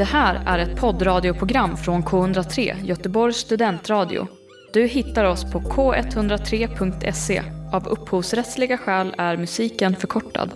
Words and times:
Det 0.00 0.04
här 0.04 0.42
är 0.46 0.58
ett 0.58 0.80
poddradioprogram 0.80 1.76
från 1.76 2.02
K103, 2.02 2.84
Göteborgs 2.84 3.36
studentradio. 3.36 4.26
Du 4.72 4.86
hittar 4.86 5.24
oss 5.24 5.52
på 5.52 5.60
k103.se. 5.60 7.42
Av 7.72 7.88
upphovsrättsliga 7.88 8.78
skäl 8.78 9.14
är 9.18 9.36
musiken 9.36 9.96
förkortad. 9.96 10.52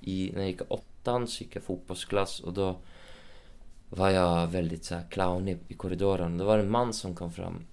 I, 0.00 0.30
när 0.32 0.40
jag 0.40 0.48
gick 0.48 0.60
åttan 0.68 1.26
så 1.26 1.44
gick 1.44 1.56
jag 1.56 1.62
fotbollsklass 1.62 2.40
och 2.40 2.52
då 2.52 2.76
var 3.88 4.10
jag 4.10 4.46
väldigt 4.46 4.84
så 4.84 4.94
här 4.94 5.04
clownig 5.10 5.58
i 5.68 5.74
korridoren. 5.74 6.38
Då 6.38 6.44
var 6.44 6.56
det 6.56 6.62
en 6.62 6.70
man 6.70 6.92
som 6.92 7.14
kom 7.14 7.32
fram. 7.32 7.64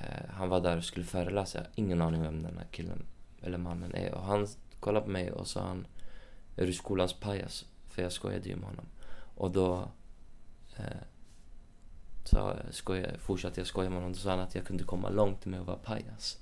Eh, 0.00 0.30
han 0.30 0.48
var 0.48 0.60
där 0.60 0.76
och 0.76 0.84
skulle 0.84 1.06
föreläsa. 1.06 1.58
Jag 1.58 1.64
har 1.64 1.70
ingen 1.74 2.02
aning 2.02 2.22
vem 2.22 2.42
den 2.42 2.58
här 2.58 2.66
killen 2.70 3.04
eller 3.42 3.58
mannen 3.58 3.94
är. 3.94 4.14
Och 4.14 4.22
han 4.22 4.46
kollade 4.80 5.04
på 5.04 5.10
mig 5.10 5.32
och 5.32 5.46
sa 5.46 5.60
han 5.60 5.86
Är 6.56 6.66
du 6.66 6.72
skolans 6.72 7.12
pajas? 7.12 7.64
För 7.88 8.02
jag 8.02 8.12
skojade 8.12 8.48
ju 8.48 8.56
med 8.56 8.68
honom. 8.68 8.86
Och 9.34 9.50
då 9.50 9.88
eh, 10.76 11.02
så 12.24 12.56
skojade, 12.70 13.18
fortsatte 13.18 13.60
jag 13.60 13.66
skoja 13.66 13.90
med 13.90 13.98
honom. 13.98 14.12
Då 14.12 14.18
sa 14.18 14.32
att 14.32 14.54
jag 14.54 14.66
kunde 14.66 14.84
komma 14.84 15.10
långt 15.10 15.44
med 15.44 15.60
att 15.60 15.66
vara 15.66 15.76
pajas. 15.76 16.38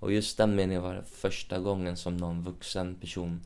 Och 0.00 0.12
just 0.12 0.36
den 0.36 0.56
meningen 0.56 0.82
var 0.82 0.94
det 0.94 1.04
första 1.04 1.58
gången 1.58 1.96
som 1.96 2.16
någon 2.16 2.42
vuxen 2.42 2.94
person 2.94 3.40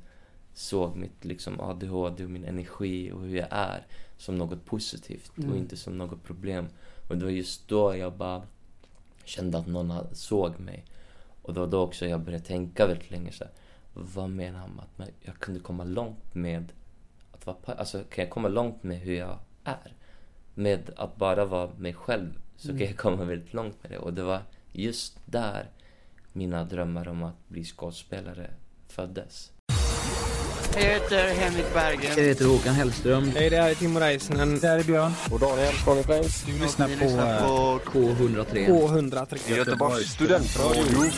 såg 0.54 0.96
mitt 0.96 1.24
liksom 1.24 1.60
ADHD 1.60 2.24
och 2.24 2.30
min 2.30 2.44
energi 2.44 3.12
och 3.12 3.20
hur 3.20 3.36
jag 3.36 3.48
är 3.50 3.86
som 4.16 4.38
något 4.38 4.64
positivt 4.64 5.38
Mm. 5.38 5.50
och 5.50 5.56
inte 5.56 5.76
som 5.76 5.98
något 5.98 6.24
problem. 6.24 6.68
Och 7.08 7.16
det 7.16 7.24
var 7.24 7.32
just 7.32 7.68
då 7.68 7.96
jag 7.96 8.12
bara 8.12 8.42
kände 9.24 9.58
att 9.58 9.66
någon 9.66 10.14
såg 10.14 10.60
mig. 10.60 10.84
Och 11.42 11.54
det 11.54 11.60
var 11.60 11.66
då 11.66 11.80
också 11.80 12.06
jag 12.06 12.20
började 12.20 12.44
tänka 12.44 12.86
väldigt 12.86 13.10
länge 13.10 13.32
så 13.32 13.44
här, 13.44 13.52
Vad 13.94 14.30
menar 14.30 14.58
han 14.58 14.80
med 14.96 15.08
att 15.08 15.14
jag 15.20 15.38
kunde 15.38 15.60
komma 15.60 15.84
långt 15.84 16.34
med 16.34 16.72
vara 17.48 17.78
Alltså 17.78 18.04
kan 18.10 18.24
jag 18.24 18.30
komma 18.30 18.48
långt 18.48 18.82
med 18.82 18.98
hur 18.98 19.14
jag 19.14 19.38
är? 19.64 19.92
Med 20.54 20.90
att 20.96 21.16
bara 21.16 21.44
vara 21.44 21.70
mig 21.78 21.94
själv 21.94 22.38
så 22.56 22.68
kan 22.68 22.80
jag 22.80 22.96
komma 22.96 23.24
väldigt 23.24 23.54
långt 23.54 23.82
med 23.82 23.92
det. 23.92 23.98
Och 23.98 24.12
det 24.12 24.22
var 24.22 24.40
just 24.72 25.18
där 25.24 25.70
mina 26.32 26.64
drömmar 26.64 27.08
om 27.08 27.22
att 27.22 27.48
bli 27.48 27.64
skådespelare 27.64 28.50
föddes. 28.88 29.52
Jag 30.74 30.82
heter 30.82 31.34
Henrik 31.34 31.74
Berggren. 31.74 32.12
Jag 32.16 32.24
heter 32.24 32.44
Håkan 32.44 32.74
Hellström. 32.74 33.28
Hej, 33.28 33.50
det 33.50 33.56
här 33.56 33.70
är 33.70 33.74
Timo 33.74 34.00
Räisänen. 34.00 34.58
Det 34.58 34.68
här 34.68 34.78
är 34.78 34.84
Björn. 34.84 35.12
Och 35.30 35.40
Daniel 35.40 35.74
Conny 35.84 36.02
Du 36.46 36.58
lyssnar 36.58 36.88
på 36.88 37.04
K103. 37.90 38.68
K103. 38.68 39.56
Göteborgs 39.56 40.12
studentradio. 40.12 41.10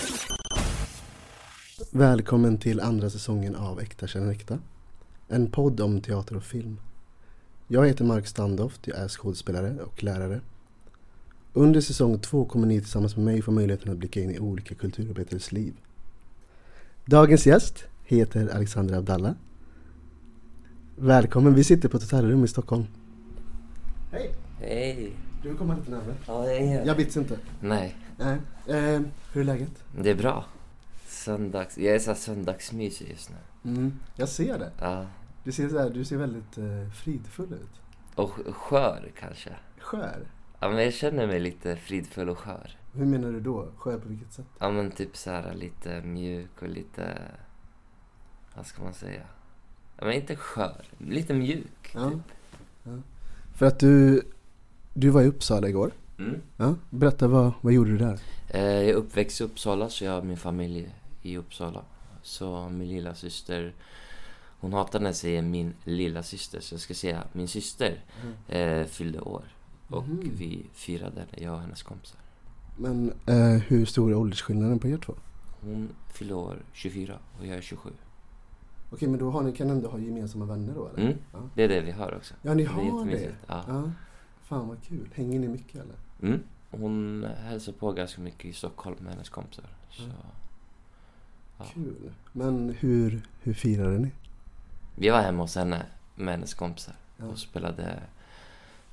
Välkommen 1.91 2.59
till 2.59 2.81
andra 2.81 3.11
säsongen 3.11 3.57
av 3.57 3.81
Äkta 3.81 4.07
känner 4.07 4.33
äkta. 4.33 4.59
En 5.33 5.51
podd 5.51 5.81
om 5.81 6.01
teater 6.01 6.37
och 6.37 6.43
film. 6.43 6.81
Jag 7.69 7.87
heter 7.87 8.05
Mark 8.05 8.27
Standoft, 8.27 8.87
jag 8.87 8.99
är 8.99 9.09
skådespelare 9.09 9.77
och 9.83 10.03
lärare. 10.03 10.41
Under 11.53 11.81
säsong 11.81 12.19
två 12.19 12.45
kommer 12.45 12.67
ni 12.67 12.81
tillsammans 12.81 13.17
med 13.17 13.25
mig 13.25 13.43
få 13.43 13.51
möjligheten 13.51 13.93
att 13.93 13.99
blicka 13.99 14.21
in 14.21 14.31
i 14.31 14.39
olika 14.39 14.75
kulturarbetares 14.75 15.53
liv. 15.53 15.75
Dagens 17.05 17.47
gäst 17.47 17.85
heter 18.05 18.49
Alexander 18.55 18.95
Abdallah. 18.99 19.33
Välkommen, 20.97 21.55
vi 21.55 21.65
sitter 21.65 21.89
på 21.89 21.97
ett 21.97 22.03
hotellrum 22.03 22.45
i 22.45 22.49
Stockholm. 22.49 22.85
Hej! 24.13 24.35
Hej! 24.61 25.13
Du 25.43 25.49
vill 25.49 25.59
komma 25.59 25.77
lite 25.77 25.91
närmare. 25.91 26.15
Ja, 26.27 26.43
det 26.43 26.59
är 26.59 26.87
Jag 26.87 26.97
bits 26.97 27.17
inte. 27.17 27.39
Nej, 27.61 27.97
Nej. 28.17 28.39
Eh, 28.67 29.01
hur 29.33 29.41
är 29.41 29.45
läget? 29.45 29.85
det 30.03 30.11
är 30.11 30.15
bra. 30.15 30.45
Söndags... 31.09 31.79
Jag 31.79 31.95
är 31.95 31.99
så 31.99 32.11
här 32.11 32.19
söndagsmysig 32.19 33.09
just 33.11 33.31
nu. 33.31 33.71
Mm, 33.71 33.93
jag 34.17 34.29
ser 34.29 34.59
det. 34.59 34.71
Ja. 34.81 35.07
Du 35.45 35.53
ser, 35.53 35.69
så 35.69 35.79
här, 35.79 35.91
du 35.91 36.05
ser 36.05 36.17
väldigt 36.17 36.59
eh, 36.59 36.89
fridfull 36.95 37.53
ut. 37.53 37.81
Och 38.15 38.31
sk- 38.31 38.53
skör 38.53 39.11
kanske. 39.19 39.51
Skör? 39.79 40.27
Ja, 40.61 40.69
men 40.69 40.85
jag 40.85 40.93
känner 40.95 41.27
mig 41.27 41.41
lite 41.41 41.77
fridfull 41.77 42.29
och 42.29 42.39
skör. 42.39 42.77
Hur 42.95 43.07
menar 43.07 43.33
du 43.33 43.41
då? 43.41 43.69
Skör 43.77 43.99
på 43.99 44.09
vilket 44.09 44.33
sätt? 44.33 44.47
Ja, 44.59 44.71
men 44.71 44.91
typ 44.91 45.17
så 45.17 45.31
här 45.31 45.55
lite 45.55 46.03
mjuk 46.03 46.63
och 46.63 46.69
lite... 46.69 47.19
Vad 48.57 48.67
ska 48.67 48.83
man 48.83 48.95
säga? 48.95 49.23
Ja, 49.99 50.05
men 50.05 50.15
inte 50.15 50.37
skör. 50.37 50.85
Lite 50.99 51.35
mjuk, 51.35 51.91
Ja. 51.95 52.11
typ. 52.11 52.21
För 53.55 53.67
att 53.67 53.79
du, 53.79 54.23
du 54.95 55.09
var 55.09 55.23
i 55.23 55.27
Uppsala 55.27 55.69
igår. 55.69 55.91
Mm. 56.19 56.41
Ja, 56.57 56.75
berätta 56.91 57.29
vad, 57.29 57.53
vad 57.61 57.73
gjorde 57.73 57.91
du 57.91 57.99
där? 57.99 58.21
Eh, 58.49 58.61
Jag 58.65 58.85
är 58.85 58.95
uppväxt 58.95 59.41
i 59.41 59.45
Uppsala, 59.45 59.89
så 59.89 60.05
jag 60.05 60.13
har 60.13 60.23
min 60.23 60.37
familj 60.37 60.95
i 61.23 61.37
Uppsala. 61.37 61.83
Så 62.23 62.69
min 62.69 62.89
lilla 62.89 63.15
syster 63.15 63.73
hon 64.61 64.73
hatar 64.73 65.01
när 65.01 65.07
jag 65.07 65.17
säger 65.17 65.43
min 65.43 65.75
lilla 65.85 66.23
syster 66.23 66.61
så 66.61 66.75
jag 66.75 66.81
ska 66.81 66.95
säga 66.95 67.25
min 67.33 67.49
syster 67.49 68.05
eh, 68.49 68.85
fyllde 68.85 69.21
år. 69.21 69.45
Och 69.89 70.09
Mhm. 70.09 70.31
vi 70.35 70.67
firade, 70.73 71.25
jag 71.39 71.55
och 71.55 71.61
hennes 71.61 71.83
kompisar. 71.83 72.21
Men 72.77 73.13
eh, 73.27 73.47
hur 73.47 73.85
stor 73.87 74.11
är 74.11 74.15
åldersskillnaden 74.17 74.79
på 74.79 74.89
er 74.89 74.97
två? 74.99 75.15
Hon 75.61 75.89
fyllde 76.13 76.35
år 76.35 76.63
24 76.73 77.19
och 77.39 77.47
jag 77.47 77.57
är 77.57 77.61
27. 77.61 77.91
Okej, 78.93 79.09
men 79.09 79.19
då 79.21 79.31
har 79.31 79.43
ni, 79.43 79.53
kan 79.53 79.67
ni 79.67 79.73
ändå 79.73 79.89
ha 79.89 79.99
gemensamma 79.99 80.45
vänner 80.45 80.75
då 80.75 80.89
eller? 80.89 81.03
Mm. 81.03 81.19
Ja. 81.33 81.39
Det 81.55 81.63
är 81.65 81.69
det 81.69 81.81
vi 81.81 81.91
har 81.91 82.15
också. 82.17 82.35
Ja, 82.43 82.55
ni 82.55 82.65
har 82.65 82.81
det? 82.83 82.87
jättemysigt. 82.89 83.35
Ja. 83.47 83.65
Ja. 83.69 83.91
Fan 84.43 84.69
vad 84.69 84.83
kul. 84.83 85.09
Hänger 85.15 85.39
ni 85.41 85.49
mycket 85.49 85.75
eller? 85.75 85.95
Mm. 86.23 86.41
Hon 86.71 87.27
hälsar 87.45 87.73
på 87.73 87.93
ganska 87.93 88.21
mycket 88.21 88.45
i 88.45 88.53
Stockholm 88.53 88.97
med 89.01 89.13
hennes 89.13 89.29
kompisar. 89.29 89.65
Så. 89.91 90.03
Mm. 90.03 90.15
Ja. 91.59 91.65
Kul. 91.75 92.11
Men 92.33 92.77
hur, 92.81 93.23
hur 93.43 93.55
firade 93.55 93.99
ni? 93.99 94.11
Vi 94.95 95.09
var 95.11 95.21
hemma 95.21 95.43
hos 95.43 95.57
henne 95.57 95.83
med 96.15 96.35
hennes 96.35 96.55
kompisar 96.55 96.95
Ja. 97.17 97.25
och 97.27 97.39
spelade 97.39 97.99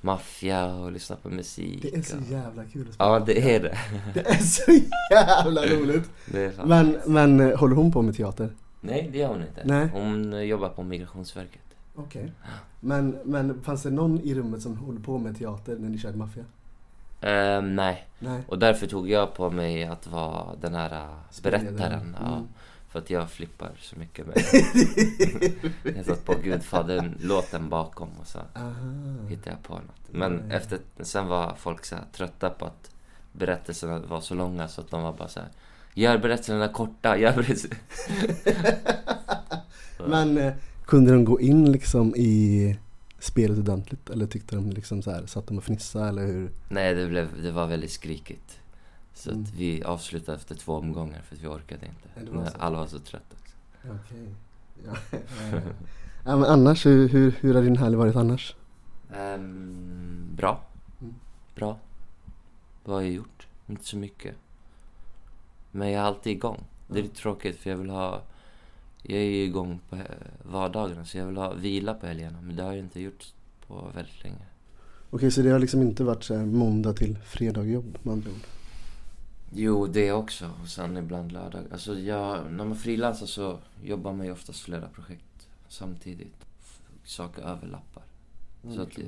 maffia 0.00 0.66
och 0.74 0.92
lyssnade 0.92 1.22
på 1.22 1.28
musik. 1.28 1.82
Det 1.82 1.94
är 1.96 2.02
så 2.02 2.16
och... 2.16 2.22
jävla 2.22 2.64
kul 2.64 2.88
att 2.88 2.94
spela. 2.94 3.10
Ja, 3.10 3.20
det 3.26 3.54
är 3.54 3.60
det. 3.60 3.78
Det 4.14 4.28
är 4.30 4.38
så 4.42 4.72
jävla 5.10 5.66
roligt. 5.66 6.10
Men, 6.64 6.98
men 7.06 7.40
eh, 7.40 7.58
håller 7.58 7.76
hon 7.76 7.92
på 7.92 8.02
med 8.02 8.16
teater? 8.16 8.50
Nej, 8.80 9.08
det 9.12 9.18
gör 9.18 9.28
hon 9.28 9.40
inte. 9.42 9.62
Nej. 9.64 9.88
Hon 9.92 10.32
eh, 10.32 10.40
jobbar 10.40 10.68
på 10.68 10.82
Migrationsverket. 10.82 11.62
Okej. 11.94 12.32
Men, 12.80 13.18
men 13.24 13.62
fanns 13.62 13.82
det 13.82 13.90
någon 13.90 14.20
i 14.20 14.34
rummet 14.34 14.62
som 14.62 14.76
håller 14.76 15.00
på 15.00 15.18
med 15.18 15.38
teater 15.38 15.76
när 15.78 15.88
ni 15.88 15.98
körde 15.98 16.16
maffia? 16.18 16.44
Ehm, 17.20 17.76
nej, 17.76 18.06
Nej. 18.18 18.42
och 18.48 18.58
därför 18.58 18.86
tog 18.86 19.10
jag 19.10 19.34
på 19.34 19.50
mig 19.50 19.84
att 19.84 20.06
vara 20.06 20.56
den 20.60 20.74
här 20.74 20.92
äh, 20.92 21.42
berättaren. 21.42 22.16
Ja, 22.20 22.26
Mm. 22.32 22.48
För 22.88 22.98
att 22.98 23.10
jag 23.10 23.30
flippar 23.30 23.70
så 23.80 23.96
mycket 23.96 24.26
med 24.26 24.36
Jag 25.96 26.06
satt 26.06 26.24
på 26.24 26.34
Gudfadern-låten 26.34 27.68
bakom 27.68 28.08
och 28.20 28.26
så 28.26 28.38
Aha. 28.54 28.72
hittade 29.28 29.50
jag 29.50 29.62
på 29.62 29.74
något. 29.74 30.12
Men 30.12 30.42
ja. 30.48 30.56
efter, 30.56 30.78
sen 31.00 31.26
var 31.26 31.54
folk 31.54 31.84
så 31.84 31.96
trötta 32.12 32.50
på 32.50 32.64
att 32.64 32.90
berättelserna 33.32 33.98
var 33.98 34.20
så 34.20 34.34
långa 34.34 34.68
så 34.68 34.80
att 34.80 34.90
de 34.90 35.02
var 35.02 35.12
bara 35.12 35.28
så 35.28 35.40
här. 35.40 35.48
Gör 35.94 36.18
berättelserna 36.18 36.68
korta, 36.68 37.18
gör 37.18 37.32
berättelserna... 37.32 37.76
Men 40.08 40.38
eh, 40.38 40.52
kunde 40.84 41.12
de 41.12 41.24
gå 41.24 41.40
in 41.40 41.72
liksom 41.72 42.16
i 42.16 42.76
spelet 43.18 43.58
ordentligt? 43.58 44.10
Eller 44.10 44.26
tyckte 44.26 44.56
de 44.56 44.70
liksom 44.70 45.02
så 45.02 45.10
här, 45.10 45.26
satt 45.26 45.46
de 45.46 45.58
och 45.58 45.64
fnissade 45.64 46.08
eller 46.08 46.26
hur? 46.26 46.50
Nej, 46.68 46.94
det, 46.94 47.06
blev, 47.06 47.42
det 47.42 47.50
var 47.50 47.66
väldigt 47.66 47.90
skrikigt. 47.90 48.57
Så 49.18 49.30
Mm. 49.30 49.42
att 49.42 49.50
vi 49.54 49.82
avslutade 49.82 50.36
efter 50.38 50.54
två 50.54 50.72
omgångar 50.74 51.20
för 51.22 51.36
att 51.36 51.42
vi 51.42 51.46
orkade 51.46 51.86
inte. 51.86 52.30
Ja, 52.34 52.50
alla 52.58 52.78
var 52.78 52.86
så 52.86 52.98
trötta. 52.98 53.36
Okej. 53.84 54.28
Ja. 54.84 54.92
ja, 55.12 55.60
ja, 56.24 56.36
men 56.36 56.44
annars, 56.44 56.86
hur, 56.86 57.08
hur, 57.08 57.34
hur 57.40 57.54
har 57.54 57.62
din 57.62 57.76
helg 57.76 57.96
varit 57.96 58.16
annars? 58.16 58.54
Ehm, 59.14 60.28
bra. 60.36 60.62
Mm. 61.00 61.14
Bra. 61.54 61.78
Vad 62.84 62.96
har 62.96 63.02
jag 63.02 63.10
gjort? 63.12 63.46
Inte 63.66 63.84
så 63.84 63.96
mycket. 63.96 64.34
Men 65.70 65.90
jag 65.90 66.02
är 66.02 66.06
alltid 66.06 66.32
igång. 66.32 66.64
Det 66.88 66.98
är 66.98 67.02
lite 67.02 67.16
tråkigt 67.16 67.56
för 67.56 67.70
jag 67.70 67.76
vill 67.76 67.90
ha... 67.90 68.22
Jag 69.02 69.18
är 69.18 69.24
ju 69.24 69.42
igång 69.44 69.80
på 69.90 69.96
vardagarna 70.42 71.04
så 71.04 71.18
jag 71.18 71.26
vill 71.26 71.36
ha 71.36 71.52
vila 71.54 71.94
på 71.94 72.06
helgerna. 72.06 72.38
Men 72.42 72.56
det 72.56 72.62
har 72.62 72.70
jag 72.72 72.78
inte 72.78 73.00
gjort 73.00 73.26
på 73.66 73.90
väldigt 73.94 74.22
länge. 74.24 74.46
Okej, 75.10 75.30
så 75.30 75.42
det 75.42 75.50
har 75.50 75.58
liksom 75.58 75.82
inte 75.82 76.04
varit 76.04 76.24
så 76.24 76.34
här 76.36 76.46
måndag 76.46 76.92
till 76.92 77.18
fredag 77.24 77.64
jobb 77.64 77.98
med 78.02 78.12
andra 78.12 78.30
ord? 78.30 78.57
Jo, 79.52 79.86
det 79.86 80.12
också. 80.12 80.50
Och 80.62 80.68
sen 80.68 80.96
ibland 80.96 81.32
lördag. 81.32 81.62
Alltså 81.72 81.98
jag, 81.98 82.52
när 82.52 82.64
man 82.64 82.76
frilansar 82.76 83.26
så 83.26 83.58
jobbar 83.82 84.12
man 84.12 84.26
ju 84.26 84.32
oftast 84.32 84.60
flera 84.60 84.88
projekt 84.88 85.48
samtidigt. 85.68 86.44
Saker 87.04 87.42
överlappar. 87.42 88.02
Så 88.74 88.82
att 88.82 88.98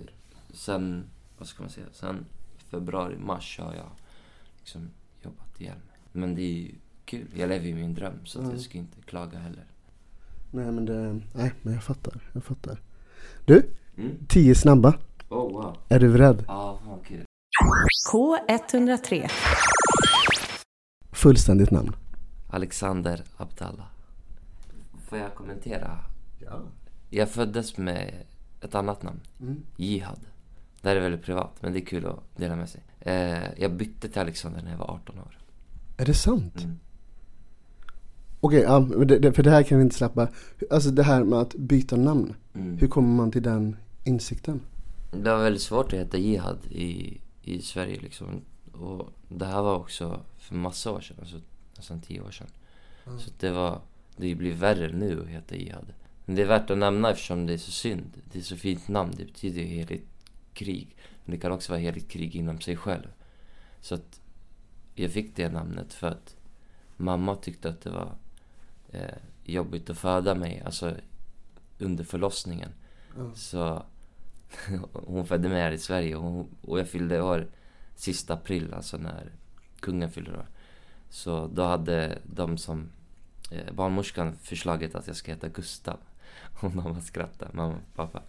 sen, 0.53 1.05
vad 1.39 1.49
ska 1.49 1.63
man 1.63 1.71
säga, 1.71 1.87
sen 1.93 2.27
februari, 2.71 3.17
mars 3.19 3.59
har 3.63 3.75
jag 3.75 3.91
liksom 4.59 4.91
jobbat 5.23 5.61
igen. 5.61 5.77
Men 6.13 6.35
det 6.35 6.43
är 6.43 6.53
ju 6.53 6.75
kul. 7.05 7.27
Jag 7.37 7.49
lever 7.49 7.67
ju 7.67 7.75
min 7.75 7.95
dröm 7.95 8.27
så 8.27 8.39
att 8.39 8.45
Mm. 8.45 8.57
jag 8.57 8.65
ska 8.65 8.79
inte 8.79 9.01
klaga 9.03 9.39
heller. 9.39 9.65
Nej 10.53 10.73
men 10.73 10.85
det, 10.87 11.21
nej 11.35 11.53
men 11.63 11.75
jag 11.75 11.83
fattar, 11.85 12.21
jag 12.33 12.45
fattar. 12.45 12.81
Du, 13.45 13.71
Mm. 13.97 14.17
tio 14.29 14.55
snabba. 14.55 14.99
Oh 15.29 15.53
wow. 15.53 15.77
Är 15.89 15.99
du 16.01 16.13
beredd? 16.13 16.45
Ja, 16.49 16.79
fan 16.85 16.99
kul. 17.05 17.25
K103. 18.13 19.31
Fullständigt 21.13 21.71
namn. 21.71 21.97
Alexander 22.49 23.25
Abdallah. 23.37 23.87
Får 25.09 25.19
jag 25.19 25.35
kommentera? 25.35 25.99
Ja. 26.39 26.61
Jag 27.11 27.29
föddes 27.29 27.77
med 27.77 28.15
ett 28.61 28.75
annat 28.75 29.03
namn. 29.03 29.21
Mm. 29.41 29.63
Jihad. 29.77 30.21
Det 30.83 30.89
här 30.89 30.97
är 30.97 31.01
väldigt 31.01 31.23
privat, 31.23 31.57
men 31.61 31.73
det 31.73 31.79
är 31.79 31.85
kul 31.85 32.07
att 32.07 32.37
dela 32.37 32.57
med 32.57 32.69
sig. 32.69 32.83
Eh, 33.01 33.61
jag 33.61 33.73
bytte 33.73 34.09
till 34.09 34.21
Alexander 34.21 34.63
när 34.63 34.71
jag 34.71 34.79
var 34.79 34.91
18 34.91 35.19
år. 35.19 35.39
Är 35.97 36.07
det 36.07 36.15
sant? 36.15 36.63
Mm. 36.63 36.79
Okej, 38.41 38.61
ja, 38.61 38.81
men 38.81 39.07
det, 39.07 39.19
det, 39.19 39.33
för 39.33 39.43
det 39.43 39.51
här 39.51 39.63
kan 39.63 39.79
vi 39.79 39.85
inte 39.85 39.97
släppa. 39.97 40.29
Alltså 40.71 40.91
det 40.91 41.03
här 41.03 41.25
med 41.25 41.39
att 41.39 41.55
byta 41.55 41.97
namn. 41.97 42.35
Mm. 42.55 42.79
Hur 42.79 42.89
kommer 42.89 43.17
man 43.17 43.33
till 43.33 43.43
den 43.43 43.77
insikten? 44.05 44.61
Det 45.13 45.31
var 45.31 45.43
väldigt 45.43 45.63
svårt 45.63 45.93
att 45.93 45.99
heta 45.99 46.19
Jihad 46.19 46.59
i, 46.71 47.21
i 47.43 47.63
Sverige 47.63 48.01
liksom. 48.01 48.27
Och 48.73 49.09
det 49.29 49.47
här 49.47 49.63
var 49.63 49.77
också 49.77 50.21
för 50.51 50.57
massa 50.57 50.93
år 50.93 51.01
sedan, 51.01 51.17
alltså 51.21 51.41
nästan 51.77 52.01
tio 52.01 52.21
år 52.21 52.31
sedan. 52.31 52.49
Så 53.19 53.31
det 53.39 53.51
var, 53.51 53.81
det 54.17 54.35
blir 54.35 54.53
värre 54.53 54.93
nu 54.93 55.23
att 55.23 55.29
heta 55.29 55.57
Jihad. 55.57 55.93
Men 56.25 56.37
det 56.37 56.43
är 56.43 56.47
värt 56.47 56.71
att 56.71 56.79
nämna 56.79 57.11
eftersom 57.11 57.47
det 57.47 57.53
är 57.53 57.59
så 57.59 57.71
synd. 57.71 58.23
Det 58.33 58.39
är 58.39 58.43
så 58.43 58.57
fint 58.57 58.89
namn, 58.89 59.15
det 59.17 59.25
betyder 59.25 59.63
ju 59.63 59.67
heligt 59.67 60.09
krig. 60.53 60.97
Men 61.25 61.35
det 61.35 61.41
kan 61.41 61.53
också 61.53 61.73
vara 61.73 61.81
heligt 61.81 62.11
krig 62.11 62.37
inom 62.37 62.61
sig 62.61 62.77
själv. 62.77 63.07
Så 63.81 63.95
att 63.95 64.21
jag 64.95 65.11
fick 65.11 65.37
det 65.37 65.49
namnet 65.49 65.93
för 65.95 66.09
att 66.09 66.37
mamma 66.97 67.37
tyckte 67.37 67.69
att 67.69 67.81
det 67.81 67.91
var 67.91 68.13
eh, 68.89 69.17
jobbigt 69.45 69.91
att 69.91 69.99
föda 69.99 70.35
mig, 70.35 70.63
alltså 70.65 70.95
under 71.79 72.05
förlossningen. 72.05 72.71
Ja. 73.17 73.35
Så 73.35 73.83
hon 74.93 75.27
födde 75.27 75.49
mig 75.49 75.63
här 75.63 75.73
i 75.73 75.79
Sverige 75.79 76.17
och, 76.17 76.23
hon, 76.23 76.49
och 76.61 76.79
jag 76.79 76.89
fyllde 76.89 77.23
år 77.23 77.49
sista 77.97 78.35
april, 78.35 78.75
alltså 78.75 78.97
när 78.97 79.33
kungen 79.81 80.11
fyllde 80.11 80.31
år. 80.31 80.47
Så 81.09 81.47
då 81.47 81.63
hade 81.63 82.19
de 82.25 82.59
som 82.59 82.89
eh, 83.51 83.75
barnmorskan 83.75 84.33
förslaget 84.43 84.95
att 84.95 85.07
jag 85.07 85.17
ska 85.17 85.33
heta 85.33 85.49
Gustav. 85.49 85.97
Och 86.63 86.75
mamma 86.75 87.01
skrattade, 87.01 87.51
mamma 87.55 87.75
och 87.75 87.95
pappa. 87.97 88.23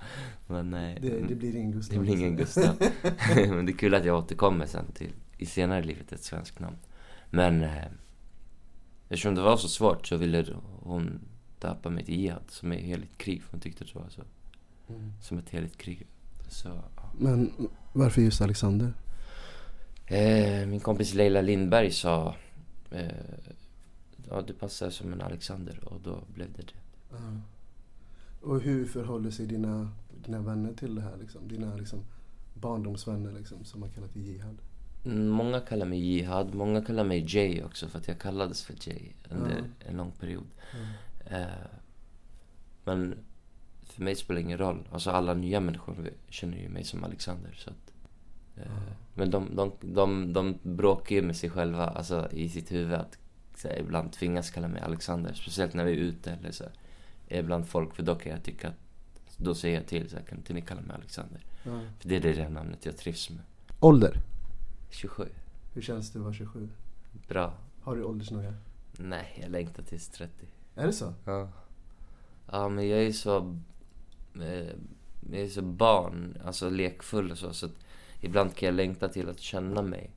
Men 0.48 0.70
nej, 0.70 0.98
Det, 1.02 1.20
det 1.28 1.36
blir 1.36 1.56
ingen 1.56 1.72
Gustav. 1.72 1.98
det 1.98 2.04
blir 2.04 2.14
ingen 2.18 2.36
Gustav. 2.36 2.76
Men 3.36 3.66
det 3.66 3.72
är 3.72 3.78
kul 3.78 3.94
att 3.96 4.06
jag 4.06 4.18
återkommer 4.18 4.66
sen 4.66 4.86
till, 4.92 5.12
i 5.38 5.46
senare 5.46 5.84
livet, 5.84 6.12
ett 6.12 6.24
svenskt 6.24 6.60
namn. 6.60 6.76
Men 7.30 7.64
eh, 7.64 7.86
eftersom 9.10 9.36
det 9.36 9.42
var 9.42 9.58
så 9.58 9.68
svårt 9.68 10.08
så 10.08 10.18
ville 10.18 10.56
hon 10.84 11.20
döpa 11.60 11.90
mig 11.90 12.06
till 12.06 12.16
Jihad, 12.20 12.44
som 12.48 12.72
är 12.72 12.78
heligt 12.78 13.18
krig, 13.18 13.44
för 13.44 13.52
hon 13.52 13.60
tyckte 13.60 13.84
det 13.84 13.96
var 13.96 14.10
så, 14.10 14.22
Mm. 14.90 15.14
som 15.22 15.38
ett 15.38 15.50
heligt 15.50 15.78
krig. 15.78 16.08
Så, 16.50 16.68
ja. 16.96 17.12
Men 17.20 17.52
varför 17.94 18.22
just 18.22 18.42
Alexander? 18.42 18.94
Eh, 20.16 20.68
min 20.68 20.80
kompis 20.80 21.14
Leila 21.14 21.42
Lindberg 21.42 21.92
sa, 21.92 22.36
eh, 22.92 23.08
ja 24.30 24.42
du 24.42 24.54
passar 24.54 24.90
som 24.90 25.14
en 25.14 25.22
Alexander 25.22 25.80
och 25.86 26.02
då 26.02 26.20
blev 26.34 26.48
det 26.54 26.62
det. 26.64 26.74
Och 28.42 28.62
hur 28.62 28.86
förhåller 28.86 29.32
sig 29.32 29.46
dina, 29.48 29.92
dina 30.26 30.40
vänner 30.42 30.74
till 30.74 30.96
det 30.96 31.02
här 31.02 31.18
liksom? 31.22 31.48
Dina 31.48 31.76
liksom 31.76 32.00
barndomsvänner 32.54 33.32
liksom, 33.32 33.64
som 33.66 33.80
man 33.80 33.90
kallar 33.90 34.08
till 34.08 34.22
jihad? 34.28 34.58
Mm, 35.06 35.28
Många 35.30 35.60
kallar 35.60 35.86
mig 35.86 36.00
Jihad, 36.00 36.54
många 36.54 36.82
kallar 36.86 37.04
mig 37.04 37.26
Jay 37.28 37.64
också 37.64 37.88
för 37.88 38.00
att 38.00 38.08
jag 38.08 38.20
kallades 38.20 38.64
för 38.64 38.76
Jay 38.88 39.02
under 39.30 39.50
Ja. 39.58 39.90
en 39.90 39.98
lång 39.98 40.12
period. 40.12 40.46
Eh, 41.26 41.46
men 42.86 43.16
för 43.84 44.04
mig 44.04 44.16
spelar 44.16 44.36
det 44.42 44.46
ingen 44.46 44.58
roll. 44.58 44.88
Alltså 44.92 45.12
alla 45.12 45.34
nya 45.34 45.60
människor 45.60 46.10
känner 46.30 46.58
ju 46.58 46.70
mig 46.70 46.84
som 46.84 47.04
Alexander. 47.04 47.54
Så 47.58 47.70
att, 47.70 47.91
eh, 48.56 48.64
Men 49.14 49.32
de, 49.32 49.56
de, 49.56 49.72
de, 49.82 50.34
de 50.34 50.60
bråkar 50.64 51.16
ju 51.16 51.22
med 51.22 51.36
sig 51.36 51.50
själva, 51.50 51.88
alltså 51.88 52.32
i 52.32 52.50
sitt 52.50 52.72
huvud 52.72 52.94
att 52.94 53.18
så 53.56 53.68
här, 53.68 53.80
ibland 53.80 54.12
tvingas 54.14 54.52
kalla 54.52 54.68
mig 54.68 54.82
Alexander. 54.82 55.34
Speciellt 55.34 55.74
när 55.74 55.86
vi 55.86 55.92
är 55.92 55.96
ute 55.96 56.32
eller 56.32 56.52
så. 56.52 56.64
här, 56.64 56.74
är 57.28 57.44
bland 57.44 57.68
folk, 57.68 57.96
för 57.96 58.04
då 58.04 58.16
kan 58.16 58.32
jag 58.32 58.44
tycka 58.44 58.68
att 58.68 58.76
då 59.38 59.56
säger 59.56 59.76
jag 59.76 59.88
till 59.88 60.10
så 60.10 60.16
här, 60.16 60.24
kan 60.24 60.38
inte 60.38 60.54
ni 60.54 60.62
kalla 60.62 60.82
mig 60.82 60.96
Alexander? 60.96 61.46
Ja. 61.64 61.82
För 62.00 62.10
det 62.10 62.16
är 62.16 62.22
det 62.22 62.50
namnet 62.50 62.86
jag 62.86 62.98
trivs 62.98 63.30
med. 63.30 63.42
Ålder? 63.80 64.18
27. 64.90 65.30
Hur 65.74 65.82
känns 65.82 66.12
det 66.12 66.20
att 66.20 66.24
vara 66.24 66.34
27? 66.34 66.70
Bra. 67.28 67.54
Har 67.82 67.96
du 67.96 68.04
åldersnoja? 68.04 68.54
Nej, 68.98 69.40
jag 69.42 69.52
längtar 69.52 69.84
tills 69.84 70.10
30. 70.10 70.46
Är 70.76 70.88
det 70.88 70.94
så? 70.94 71.14
Ja. 71.26 71.50
Ja, 72.52 72.70
men 72.70 72.90
jag 72.90 73.04
är 73.04 73.12
så... 73.12 73.58
Eh, 74.36 74.68
jag 75.32 75.42
är 75.42 75.48
så 75.48 75.62
barn, 75.62 76.38
alltså 76.46 76.70
lekfull 76.70 77.32
och 77.32 77.38
så. 77.38 77.54
Så 77.54 77.66
att 77.66 77.76
ibland 78.22 78.56
kan 78.56 78.68
jag 78.68 78.76
längta 78.76 79.10
till 79.10 79.30
att 79.30 79.40
känna 79.40 79.82
mig 79.82 80.12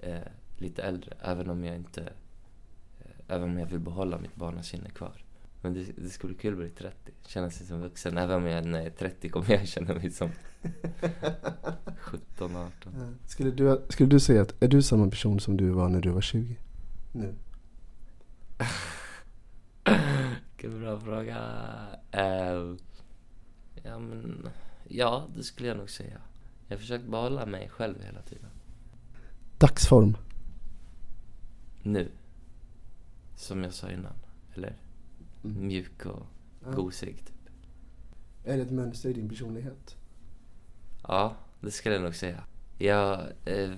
eh, 0.00 0.18
lite 0.56 0.82
äldre. 0.82 1.16
Även 1.20 1.50
om 1.50 1.64
jag 1.64 1.76
inte... 1.76 2.00
Eh, 3.00 3.06
även 3.28 3.50
om 3.50 3.58
jag 3.58 3.66
vill 3.66 3.80
behålla 3.80 4.18
mitt 4.18 4.36
barnasinne 4.36 4.90
kvar. 4.90 5.24
Men 5.62 5.74
det, 5.74 5.84
det 5.96 6.10
skulle 6.10 6.34
bli 6.34 6.42
kul 6.42 6.52
att 6.52 6.58
bli 6.58 6.70
30. 6.70 7.12
Känna 7.26 7.50
sig 7.50 7.66
som 7.66 7.80
vuxen. 7.80 8.18
Även 8.18 8.36
om 8.36 8.46
jag 8.46 8.66
när 8.66 8.78
jag 8.78 8.86
är 8.86 8.90
30 8.90 9.28
kommer 9.28 9.50
jag 9.50 9.68
känna 9.68 9.94
mig 9.94 10.10
som 10.10 10.30
17, 11.98 12.56
18. 12.56 12.72
Ja. 12.84 13.28
Skulle 13.28 13.50
du, 13.50 13.82
skulle 13.88 14.08
du 14.08 14.20
säga 14.20 14.42
att 14.42 14.62
är 14.62 14.68
du 14.68 14.82
samma 14.82 15.10
person 15.10 15.40
som 15.40 15.56
du 15.56 15.70
var 15.70 15.88
när 15.88 16.00
du 16.00 16.10
var 16.10 16.20
20? 16.20 16.56
Nu? 17.12 17.34
Vilken 20.48 20.80
bra 20.80 21.00
fråga. 21.00 21.36
Eh, 22.10 22.76
ja, 23.82 23.98
men... 23.98 24.48
Ja, 24.88 25.28
det 25.36 25.42
skulle 25.42 25.68
jag 25.68 25.76
nog 25.76 25.90
säga. 25.90 26.20
Jag 26.70 26.76
har 26.76 26.80
försökt 26.80 27.04
behålla 27.04 27.46
mig 27.46 27.68
själv 27.68 28.02
hela 28.04 28.22
tiden. 28.22 28.50
Dagsform? 29.58 30.16
Nu. 31.82 32.10
Som 33.36 33.62
jag 33.64 33.72
sa 33.72 33.90
innan. 33.90 34.12
Eller? 34.54 34.76
Mjuk 35.42 36.06
och 36.06 36.26
Ja. 36.64 36.70
gosig, 36.72 37.16
typ. 37.16 37.50
Är 38.44 38.56
det 38.56 38.62
ett 38.62 38.70
mönster 38.70 39.08
i 39.10 39.12
din 39.12 39.28
personlighet? 39.28 39.96
Ja, 41.08 41.36
det 41.60 41.70
skulle 41.70 41.94
jag 41.94 42.02
nog 42.04 42.14
säga. 42.14 42.44
Jag 42.78 43.20
eh, 43.44 43.70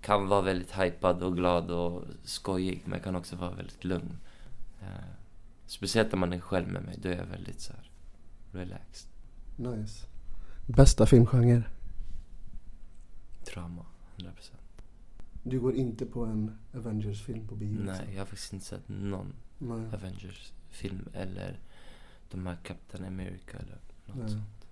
kan 0.00 0.28
vara 0.28 0.42
väldigt 0.42 0.72
hypad 0.78 1.22
och 1.22 1.36
glad 1.36 1.70
och 1.70 2.04
skojig, 2.24 2.82
men 2.84 2.92
jag 2.92 3.04
kan 3.04 3.16
också 3.16 3.36
vara 3.36 3.50
väldigt 3.50 3.84
lugn. 3.84 4.18
Eh, 4.80 4.86
speciellt 5.66 6.12
när 6.12 6.18
man 6.18 6.32
är 6.32 6.40
själv 6.40 6.68
med 6.68 6.82
mig, 6.82 6.98
då 7.02 7.08
är 7.08 7.16
jag 7.16 7.26
väldigt 7.26 7.60
så 7.60 7.72
här 7.72 7.90
relaxed. 8.52 9.10
Nice. 9.56 10.06
Bästa 10.66 11.06
filmgenre? 11.06 11.62
Drama, 13.54 13.86
100%. 14.16 14.28
Du 15.42 15.60
går 15.60 15.74
inte 15.74 16.06
på 16.06 16.24
en 16.24 16.58
Avengers-film 16.74 17.48
på 17.48 17.54
bio? 17.54 17.78
Nej, 17.80 17.86
liksom? 17.86 18.12
jag 18.12 18.20
har 18.20 18.26
faktiskt 18.26 18.52
inte 18.52 18.64
sett 18.64 18.88
någon. 18.88 19.34
Avengers-film 19.92 21.08
eller 21.12 21.60
de 22.30 22.46
här 22.46 22.56
Captain 22.62 23.04
America 23.04 23.58
eller 23.58 23.78
något 24.06 24.16
Nej. 24.16 24.28
sånt. 24.28 24.66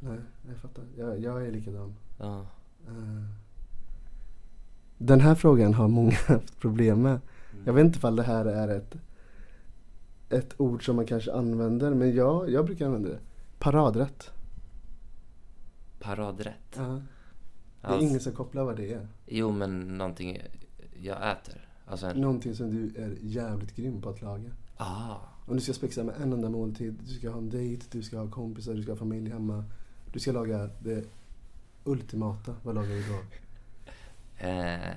Nej, 0.00 0.18
jag 0.48 0.56
fattar. 0.56 0.84
Jag, 0.96 1.20
jag 1.20 1.46
är 1.46 1.52
likadan. 1.52 1.94
Ja. 2.18 2.46
Eh, 2.86 3.22
Den 4.98 5.20
här 5.20 5.34
frågan 5.34 5.74
har 5.74 5.88
många 5.88 6.16
haft 6.26 6.60
problem 6.60 7.02
med. 7.02 7.20
Jag 7.64 7.72
vet 7.72 7.84
inte 7.84 7.96
ifall 7.98 8.16
det 8.16 8.22
här 8.22 8.44
är 8.44 8.68
ett, 8.68 8.96
ett 10.28 10.60
ord 10.60 10.86
som 10.86 10.96
man 10.96 11.06
kanske 11.06 11.32
använder, 11.32 11.94
men 11.94 12.14
ja, 12.14 12.46
jag 12.48 12.66
brukar 12.66 12.86
använda 12.86 13.08
det. 13.08 13.20
Paradrätt. 13.58 14.30
Paradrätt. 16.00 16.80
Det 17.82 17.88
är 17.88 17.92
Alltså, 17.92 18.06
ingen 18.08 18.20
som 18.20 18.32
kopplar 18.32 18.64
vad 18.64 18.76
det 18.76 18.92
är. 18.92 19.08
Jo, 19.26 19.52
men 19.52 19.98
någonting 19.98 20.38
jag 21.02 21.30
äter. 21.32 21.68
Alltså 21.86 22.06
en... 22.06 22.16
Någonting 22.20 22.54
som 22.54 22.70
du 22.70 23.02
är 23.02 23.16
jävligt 23.20 23.76
grym 23.76 24.02
på 24.02 24.08
att 24.08 24.22
laga. 24.22 24.50
Ah. 24.76 25.16
Om 25.46 25.56
du 25.56 25.60
ska 25.62 25.72
spexa 25.72 26.04
med 26.04 26.14
en 26.22 26.32
enda 26.32 26.48
måltid, 26.48 26.98
du 27.06 27.14
ska 27.14 27.30
ha 27.30 27.38
en 27.38 27.50
dejt, 27.50 27.86
du 27.90 28.02
ska 28.02 28.18
ha 28.18 28.30
kompisar, 28.30 28.74
du 28.74 28.82
ska 28.82 28.92
ha 28.92 28.96
familj 28.96 29.30
hemma. 29.30 29.64
Du 30.12 30.20
ska 30.20 30.32
laga 30.32 30.70
det 30.82 31.04
ultimata. 31.84 32.54
Vad 32.62 32.74
lagar 32.74 32.88
du 32.88 33.02
då? 33.12 33.18
Eh, 34.38 34.90
eh, 34.90 34.96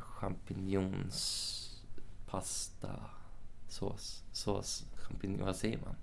champinjonspasta 0.00 3.00
sås. 3.68 4.22
Sås, 4.32 4.84
champinjon, 4.94 5.46
vad 5.46 5.56
säger 5.56 5.78
man? 5.84 5.94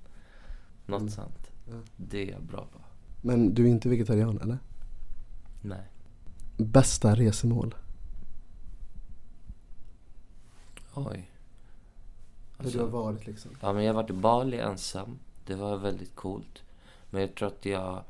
Något 0.85 1.01
Mm. 1.01 1.11
sånt. 1.11 1.51
Ja. 1.67 1.73
Det 1.97 2.27
är 2.27 2.31
jag 2.31 2.43
bra 2.43 2.67
på. 2.73 2.79
Men 3.21 3.53
du 3.53 3.63
är 3.63 3.67
inte 3.69 3.89
vegetarian 3.89 4.39
eller? 4.41 4.57
Nej. 5.67 5.83
Bästa 6.57 7.15
resemål? 7.15 7.75
Oj. 10.93 11.31
Där 12.57 12.71
du 12.71 12.79
har 12.79 12.87
varit 12.87 13.25
liksom? 13.27 13.51
Ja, 13.61 13.73
men 13.73 13.83
jag 13.83 13.93
har 13.93 14.01
varit 14.01 14.09
i 14.09 14.13
Bali 14.13 14.59
ensam. 14.59 15.19
Det 15.45 15.55
var 15.55 15.77
väldigt 15.77 16.15
coolt. 16.15 16.63
Men 17.09 17.21
jag 17.21 17.35
tror 17.35 17.47
att 17.47 17.65
jag 17.65 18.03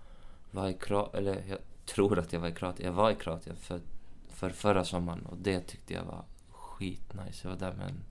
var 0.52 0.68
i 0.68 0.74
Kroatien, 0.74 1.24
eller 1.24 1.44
jag 1.48 1.60
tror 1.86 2.20
att 2.20 2.34
jag 2.34 2.40
var 2.40 2.48
i 2.48 2.54
Kroatien. 2.54 2.88
Jag 2.88 2.94
var 2.94 3.12
i 3.12 3.16
Kroatien 3.16 3.56
för, 3.56 3.82
för 4.30 4.50
förra 4.50 4.86
sommaren 4.86 5.26
och 5.26 5.38
det 5.38 5.60
tyckte 5.60 5.94
jag 5.94 6.04
var 6.04 6.24
skitnice. 6.50 7.40
Jag 7.44 7.50
var 7.50 7.58
där 7.58 7.74
med 7.74 7.88
en 7.88 8.04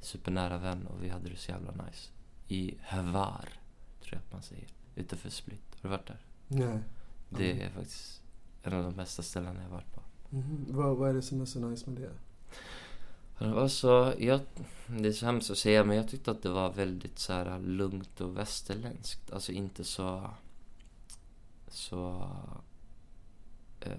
supernära 0.00 0.58
vän 0.58 0.86
och 0.86 1.02
vi 1.04 1.08
hade 1.08 1.28
det 1.28 1.36
så 1.36 1.50
jävla 1.50 1.72
nice. 1.72 2.10
I 2.48 2.74
Hvar, 2.90 3.48
tror 4.00 4.12
jag 4.12 4.18
att 4.18 4.32
man 4.32 4.42
säger. 4.42 4.68
Utanför 4.94 5.30
Split. 5.30 5.62
Har 5.70 5.82
du 5.82 5.88
varit 5.88 6.06
där? 6.06 6.20
Nej. 6.48 6.78
Det 7.28 7.62
är 7.62 7.70
faktiskt 7.70 8.22
en 8.62 8.72
av 8.72 8.82
de 8.82 8.94
bästa 8.94 9.22
ställena 9.22 9.62
jag 9.62 9.70
varit 9.70 9.94
på. 9.94 10.00
Mhm. 10.30 10.66
Vad, 10.68 10.96
vad 10.96 11.10
är 11.10 11.14
det 11.14 11.22
som 11.22 11.40
är 11.40 11.44
så 11.44 11.58
nice 11.58 11.90
med 11.90 12.00
det? 12.00 12.10
Det 13.38 13.52
var 13.52 13.68
så, 13.68 14.14
jag, 14.18 14.40
det 14.86 15.08
är 15.08 15.12
så 15.12 15.26
hemskt 15.26 15.50
att 15.50 15.58
säga 15.58 15.84
men 15.84 15.96
jag 15.96 16.08
tyckte 16.08 16.30
att 16.30 16.42
det 16.42 16.50
var 16.50 16.72
väldigt 16.72 17.18
så 17.18 17.32
här 17.32 17.60
lugnt 17.60 18.20
och 18.20 18.36
västerländskt. 18.36 19.32
Alltså 19.32 19.52
inte 19.52 19.84
så, 19.84 20.30
så, 21.68 22.30
eh, 23.80 23.92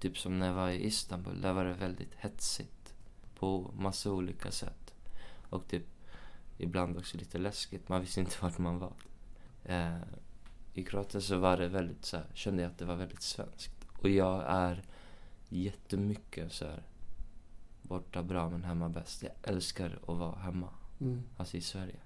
typ 0.00 0.18
som 0.18 0.38
när 0.38 0.46
jag 0.46 0.54
var 0.54 0.68
i 0.68 0.86
Istanbul, 0.86 1.40
där 1.40 1.52
var 1.52 1.64
det 1.64 1.74
väldigt 1.74 2.14
hetsigt 2.16 2.94
på 3.38 3.70
massa 3.78 4.10
olika 4.12 4.50
sätt. 4.50 4.94
Och 5.50 5.68
typ 5.68 5.86
ibland 6.58 6.96
också 6.96 7.16
lite 7.16 7.38
läskigt, 7.38 7.88
man 7.88 8.00
visste 8.00 8.20
inte 8.20 8.36
vart 8.40 8.58
man 8.58 8.78
var. 8.78 8.92
Eh, 9.64 9.98
I 10.78 10.84
Kroatien 10.84 11.22
så 11.22 11.38
var 11.38 11.56
det 11.56 11.68
väldigt 11.68 12.04
så 12.04 12.16
här, 12.16 12.26
kände 12.34 12.62
jag 12.62 12.70
att 12.70 12.78
det 12.78 12.84
var 12.84 12.96
väldigt 12.96 13.22
svenskt. 13.22 13.72
Och 13.98 14.08
jag 14.08 14.44
är 14.48 14.82
jättemycket 15.48 16.52
så 16.52 16.64
här 16.64 16.82
borta 17.82 18.22
bra 18.22 18.50
men 18.50 18.64
hemma 18.64 18.88
bäst. 18.88 19.22
Jag 19.22 19.32
älskar 19.42 19.98
att 20.06 20.16
vara 20.18 20.36
hemma, 20.36 20.68
Mm. 21.00 21.22
alltså 21.36 21.56
i 21.56 21.60
Sverige. 21.60 21.96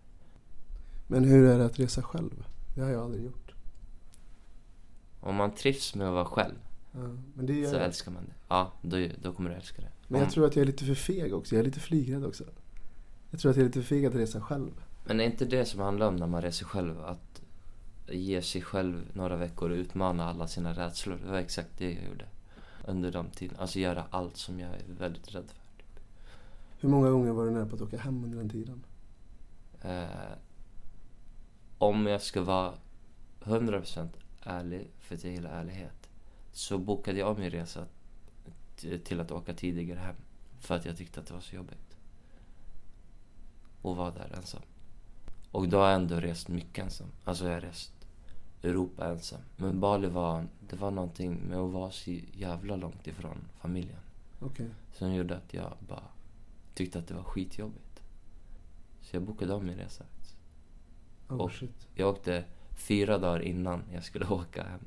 Men 1.07 1.25
hur 1.25 1.45
är 1.49 1.59
det 1.59 1.65
att 1.65 1.79
resa 1.79 2.03
själv? 2.03 2.45
Det 2.75 2.81
har 2.81 2.91
jag 2.91 3.03
aldrig 3.03 3.25
gjort. 3.25 3.53
Om 5.21 5.35
man 5.37 5.55
trivs 5.55 5.95
med 5.95 6.07
att 6.07 6.13
vara 6.15 6.25
själv 6.25 6.55
Ja, 6.93 7.09
men 7.35 7.47
det 7.47 7.53
gör 7.55 7.71
så 7.71 7.77
jag. 7.77 7.85
älskar 7.85 8.11
man 8.13 8.25
det. 8.25 8.33
Ja, 8.49 8.73
då, 8.83 9.09
då 9.23 9.33
kommer 9.33 9.51
du 9.51 9.57
älska 9.57 9.83
det. 9.83 9.89
Men 10.09 10.21
jag 10.21 10.27
Om- 10.27 10.33
tror 10.33 10.47
att 10.47 10.57
jag 10.57 10.63
är 10.63 10.67
lite 10.67 10.85
för 10.85 10.95
feg 10.95 11.35
också. 11.35 11.55
Jag 11.55 11.61
är 11.61 11.65
lite 11.65 11.81
flygrädd 11.81 12.25
också. 12.25 12.45
Jag 13.31 13.41
tror 13.41 13.51
att 13.51 13.57
jag 13.57 13.63
är 13.63 13.67
lite 13.67 13.81
för 13.81 13.87
feg 13.87 14.07
att 14.07 14.15
resa 14.15 14.41
själv. 14.41 14.71
Men 15.05 15.21
är 15.21 15.25
inte 15.25 15.45
det 15.45 15.65
som 15.65 15.81
handlar 15.81 16.09
om 16.09 16.17
när 16.17 16.27
man 16.27 16.43
reser 16.43 16.65
själv? 16.67 17.01
Att 17.05 17.32
ge 18.09 18.43
sig 18.43 18.63
själv 18.63 19.11
några 19.13 19.37
veckor 19.37 19.71
och 19.71 19.77
utmana 19.77 20.25
alla 20.25 20.47
sina 20.47 20.73
rädslor. 20.73 21.19
Det 21.25 21.31
var 21.31 21.39
exakt 21.39 21.79
det 21.79 21.93
jag 21.93 22.05
gjorde. 22.09 22.27
Under 22.85 23.13
de 23.13 23.31
tiden. 23.31 23.57
Alltså 23.61 23.79
göra 23.79 24.05
allt 24.11 24.37
som 24.37 24.61
jag 24.61 24.71
är 24.71 24.83
väldigt 24.99 25.35
rädd 25.35 25.51
för. 25.51 25.63
Hur 26.83 26.89
många 26.89 27.11
gånger 27.11 27.33
var 27.33 27.45
du 27.45 27.51
nära 27.51 27.67
på 27.67 27.77
att 27.77 27.83
åka 27.83 27.99
hem 27.99 28.25
under 28.25 28.39
den 28.39 28.51
tiden? 28.51 28.85
Eh, 29.83 30.33
om 31.79 32.07
jag 32.07 32.23
ska 32.23 32.43
vara 32.43 32.75
100% 33.41 34.09
ärlig, 34.43 34.91
för 35.01 35.15
att 35.15 35.25
jag 35.25 35.33
gillar 35.33 35.51
ärlighet. 35.51 36.09
Så 36.53 36.79
bokade 36.79 37.19
jag 37.19 37.39
min 37.39 37.51
resa 37.51 37.87
till 39.05 39.21
att 39.21 39.31
åka 39.31 39.55
tidigare 39.55 39.99
hem. 39.99 40.17
För 40.61 40.75
att 40.75 40.85
jag 40.85 40.97
tyckte 40.97 41.21
att 41.21 41.27
det 41.27 41.35
var 41.35 41.41
så 41.41 41.57
jobbigt. 41.57 41.97
Och 43.83 43.97
vara 43.97 44.11
där 44.11 44.33
ensam. 44.37 44.63
Och 45.53 45.69
då 45.69 45.79
har 45.79 45.87
jag 45.87 45.95
ändå 45.95 46.17
rest 46.17 46.49
mycket 46.49 46.85
ensam. 46.85 47.07
Alltså 47.25 47.45
jag 47.45 47.53
har 47.53 47.61
rest 47.61 47.93
Europa 48.63 49.09
ensam. 49.09 49.41
Men 49.57 49.81
Bali 49.81 50.09
var, 50.09 50.47
det 50.69 50.77
var 50.77 50.91
någonting 50.91 51.35
med 51.49 51.59
att 51.59 51.71
vara 51.73 51.91
så 51.91 52.11
jävla 52.33 52.77
långt 52.77 53.07
ifrån 53.07 53.39
familjen. 53.61 53.99
Okej. 54.41 54.67
Som 54.93 55.15
gjorde 55.15 55.37
att 55.37 55.55
jag 55.55 55.73
bara 55.89 56.03
tyckte 56.75 56.99
att 56.99 57.09
det 57.09 57.15
var 57.15 57.23
skitjobbigt. 57.23 58.03
Så 59.01 59.17
jag 59.17 59.23
bokade 59.23 59.55
om 59.55 59.67
min 59.67 59.77
resa. 59.77 60.05
Oh, 61.29 61.37
Och- 61.41 61.53
shit. 61.53 61.89
Jag 61.95 62.09
åkte 62.09 62.45
fyra 62.77 63.19
dagar 63.19 63.41
innan 63.43 63.83
jag 63.93 64.05
skulle 64.05 64.27
åka 64.31 64.63
hem. 64.63 64.81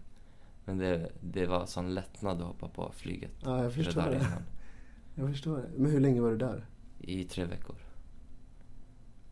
Men 0.66 0.78
det, 0.78 1.12
det 1.22 1.46
var 1.46 1.66
sån 1.66 1.94
lättnad 1.94 2.42
att 2.42 2.48
hoppa 2.48 2.68
på 2.68 2.92
flyget 2.96 3.32
Ja, 3.44 3.64
jag 3.64 3.74
förstår 3.74 4.02
det. 4.02 4.16
innan. 4.16 4.44
Jag 5.16 5.30
förstår 5.30 5.58
det. 5.58 5.70
Men 5.78 5.92
hur 5.92 6.00
länge 6.00 6.22
var 6.22 6.32
du 6.32 6.38
där? 6.38 6.66
I 7.00 7.24
tre 7.24 7.46
veckor. 7.46 7.76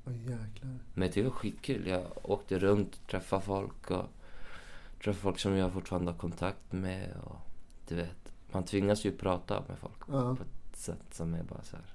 Åh 0.06 0.14
jäklar. 0.18 0.80
Men 0.94 1.12
det 1.14 1.24
var 1.24 1.30
skitkul. 1.32 1.88
Jag 1.88 2.04
åkte 2.24 2.60
runt, 2.60 3.08
träffade 3.08 3.42
folk 3.42 3.92
och 3.92 4.06
träffade 5.04 5.22
folk 5.24 5.40
som 5.40 5.54
jag 5.54 5.72
fortfarande 5.74 6.12
har 6.12 6.18
kontakt 6.18 6.72
med. 6.72 7.14
Och 7.24 7.36
du 7.88 7.96
vet, 7.96 8.32
man 8.52 8.64
tvingas 8.64 9.06
ju 9.06 9.12
prata 9.12 9.64
med 9.68 9.78
folk 9.78 9.98
Ja. 10.12 10.36
på 10.36 10.44
ett 10.44 10.78
sätt 10.78 11.04
som 11.14 11.34
är 11.34 11.44
bara 11.44 11.64
så 11.64 11.76
här. 11.76 11.86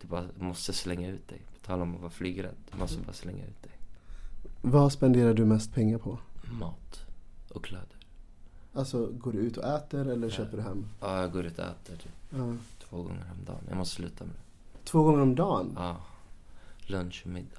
Du 0.00 0.08
bara 0.08 0.24
måste 0.38 0.72
slänga 0.72 1.08
ut 1.08 1.28
dig. 1.28 1.40
På 1.60 1.66
tal 1.66 1.80
om 1.82 1.94
att 1.94 2.00
vara 2.00 2.10
flygrädd. 2.10 2.54
Du 2.72 2.78
måste 2.78 3.02
bara 3.02 3.12
slänga 3.12 3.44
ut 3.46 3.62
dig. 3.62 3.72
Vad 4.62 4.92
spenderar 4.92 5.34
du 5.34 5.44
mest 5.44 5.74
pengar 5.74 5.98
på? 5.98 6.18
Mat 6.60 7.06
och 7.54 7.64
kläder. 7.64 7.86
Alltså, 8.72 9.06
går 9.06 9.32
du 9.32 9.38
ut 9.38 9.56
och 9.56 9.64
äter 9.64 10.08
eller 10.08 10.26
Ja. 10.26 10.30
köper 10.32 10.56
du 10.56 10.62
hem? 10.62 10.86
Ja, 11.00 11.20
jag 11.20 11.32
går 11.32 11.44
ut 11.44 11.58
och 11.58 11.64
äter 11.64 11.96
typ 11.96 12.12
Ja. 12.30 12.54
två 12.78 12.96
gånger 13.02 13.30
om 13.38 13.44
dagen. 13.44 13.64
Jag 13.68 13.76
måste 13.76 13.94
sluta 13.94 14.24
med 14.24 14.34
det. 14.34 14.84
Två 14.84 15.02
gånger 15.02 15.20
om 15.20 15.34
dagen? 15.34 15.72
Ja. 15.76 15.96
Lunch 16.86 17.22
och 17.24 17.30
middag. 17.30 17.58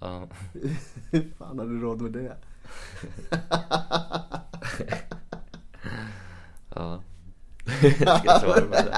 Ja. 0.00 0.28
Hur 1.10 1.30
fan 1.38 1.58
har 1.58 1.66
du 1.66 1.80
råd 1.80 2.00
med 2.00 2.12
det? 2.12 2.36
Ja. 6.74 7.02
Ska 7.96 8.20
jag 8.24 8.40
svara 8.40 8.60
på 8.60 8.70
det? 8.74 8.96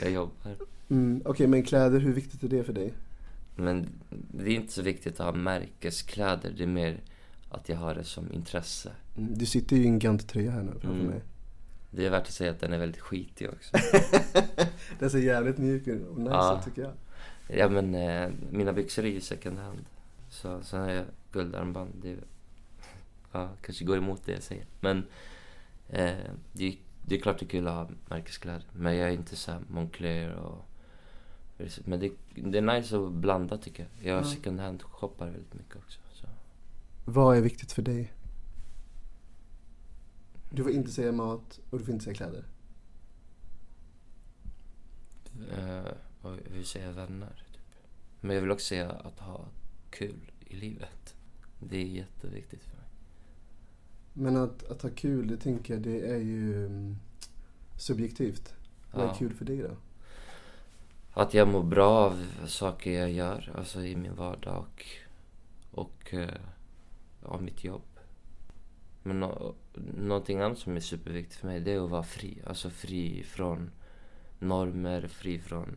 Jag 0.00 0.10
jobbar. 0.10 0.56
Mm, 0.88 1.22
Okej, 1.24 1.46
men 1.46 1.62
kläder, 1.62 2.00
hur 2.00 2.12
viktigt 2.12 2.42
är 2.42 2.48
det 2.48 2.64
för 2.64 2.72
dig? 2.72 2.94
Men 3.56 3.88
det 4.10 4.50
är 4.50 4.54
inte 4.54 4.72
så 4.72 4.82
viktigt 4.82 5.20
att 5.20 5.26
ha 5.26 5.32
märkeskläder. 5.32 6.54
Det 6.56 6.62
är 6.62 6.66
mer 6.66 7.00
att 7.50 7.68
jag 7.68 7.76
har 7.76 7.94
det 7.94 8.04
som 8.04 8.32
intresse. 8.32 8.90
Mm, 9.16 9.38
Du 9.38 9.46
sitter 9.46 9.76
ju 9.76 9.82
i 9.82 9.86
en 9.86 9.98
Gant-tröja 9.98 10.50
här 10.50 10.62
nu 10.62 10.70
framför 10.70 10.88
Mm. 10.90 11.06
mig. 11.06 11.20
Det 11.90 12.06
är 12.06 12.10
värt 12.10 12.22
att 12.26 12.32
säga 12.32 12.50
att 12.50 12.60
den 12.60 12.72
är 12.72 12.78
väldigt 12.78 13.00
skitig 13.00 13.48
också. 13.50 13.76
Den 14.98 15.10
ser 15.10 15.18
jävligt 15.18 15.58
mjuk 15.58 15.86
ut 15.86 16.06
och 16.08 16.18
nice 16.18 16.30
Ja. 16.34 16.62
tycker 16.64 16.82
jag. 16.82 16.92
Ja 17.56 17.68
men 17.68 17.94
eh, 17.94 18.30
mina 18.50 18.72
byxor 18.72 19.04
är 19.04 19.08
ju 19.08 19.20
second 19.20 19.58
hand. 19.58 19.84
Så 20.28 20.62
sen 20.62 20.80
har 20.80 20.90
jag 20.90 21.04
guldarmband. 21.32 21.90
Det, 22.02 22.16
ja, 23.32 23.50
kanske 23.62 23.84
går 23.84 23.96
emot 23.96 24.22
det 24.24 24.32
jag 24.32 24.42
säger. 24.42 24.66
Men 24.80 24.98
eh, 25.88 26.16
det, 26.52 26.64
är- 26.64 26.76
det 27.06 27.14
är 27.16 27.20
klart 27.20 27.38
det 27.38 27.44
är 27.46 27.48
kul 27.48 27.68
att 27.68 27.74
ha 27.74 27.90
märkeskläder. 28.08 28.64
Men 28.72 28.96
jag 28.96 29.08
är 29.08 29.12
inte 29.12 29.36
så 29.36 29.52
här 29.52 29.60
Moncler 29.70 30.32
och... 30.34 30.64
Men 31.84 32.00
det, 32.00 32.12
det 32.34 32.58
är 32.58 32.62
nice 32.62 32.98
att 32.98 33.12
blanda 33.12 33.58
tycker 33.58 33.82
jag. 34.02 34.12
Jag 34.14 34.20
Ja. 34.20 34.24
second 34.24 34.60
hand 34.60 34.82
shoppar 34.82 35.26
väldigt 35.26 35.54
mycket 35.54 35.76
också. 35.76 36.00
Så. 36.12 36.26
Vad 37.04 37.36
är 37.36 37.40
viktigt 37.40 37.72
för 37.72 37.82
dig? 37.82 38.12
Du 40.50 40.62
får 40.62 40.72
inte 40.72 40.90
säga 40.90 41.12
mat 41.12 41.60
och 41.70 41.78
du 41.78 41.84
får 41.84 41.92
inte 41.94 42.04
säga 42.04 42.14
kläder. 42.16 42.44
Eh, 45.58 45.92
och 46.22 46.36
hur 46.50 46.62
säger 46.62 46.86
jag 46.86 46.92
vänner? 46.92 47.44
Typ. 47.52 47.62
Men 48.20 48.34
jag 48.34 48.42
vill 48.42 48.50
också 48.50 48.66
säga 48.66 48.90
att 48.90 49.18
ha 49.18 49.44
kul 49.90 50.30
i 50.46 50.56
livet. 50.56 51.14
Det 51.58 51.76
är 51.76 51.84
jätteviktigt 51.86 52.62
för 52.62 52.76
mig. 52.76 52.86
Men 54.12 54.36
att, 54.36 54.64
att 54.64 54.82
ha 54.82 54.90
kul, 54.90 55.26
det 55.28 55.36
tänker 55.36 55.74
jag, 55.74 55.82
det 55.82 56.00
är 56.10 56.18
ju 56.18 56.66
mm, 56.66 56.96
subjektivt. 57.78 58.54
Vad 58.92 59.04
är 59.04 59.08
Ja. 59.08 59.14
kul 59.14 59.34
för 59.34 59.44
dig 59.44 59.58
då? 59.58 59.76
Att 61.12 61.34
jag 61.34 61.48
mår 61.48 61.62
bra 61.62 61.88
av 61.98 62.26
saker 62.46 62.90
jag 63.00 63.10
gör, 63.12 63.52
alltså 63.54 63.82
i 63.84 63.96
min 63.96 64.14
vardag 64.14 64.58
och, 64.58 64.86
och 65.70 66.14
eh, 66.14 66.40
av 67.22 67.42
mitt 67.42 67.64
jobb. 67.64 67.82
Men 69.02 69.20
nå 69.20 69.54
någonting 69.96 70.40
annat 70.40 70.58
som 70.58 70.76
är 70.76 70.80
superviktigt 70.80 71.40
för 71.40 71.46
mig 71.46 71.60
det 71.60 71.72
är 71.72 71.84
att 71.84 71.90
vara 71.90 72.02
fri. 72.02 72.42
Alltså 72.46 72.70
fri 72.70 73.22
från 73.22 73.70
normer, 74.38 75.06
fri 75.08 75.38
från 75.38 75.76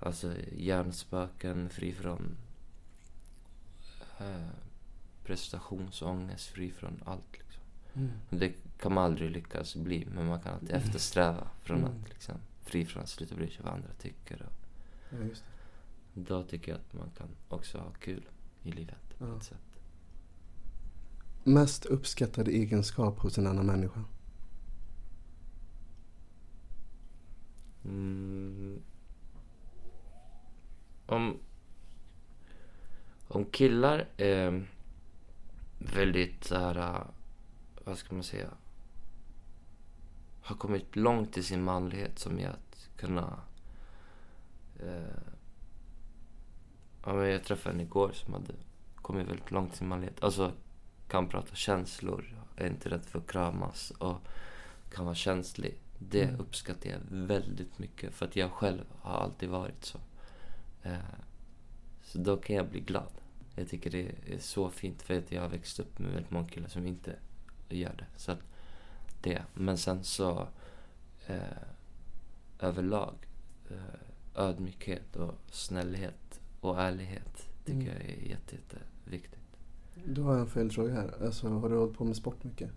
alltså 0.00 0.34
hjärnspöken, 0.56 1.68
fri 1.70 1.92
från 1.92 2.36
eh, 4.18 4.48
prestationsångest, 5.24 6.46
fri 6.46 6.70
från 6.70 7.02
allt. 7.04 7.32
Liksom. 7.32 7.62
Det 8.30 8.52
kan 8.78 8.92
man 8.94 9.04
aldrig 9.04 9.30
lyckas 9.30 9.76
bli, 9.76 10.06
men 10.14 10.26
man 10.26 10.40
kan 10.40 10.54
alltid 10.54 10.70
eftersträva 10.70 11.48
från 11.62 11.78
Mm. 11.78 11.90
att 11.90 12.08
liksom, 12.08 12.34
fri 12.60 12.86
från 12.86 13.02
att 13.02 13.08
sluta 13.08 13.34
bry 13.34 13.50
sig 13.50 13.64
vad 13.64 13.72
andra 13.74 13.88
tycker. 13.98 14.42
Och 14.42 14.52
Ja, 15.10 15.24
just 15.24 15.42
det. 16.14 16.20
då 16.20 16.42
tycker 16.42 16.72
jag 16.72 16.80
att 16.80 16.94
man 16.94 17.10
kan 17.18 17.28
också 17.48 17.78
ha 17.78 17.90
kul 17.90 18.28
i 18.62 18.72
livet 18.72 19.18
på 19.18 19.26
Ja. 19.26 19.36
ett 19.36 19.42
sätt. 19.44 19.58
Mest 21.44 21.84
uppskattade 21.86 22.50
egenskap 22.50 23.18
hos 23.18 23.38
en 23.38 23.46
annan 23.46 23.66
människa? 23.66 24.04
Mm. 27.84 28.80
Om, 31.06 31.38
om 33.28 33.44
killar 33.44 34.08
är 34.16 34.66
väldigt 35.78 36.44
så 36.44 36.58
här, 36.58 36.76
äh, 36.78 37.02
vad 37.84 37.98
ska 37.98 38.14
man 38.14 38.22
säga, 38.24 38.50
har 40.42 40.56
kommit 40.56 40.96
långt 40.96 41.36
i 41.36 41.42
sin 41.42 41.62
manlighet 41.64 42.18
som 42.18 42.38
är 42.38 42.48
att 42.48 42.88
kunna 42.96 43.40
eh, 44.80 45.22
ja, 47.04 47.12
men 47.12 47.28
jag 47.28 47.44
träffade 47.44 47.74
en 47.74 47.80
igår 47.80 48.10
som 48.12 48.32
hade 48.32 48.54
kommit 48.94 49.28
väldigt 49.28 49.50
långt 49.50 49.74
i 49.74 49.76
sin 49.76 49.88
manlighet. 49.88 50.22
Alltså 50.24 50.52
kan 51.08 51.28
prata 51.28 51.54
känslor, 51.54 52.42
är 52.56 52.66
inte 52.66 52.88
rädd 52.88 53.04
för 53.04 53.18
att 53.18 53.26
kramas 53.30 53.90
och 53.90 54.16
kan 54.92 55.04
vara 55.04 55.14
känslig. 55.14 55.78
Det 55.98 56.22
Mm. 56.22 56.40
uppskattar 56.40 56.90
jag 56.90 56.98
väldigt 57.10 57.78
mycket 57.78 58.14
för 58.14 58.26
att 58.26 58.36
jag 58.36 58.50
själv 58.52 58.84
har 59.00 59.14
alltid 59.18 59.48
varit 59.48 59.84
så. 59.84 59.98
Eh, 60.86 60.98
så 62.02 62.18
då 62.18 62.36
kan 62.36 62.56
jag 62.56 62.68
bli 62.68 62.80
glad. 62.80 63.12
Jag 63.54 63.68
tycker 63.68 63.90
det 63.90 64.02
är 64.34 64.38
så 64.38 64.70
fint 64.70 65.02
för 65.02 65.18
att 65.18 65.32
jag 65.32 65.42
har 65.42 65.48
växt 65.48 65.80
upp 65.80 65.98
med 65.98 66.10
väldigt 66.12 66.30
många 66.30 66.48
killar 66.48 66.68
som 66.68 66.86
inte 66.86 67.16
gör 67.68 67.94
det. 67.98 68.06
Så 68.16 68.36
det. 69.20 69.42
Men 69.54 69.78
sen 69.78 70.04
så... 70.04 70.48
Eh, 71.26 71.38
överlag. 72.60 73.14
Eh, 73.70 73.76
ödmjukhet 74.34 75.16
och 75.16 75.34
snällhet 75.50 76.40
och 76.60 76.80
ärlighet 76.80 77.48
tycker 77.64 77.80
Mm. 77.80 77.86
jag 77.86 77.96
är 77.96 78.28
jätte, 78.28 78.56
jätteviktigt. 78.56 79.40
Då 80.04 80.22
har 80.22 80.32
jag 80.32 80.40
en 80.40 80.46
följdfråga 80.46 80.94
här. 80.94 81.24
Alltså, 81.24 81.48
har 81.48 81.68
du 81.68 81.76
hållit 81.76 81.96
på 81.98 82.04
med 82.04 82.16
sport 82.16 82.44
mycket? 82.44 82.70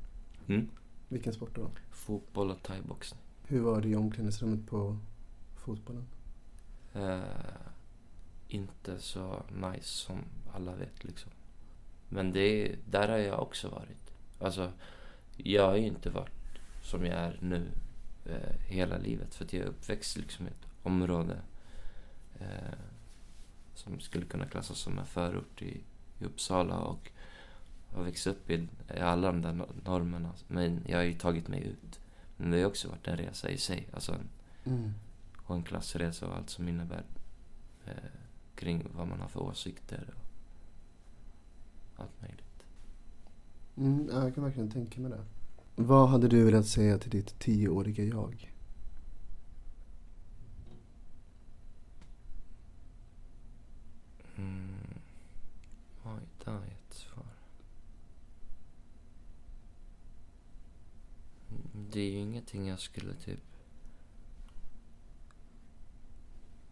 Mm. 0.48 0.70
Vilken 1.08 1.34
sport 1.34 1.56
då? 1.56 1.70
Fotboll 1.92 2.52
och 2.52 2.64
thaiboxning. 2.64 3.22
Hur 3.48 3.62
var 3.62 3.82
det 3.82 3.88
i 3.90 3.96
omklädningsrummet 3.96 4.68
på 4.68 4.98
fotbollen? 5.56 6.06
Eh, 6.94 7.20
inte 8.50 9.00
så 9.00 9.44
nice 9.56 9.84
som 9.88 10.18
alla 10.54 10.76
vet 10.76 11.04
liksom. 11.04 11.32
Men 12.10 12.32
det 12.32 12.40
är, 12.42 12.76
där 12.90 13.08
har 13.10 13.18
jag 13.18 13.42
också 13.42 13.70
varit. 13.70 14.12
Alltså, 14.40 14.72
jag 15.38 15.68
har 15.68 15.76
ju 15.76 15.86
inte 15.88 16.10
varit 16.10 16.34
som 16.84 17.06
jag 17.06 17.16
är 17.16 17.38
nu 17.42 17.68
eh, 18.26 18.56
hela 18.68 18.98
livet. 18.98 19.36
För 19.36 19.46
att 19.46 19.54
jag 19.54 19.64
är 19.64 19.68
uppväxt 19.68 20.18
liksom 20.18 20.48
i 20.48 20.50
ett 20.50 20.68
område 20.84 21.38
eh, 22.40 22.78
som 23.76 24.00
skulle 24.00 24.26
kunna 24.26 24.46
klassas 24.46 24.78
som 24.78 25.00
en 25.00 25.06
förort 25.06 25.62
i, 25.62 25.82
i 26.20 26.26
Uppsala 26.26 26.76
och 26.80 27.12
har 27.94 28.04
växt 28.04 28.28
upp 28.28 28.50
i, 28.50 28.68
i 28.96 29.00
alla 29.00 29.28
de 29.32 29.42
där 29.42 29.54
no- 29.54 29.86
normerna. 29.86 30.34
Men 30.48 30.82
jag 30.88 30.98
har 30.98 31.04
ju 31.04 31.14
tagit 31.14 31.48
mig 31.48 31.64
ut. 31.64 32.00
Men 32.38 32.52
det 32.52 32.58
har 32.60 32.66
också 32.66 32.90
varit 32.90 33.08
en 33.08 33.18
resa 33.18 33.50
i 33.50 33.58
sig. 33.58 33.88
Alltså 33.94 34.12
en, 34.12 34.30
Mm. 34.66 34.94
och 35.46 35.56
en 35.56 35.64
klassresa 35.64 36.28
och 36.28 36.36
allt 36.36 36.50
som 36.50 36.68
innebär 36.70 37.04
eh, 37.86 37.94
kring 38.60 38.88
vad 38.96 39.08
man 39.08 39.20
har 39.20 39.28
för 39.28 39.40
åsikter 39.40 40.14
och 41.96 42.04
allt 42.04 42.22
möjligt. 42.22 42.66
Mm, 43.78 44.10
ja, 44.12 44.24
jag 44.24 44.36
kan 44.36 44.44
verkligen 44.44 44.72
tänka 44.72 45.02
mig 45.02 45.12
det. 45.12 45.26
Vad 45.76 46.10
hade 46.10 46.28
du 46.28 46.44
velat 46.44 46.68
säga 46.68 46.98
till 46.98 47.12
ditt 47.12 47.40
tioåriga 47.40 48.04
jag? 48.04 48.54
Mm. 54.36 54.70
Oj, 56.04 56.22
där 56.46 56.52
är 56.52 56.58
ett 56.58 56.94
svar. 56.94 57.26
Det 61.92 62.00
är 62.00 62.12
ju 62.12 62.20
ingenting 62.20 62.68
jag 62.68 62.80
skulle 62.80 63.14
typ 63.14 63.44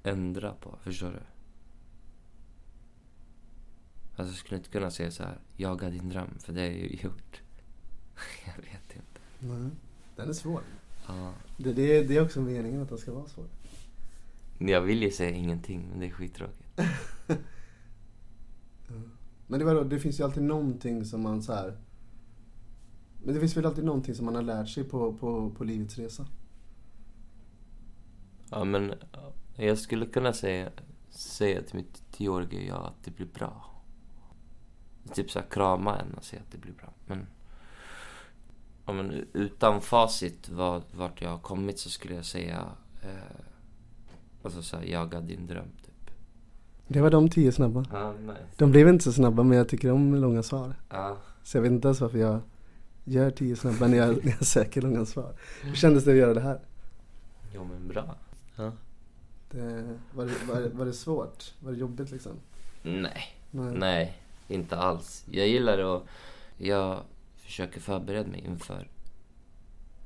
ändra 0.03 0.53
på, 0.53 0.77
förstår 0.83 1.11
du? 1.11 1.36
Alltså 4.17 4.33
jag 4.33 4.39
skulle 4.39 4.57
inte 4.57 4.69
kunna 4.69 4.91
säga 4.91 5.11
så 5.11 5.23
här, 5.23 5.37
jaga 5.55 5.89
din 5.89 6.09
dröm, 6.09 6.39
för 6.39 6.53
det 6.53 6.65
jag 6.65 6.73
ju 6.75 6.97
gjort. 7.03 7.41
jag 8.45 8.55
vet 8.63 8.95
inte. 8.95 9.19
Nej. 9.39 9.69
Den 10.15 10.29
är 10.29 10.33
svår. 10.33 10.61
Ja. 11.07 11.33
Det, 11.57 11.73
det, 11.73 11.97
är- 11.97 12.07
det 12.07 12.17
är 12.17 12.21
också 12.25 12.41
meningen 12.41 12.81
att 12.81 12.89
den 12.89 12.97
ska 12.97 13.13
vara 13.13 13.27
svår. 13.27 13.45
Jag 14.59 14.81
vill 14.81 15.03
ju 15.03 15.11
säga 15.11 15.29
ingenting, 15.29 15.87
men 15.91 15.99
det 15.99 16.05
är 16.05 16.11
skittråkigt. 16.11 16.79
Men 19.47 19.59
det, 19.59 19.65
var, 19.65 19.83
det 19.85 19.99
finns 19.99 20.19
ju 20.19 20.23
alltid 20.23 20.43
någonting 20.43 21.05
som 21.05 21.21
man 21.21 21.41
så 21.43 21.53
här. 21.53 21.77
Men 23.23 23.33
det 23.33 23.39
finns 23.39 23.57
väl 23.57 23.65
alltid 23.65 23.83
någonting 23.85 24.15
som 24.15 24.25
man 24.25 24.35
har 24.35 24.41
lärt 24.41 24.69
sig 24.69 24.83
på, 24.83 25.13
på, 25.13 25.49
på 25.51 25.63
livets 25.63 25.97
resa. 25.97 26.25
Ja, 28.51 28.63
men 28.63 28.93
ja, 29.11 29.33
jag 29.55 29.77
skulle 29.77 30.05
kunna 30.05 30.33
säga, 30.33 30.71
säga 31.09 31.61
till 31.61 31.75
mitt 31.75 32.11
tioåriga 32.11 32.61
jag 32.61 32.85
att 32.85 33.03
det 33.03 33.11
blir 33.11 33.27
bra. 33.27 33.76
Typ 35.13 35.31
så 35.31 35.39
här, 35.39 35.45
krama 35.49 35.99
en 35.99 36.13
och 36.13 36.23
säga 36.23 36.41
att 36.41 36.51
det 36.51 36.57
blir 36.57 36.73
bra. 36.73 36.93
Men, 37.05 37.27
ja, 38.85 38.93
men 38.93 39.25
utan 39.33 39.81
facit 39.81 40.49
vad, 40.49 40.83
vart 40.95 41.21
jag 41.21 41.29
har 41.29 41.39
kommit 41.39 41.79
så 41.79 41.89
skulle 41.89 42.15
jag 42.15 42.25
säga 42.25 42.65
eh, 43.03 43.41
alltså 44.43 44.61
så 44.61 44.77
här, 44.77 44.83
jaga 44.83 45.21
din 45.21 45.47
dröm 45.47 45.67
typ. 45.85 46.11
Det 46.87 47.01
var 47.01 47.09
de 47.11 47.29
tio 47.29 47.51
snabba. 47.51 47.85
Ja, 47.91 48.11
nice. 48.11 48.39
De 48.55 48.71
blev 48.71 48.87
inte 48.87 49.03
så 49.03 49.13
snabba 49.13 49.43
men 49.43 49.57
jag 49.57 49.69
tycker 49.69 49.91
om 49.91 50.15
långa 50.15 50.43
svar. 50.43 50.75
Ja, 50.89 51.17
Så 51.43 51.57
jag 51.57 51.61
vet 51.61 51.71
inte 51.71 51.87
ens 51.87 52.01
varför 52.01 52.17
jag 52.17 52.39
gör 53.03 53.31
tio 53.31 53.55
snabba 53.55 53.87
när 53.87 53.97
jag, 53.97 54.25
när 54.25 54.31
jag 54.31 54.45
söker 54.45 54.81
långa 54.81 55.05
svar. 55.05 55.33
Hur 55.63 55.75
kändes 55.75 56.03
det 56.03 56.11
att 56.11 56.17
göra 56.17 56.33
det 56.33 56.41
här? 56.41 56.59
jo 57.53 57.63
men 57.63 57.87
bra. 57.87 58.15
Ja. 58.55 58.71
Det, 59.51 59.97
var, 60.13 60.25
det, 60.25 60.33
var, 60.47 60.61
det, 60.61 60.69
var 60.69 60.85
det 60.85 60.93
svårt? 60.93 61.53
Var 61.59 61.71
det 61.71 61.77
jobbigt 61.77 62.11
liksom? 62.11 62.31
Nej. 62.83 63.35
Nej. 63.51 63.73
Nej, 63.77 64.21
inte 64.47 64.77
alls. 64.77 65.25
Jag 65.31 65.47
gillar 65.47 65.95
att... 65.95 66.03
Jag 66.57 67.03
försöker 67.35 67.79
förbereda 67.79 68.29
mig 68.29 68.43
inför 68.45 68.89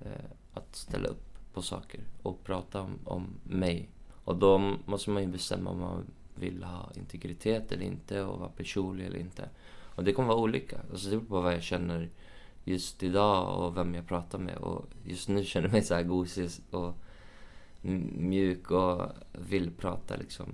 eh, 0.01 0.32
att 0.54 0.75
ställa 0.75 1.08
upp 1.08 1.32
på 1.54 1.62
saker 1.62 2.01
och 2.21 2.43
prata 2.43 2.82
om, 2.82 2.99
om 3.04 3.27
mig. 3.43 3.89
Och 4.23 4.36
då 4.36 4.58
måste 4.86 5.10
man 5.10 5.23
ju 5.23 5.30
bestämma 5.30 5.69
om 5.69 5.80
man 5.80 6.06
vill 6.36 6.63
ha 6.63 6.91
integritet 6.95 7.71
eller 7.71 7.86
inte 7.86 8.21
och 8.21 8.39
vara 8.39 8.49
personlig 8.49 9.06
eller 9.06 9.19
inte. 9.19 9.49
Och 9.95 10.04
det 10.04 10.13
kommer 10.13 10.27
vara 10.27 10.38
olika. 10.38 10.77
Alltså 10.91 11.10
det 11.10 11.17
beror 11.17 11.27
på 11.27 11.41
vad 11.41 11.54
jag 11.54 11.63
känner 11.63 12.10
just 12.63 13.04
idag 13.04 13.60
och 13.60 13.77
vem 13.77 13.95
jag 13.95 14.08
pratar 14.08 14.39
med. 14.39 14.58
Och 14.58 14.86
just 15.06 15.30
nu 15.30 15.45
känner 15.45 15.67
jag 15.67 15.73
mig 15.73 15.84
så 15.84 15.93
här 15.93 16.04
gosig 16.04 16.49
och 16.71 16.95
mjuk 18.17 18.71
och 18.71 19.01
vill 19.32 19.71
prata 19.71 20.15
liksom 20.15 20.47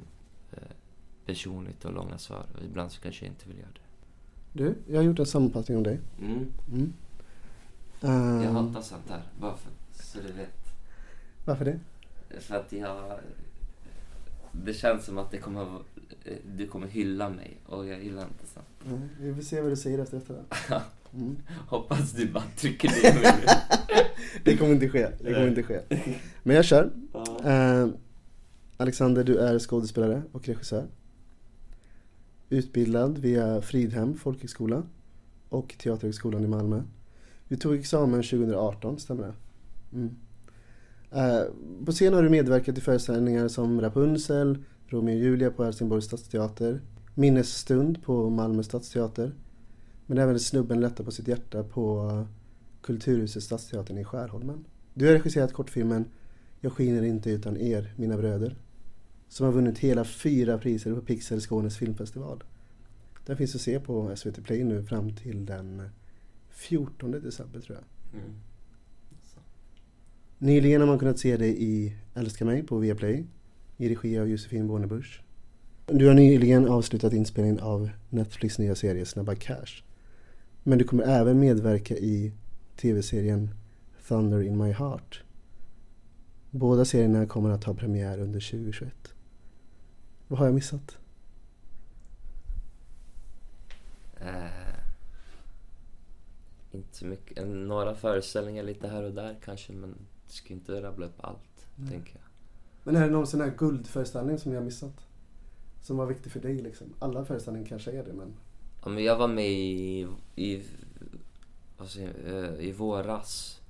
personligt 1.27 1.85
och 1.85 1.93
långa 1.93 2.17
svar. 2.17 2.45
Och 2.57 2.63
ibland 2.65 2.91
så 2.91 3.01
kanske 3.01 3.25
jag 3.25 3.31
inte 3.31 3.47
vill 3.49 3.57
göra 3.57 3.69
det. 3.73 3.79
Du, 4.63 4.75
jag 4.87 4.97
har 4.99 5.03
gjort 5.03 5.19
en 5.19 5.25
sammanfattning 5.25 5.77
om 5.77 5.83
dig. 5.83 5.99
Mm. 6.21 6.45
Mm. 6.71 6.93
Jag 8.01 8.11
Ehm, 8.45 8.55
hatar 8.55 8.81
sånt 8.81 9.09
här, 9.09 9.21
bara 9.39 9.57
för, 9.57 9.71
så 10.03 10.17
du 10.27 10.33
vet. 10.33 10.57
Varför 11.45 11.65
det? 11.65 11.79
För 12.39 12.55
att 12.55 12.71
jag... 12.71 13.19
Det 14.51 14.73
känns 14.73 15.05
som 15.05 15.17
att 15.17 15.31
det 15.31 15.37
kommer, 15.37 15.79
du 16.55 16.67
kommer 16.67 16.87
hylla 16.87 17.29
mig 17.29 17.57
och 17.65 17.87
jag 17.87 18.03
gillar 18.03 18.23
inte 18.23 18.47
sånt. 18.53 18.65
Mm, 18.85 19.09
vi 19.19 19.35
får 19.35 19.41
se 19.41 19.61
vad 19.61 19.71
du 19.71 19.75
säger 19.75 19.99
efter 19.99 20.17
detta. 20.17 20.81
Mm. 21.13 21.37
Hoppas 21.67 22.11
du 22.11 22.27
bara 22.31 22.43
trycker 22.57 22.87
ner 22.89 23.21
mig. 23.21 23.33
Det 24.43 24.57
kommer 24.57 24.71
inte 24.73 24.89
ske. 24.89 25.07
Det 25.21 25.33
kommer 25.33 25.47
inte 25.47 25.63
ske. 25.63 25.81
Men 26.43 26.55
jag 26.55 26.65
kör. 26.65 26.91
Ja. 27.13 27.39
Ehm, 27.43 27.93
Alexander, 28.77 29.23
du 29.23 29.37
är 29.37 29.59
skådespelare 29.59 30.21
och 30.31 30.47
regissör. 30.47 30.85
Utbildad 32.49 33.17
via 33.17 33.61
Fridhem 33.61 34.17
folkhögskola 34.17 34.83
och 35.49 35.75
Teaterhögskolan 35.79 36.43
i 36.43 36.47
Malmö. 36.47 36.83
Du 37.47 37.55
tog 37.55 37.75
examen 37.75 38.23
2018, 38.23 38.99
stämmer 38.99 39.23
det? 39.23 39.33
Mm. 39.97 40.15
Eh, 41.11 41.43
på 41.85 41.91
scen 41.91 42.13
har 42.13 42.23
du 42.23 42.29
medverkat 42.29 42.77
i 42.77 42.81
föreställningar 42.81 43.47
som 43.47 43.81
Rapunzel, 43.81 44.57
Romeo 44.87 45.15
och 45.15 45.19
Julia 45.19 45.51
på 45.51 45.63
Helsingborgs 45.63 46.05
stadsteater, 46.05 46.81
Minnesstund 47.15 48.03
på 48.03 48.29
Malmö 48.29 48.63
stadsteater, 48.63 49.31
men 50.05 50.17
även 50.17 50.39
Snubben 50.39 50.79
lättar 50.79 51.03
på 51.03 51.11
sitt 51.11 51.27
hjärta 51.27 51.63
på 51.63 52.11
Kulturhuset 52.81 53.43
Stadsteatern 53.43 53.97
i 53.97 54.03
Skärholmen. 54.03 54.65
Du 54.93 55.05
har 55.05 55.13
regisserat 55.13 55.53
kortfilmen 55.53 56.05
Jag 56.59 56.73
skiner 56.73 57.03
inte 57.03 57.31
utan 57.31 57.57
er, 57.57 57.93
mina 57.95 58.17
bröder, 58.17 58.55
som 59.29 59.45
har 59.45 59.53
vunnit 59.53 59.77
hela 59.77 60.05
fyra 60.05 60.57
priser 60.57 60.95
på 60.95 61.01
Pixel 61.01 61.41
Skånes 61.41 61.77
filmfestival. 61.77 62.43
Den 63.25 63.37
finns 63.37 63.55
att 63.55 63.61
se 63.61 63.79
på 63.79 64.15
SVT 64.15 64.43
Play 64.43 64.63
nu 64.63 64.83
fram 64.83 65.15
till 65.15 65.45
den 65.45 65.89
14 66.49 67.11
december 67.11 67.59
tror 67.59 67.77
jag. 67.77 68.19
Mm. 68.21 68.35
Nyligen 70.37 70.81
har 70.81 70.87
man 70.87 70.99
kunnat 70.99 71.19
se 71.19 71.37
dig 71.37 71.63
i 71.63 71.95
Älska 72.13 72.45
mig 72.45 72.63
på 72.63 72.77
Viaplay 72.77 73.25
i 73.77 73.89
regi 73.89 74.19
av 74.19 74.29
Josefin 74.29 74.67
Bornebusch. 74.67 75.21
Du 75.85 76.07
har 76.07 76.13
nyligen 76.13 76.67
avslutat 76.67 77.13
inspelningen 77.13 77.59
av 77.59 77.89
Netflix 78.09 78.59
nya 78.59 78.75
serie 78.75 79.05
Snabba 79.05 79.35
Cash. 79.35 79.83
Men 80.63 80.77
du 80.77 80.83
kommer 80.83 81.03
även 81.03 81.39
medverka 81.39 81.97
i 81.97 82.33
tv-serien 82.75 83.49
Thunder 84.07 84.41
in 84.41 84.57
my 84.57 84.71
heart. 84.71 85.23
Båda 86.51 86.85
serierna 86.85 87.25
kommer 87.25 87.49
att 87.49 87.63
ha 87.63 87.73
premiär 87.73 88.19
under 88.19 88.39
2021. 88.39 88.93
Vad 90.27 90.39
har 90.39 90.45
jag 90.45 90.55
missat? 90.55 90.97
Eh, 94.19 94.77
inte 96.71 97.05
mycket. 97.05 97.47
Några 97.47 97.95
föreställningar 97.95 98.63
lite 98.63 98.87
här 98.87 99.03
och 99.03 99.13
där 99.13 99.35
kanske, 99.43 99.73
men 99.73 99.95
du 100.27 100.33
ska 100.33 100.53
inte 100.53 100.81
rabbla 100.81 101.05
upp 101.05 101.23
allt, 101.23 101.67
Nej. 101.75 101.89
tänker 101.89 102.13
jag. 102.13 102.23
Men 102.83 102.95
är 102.95 103.05
det 103.05 103.13
någon 103.13 103.27
sån 103.27 103.41
här 103.41 103.53
guldföreställning 103.57 104.39
som 104.39 104.53
jag 104.53 104.63
missat? 104.63 105.07
Som 105.81 105.97
var 105.97 106.05
viktig 106.05 106.31
för 106.31 106.39
dig 106.39 106.55
liksom? 106.61 106.93
Alla 106.99 107.25
föreställningar 107.25 107.67
kanske 107.67 107.91
är 107.91 108.03
det 108.03 108.13
men... 108.13 108.33
Ja, 108.83 108.89
men 108.89 109.03
jag 109.03 109.17
var 109.17 109.27
med 109.27 109.49
i, 109.49 110.07
i, 110.35 110.63
jag, 111.77 111.87
eh, 112.25 112.59
i 112.59 112.71
våras 112.71 113.61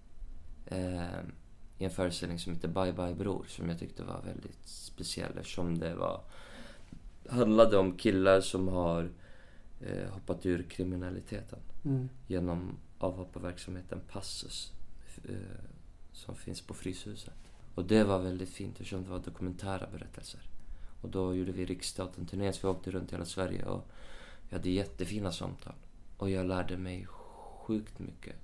eh, 0.65 1.19
i 1.77 1.85
en 1.85 1.91
föreställning 1.91 2.39
som 2.39 2.53
heter 2.53 2.67
Bye 2.67 2.93
Bye 2.93 3.15
Bror 3.15 3.45
som 3.47 3.69
jag 3.69 3.79
tyckte 3.79 4.03
var 4.03 4.21
väldigt 4.21 4.67
speciell 4.67 5.37
eftersom 5.37 5.77
det 5.77 5.95
var 5.95 6.21
handlade 7.29 7.77
om 7.77 7.97
killar 7.97 8.41
som 8.41 8.67
har 8.67 9.09
eh, 9.81 10.09
hoppat 10.09 10.45
ur 10.45 10.63
kriminaliteten 10.63 11.59
Mm. 11.85 12.09
genom 12.27 12.77
avhopparverksamheten 12.97 14.01
Passus 14.11 14.73
eh, 15.23 15.35
som 16.13 16.35
finns 16.35 16.61
på 16.61 16.73
Fryshuset. 16.73 17.33
Och 17.75 17.85
det 17.85 18.03
var 18.03 18.19
väldigt 18.19 18.49
fint 18.49 18.71
eftersom 18.73 19.03
det 19.03 19.09
var 19.09 19.19
dokumentära 19.19 19.87
berättelser. 19.91 20.41
Och 21.01 21.09
då 21.09 21.35
gjorde 21.35 21.51
vi 21.51 21.65
Riksteatern-turné, 21.65 22.53
så 22.53 22.67
vi 22.67 22.73
åkte 22.73 22.91
runt 22.91 23.11
i 23.11 23.15
hela 23.15 23.25
Sverige 23.25 23.65
och 23.65 23.87
vi 24.49 24.55
hade 24.55 24.69
jättefina 24.69 25.31
samtal. 25.31 25.73
Och 26.17 26.29
jag 26.29 26.45
lärde 26.45 26.77
mig 26.77 27.05
sjukt 27.05 27.99
mycket 27.99 28.35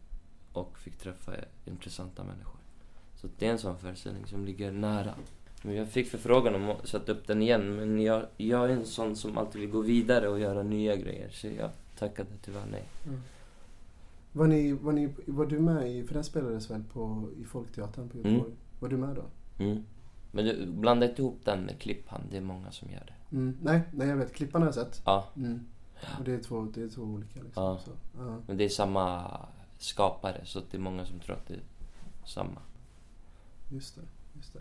och 0.54 0.80
fick 0.80 0.98
träffa 0.98 1.36
intressanta 1.66 2.24
människor. 2.24 2.60
Så 3.24 3.30
det 3.40 3.48
är 3.48 3.52
en 3.52 3.58
sån 3.58 3.78
föreställning 3.78 4.26
som 4.26 4.46
ligger 4.46 4.72
nära. 4.72 5.14
Men 5.62 5.76
jag 5.76 5.88
fick 5.88 6.08
förfrågan 6.08 6.56
om 6.56 6.70
att 6.70 6.88
sätta 6.88 7.12
upp 7.12 7.28
den 7.28 7.42
igen, 7.42 7.76
men 7.76 8.02
jag, 8.02 8.26
jag 8.38 8.70
är 8.70 8.70
en 8.70 8.86
sån 8.86 9.16
som 9.16 9.38
alltid 9.38 9.62
vill 9.62 9.70
gå 9.70 9.82
vidare 9.82 10.28
och 10.28 10.40
göra 10.40 10.64
nya 10.64 10.96
grejer, 10.96 11.30
så 11.30 11.48
jag 11.48 11.70
tackade 12.00 12.30
tyvärr 12.42 12.66
nej. 12.72 12.84
Var, 14.32 14.48
ni, 14.48 14.74
var, 14.74 14.92
ni, 14.92 15.10
var 15.26 15.46
du 15.46 15.60
med 15.60 15.92
i, 15.92 16.04
för 16.04 16.14
den 16.14 16.24
spelades 16.24 16.72
väl 16.72 16.84
på, 16.94 17.30
i 17.42 17.44
Folkteatern 17.44 18.10
på 18.10 18.18
Göteborg? 18.18 18.42
Mm. 18.42 18.58
Var 18.80 18.90
du 18.90 18.98
med 18.98 19.16
då? 19.16 19.24
Mm. 19.64 19.84
Men 20.32 20.46
du, 20.46 20.66
blanda 20.66 21.10
inte 21.10 21.22
ihop 21.22 21.40
den 21.44 21.60
med 21.60 21.80
Klipphand, 21.80 22.24
det 22.32 22.38
är 22.38 22.42
många 22.42 22.72
som 22.72 22.90
gör 22.92 23.04
det. 23.08 23.36
Mm. 23.36 23.58
Nej, 23.62 23.82
nej, 23.92 24.08
jag 24.08 24.18
vet. 24.18 24.34
Klippan 24.34 24.62
har 24.62 24.68
jag 24.68 24.76
sett. 24.76 25.02
Ja, 25.06 25.30
Mm. 25.36 25.60
Och 26.20 26.26
det 26.26 26.34
är 26.34 26.40
två, 26.40 26.68
det 26.74 26.82
är 26.82 26.90
två 26.90 27.02
olika 27.02 27.42
liksom. 27.44 27.64
Ja. 27.64 27.80
Så, 27.86 27.92
ja. 28.18 28.38
men 28.48 28.58
det 28.58 28.64
är 28.66 28.70
samma 28.70 29.38
skapare, 29.78 30.42
så 30.46 30.60
det 30.72 30.78
är 30.78 30.82
många 30.82 31.06
som 31.06 31.20
tror 31.20 31.36
att 31.36 31.48
det 31.48 31.54
är 31.54 31.62
samma. 32.26 32.62
Just 33.70 33.96
det, 33.96 34.02
just 34.34 34.54
det. 34.54 34.60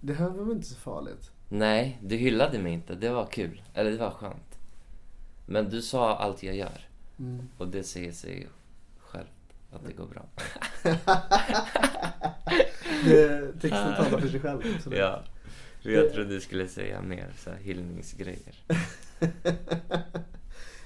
Det 0.00 0.14
här 0.14 0.28
var 0.28 0.44
väl 0.44 0.56
inte 0.56 0.68
så 0.68 0.76
farligt? 0.76 1.30
Nej, 1.48 1.98
du 2.02 2.16
hyllade 2.16 2.58
mig 2.58 2.72
inte. 2.72 2.94
Det 2.94 3.10
var 3.10 3.26
kul. 3.26 3.62
Eller 3.74 3.90
det 3.90 3.96
var 3.96 4.10
skönt. 4.10 4.58
Men 5.46 5.70
du 5.70 5.82
sa 5.82 6.16
allt 6.16 6.42
jag 6.42 6.56
gör. 6.56 6.88
Mm. 7.18 7.48
Och 7.58 7.68
det 7.68 7.82
säger 7.82 8.12
sig 8.12 8.48
självt 8.98 9.54
att 9.72 9.86
det 9.86 9.92
går 9.92 10.06
bra. 10.06 10.26
Det, 13.04 13.52
texten 13.52 13.94
talar 13.94 14.18
för 14.20 14.28
sig 14.28 14.40
själv. 14.40 14.60
absolut. 14.76 14.98
Ja. 14.98 15.24
Jag 15.82 16.12
trodde 16.12 16.28
du 16.28 16.40
skulle 16.40 16.68
säga 16.68 17.02
mer 17.02 17.32
så 17.38 17.50
här 17.50 17.58
hyllningsgrejer. 17.58 18.54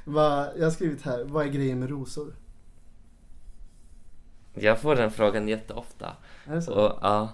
Jag 0.07 0.65
har 0.65 0.71
skrivit 0.71 1.03
här, 1.03 1.25
vad 1.25 1.47
är 1.47 1.51
grejen 1.51 1.81
med 1.81 1.91
rosor? 1.91 2.35
Jag 4.55 4.81
får 4.81 4.97
den 4.97 5.11
frågan 5.11 5.49
jätteofta. 5.49 6.17
Är 6.47 6.55
det 6.55 6.62
så? 6.62 6.73
Och, 6.75 6.99
ja. 7.03 7.33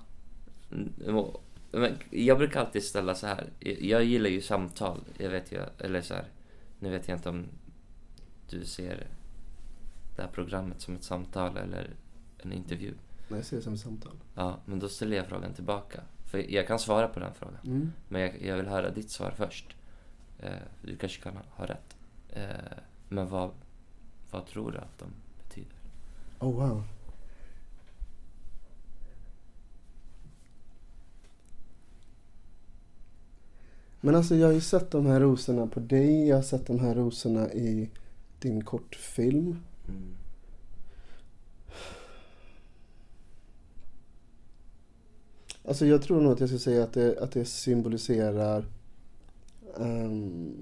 Mm, 0.72 1.16
och- 1.16 1.42
Men 1.72 1.92
jag 2.10 2.38
brukar 2.38 2.60
alltid 2.60 2.84
ställa 2.84 3.14
så 3.14 3.26
här. 3.26 3.50
Jag 3.80 4.04
gillar 4.04 4.30
ju 4.30 4.40
samtal. 4.40 5.00
Jag 5.18 5.30
vet 5.30 5.52
ju, 5.52 5.60
eller 5.78 6.00
så 6.02 6.14
här. 6.14 6.24
Nu 6.78 6.90
vet 6.90 7.08
jag 7.08 7.18
inte 7.18 7.28
om 7.28 7.46
du 8.50 8.64
ser 8.64 9.06
det 10.16 10.22
här 10.22 10.28
programmet 10.32 10.80
som 10.80 10.94
ett 10.94 11.04
samtal 11.04 11.56
eller 11.56 11.90
en 12.38 12.52
intervju. 12.52 12.94
Nej, 13.28 13.38
jag 13.38 13.44
ser 13.46 13.56
det 13.56 13.62
som 13.62 13.74
ett 13.74 13.80
samtal. 13.80 14.12
Ja, 14.34 14.56
men 14.64 14.78
då 14.78 14.88
ställer 14.88 15.16
jag 15.16 15.26
frågan 15.26 15.52
tillbaka. 15.54 16.00
För 16.26 16.52
jag 16.54 16.66
kan 16.66 16.78
svara 16.78 17.08
på 17.08 17.20
den 17.20 17.34
frågan. 17.34 17.58
Mm. 17.66 17.92
Men 18.08 18.20
jag, 18.20 18.42
jag 18.42 18.56
vill 18.56 18.66
höra 18.66 18.90
ditt 18.90 19.10
svar 19.10 19.30
först. 19.36 19.76
Eh, 20.38 20.50
du 20.82 20.96
kanske 20.96 21.22
kan 21.22 21.36
ha, 21.36 21.42
ha 21.50 21.66
rätt. 21.66 21.96
Eh, 22.30 22.42
men 23.08 23.28
vad, 23.28 23.50
vad 24.30 24.46
tror 24.46 24.72
du 24.72 24.78
att 24.78 24.98
de 24.98 25.06
betyder? 25.44 25.72
Oh 26.38 26.54
wow. 26.68 26.82
Men 34.00 34.14
alltså 34.14 34.34
jag 34.36 34.46
har 34.46 34.52
ju 34.54 34.60
sett 34.60 34.90
de 34.90 35.06
här 35.06 35.20
rosorna 35.20 35.66
på 35.66 35.80
dig, 35.80 36.28
jag 36.28 36.36
har 36.36 36.42
sett 36.42 36.66
de 36.66 36.78
här 36.80 36.94
rosorna 36.94 37.52
i 37.52 37.90
din 38.38 38.64
kortfilm. 38.64 39.56
Mm. 39.88 40.16
Alltså 45.64 45.86
jag 45.86 46.02
tror 46.02 46.20
nog 46.20 46.32
att 46.32 46.40
jag 46.40 46.48
skulle 46.48 46.60
säga 46.60 46.84
att 46.84 46.92
det, 46.92 47.18
att 47.18 47.32
det 47.32 47.44
symboliserar 47.44 48.64
um, 49.74 50.54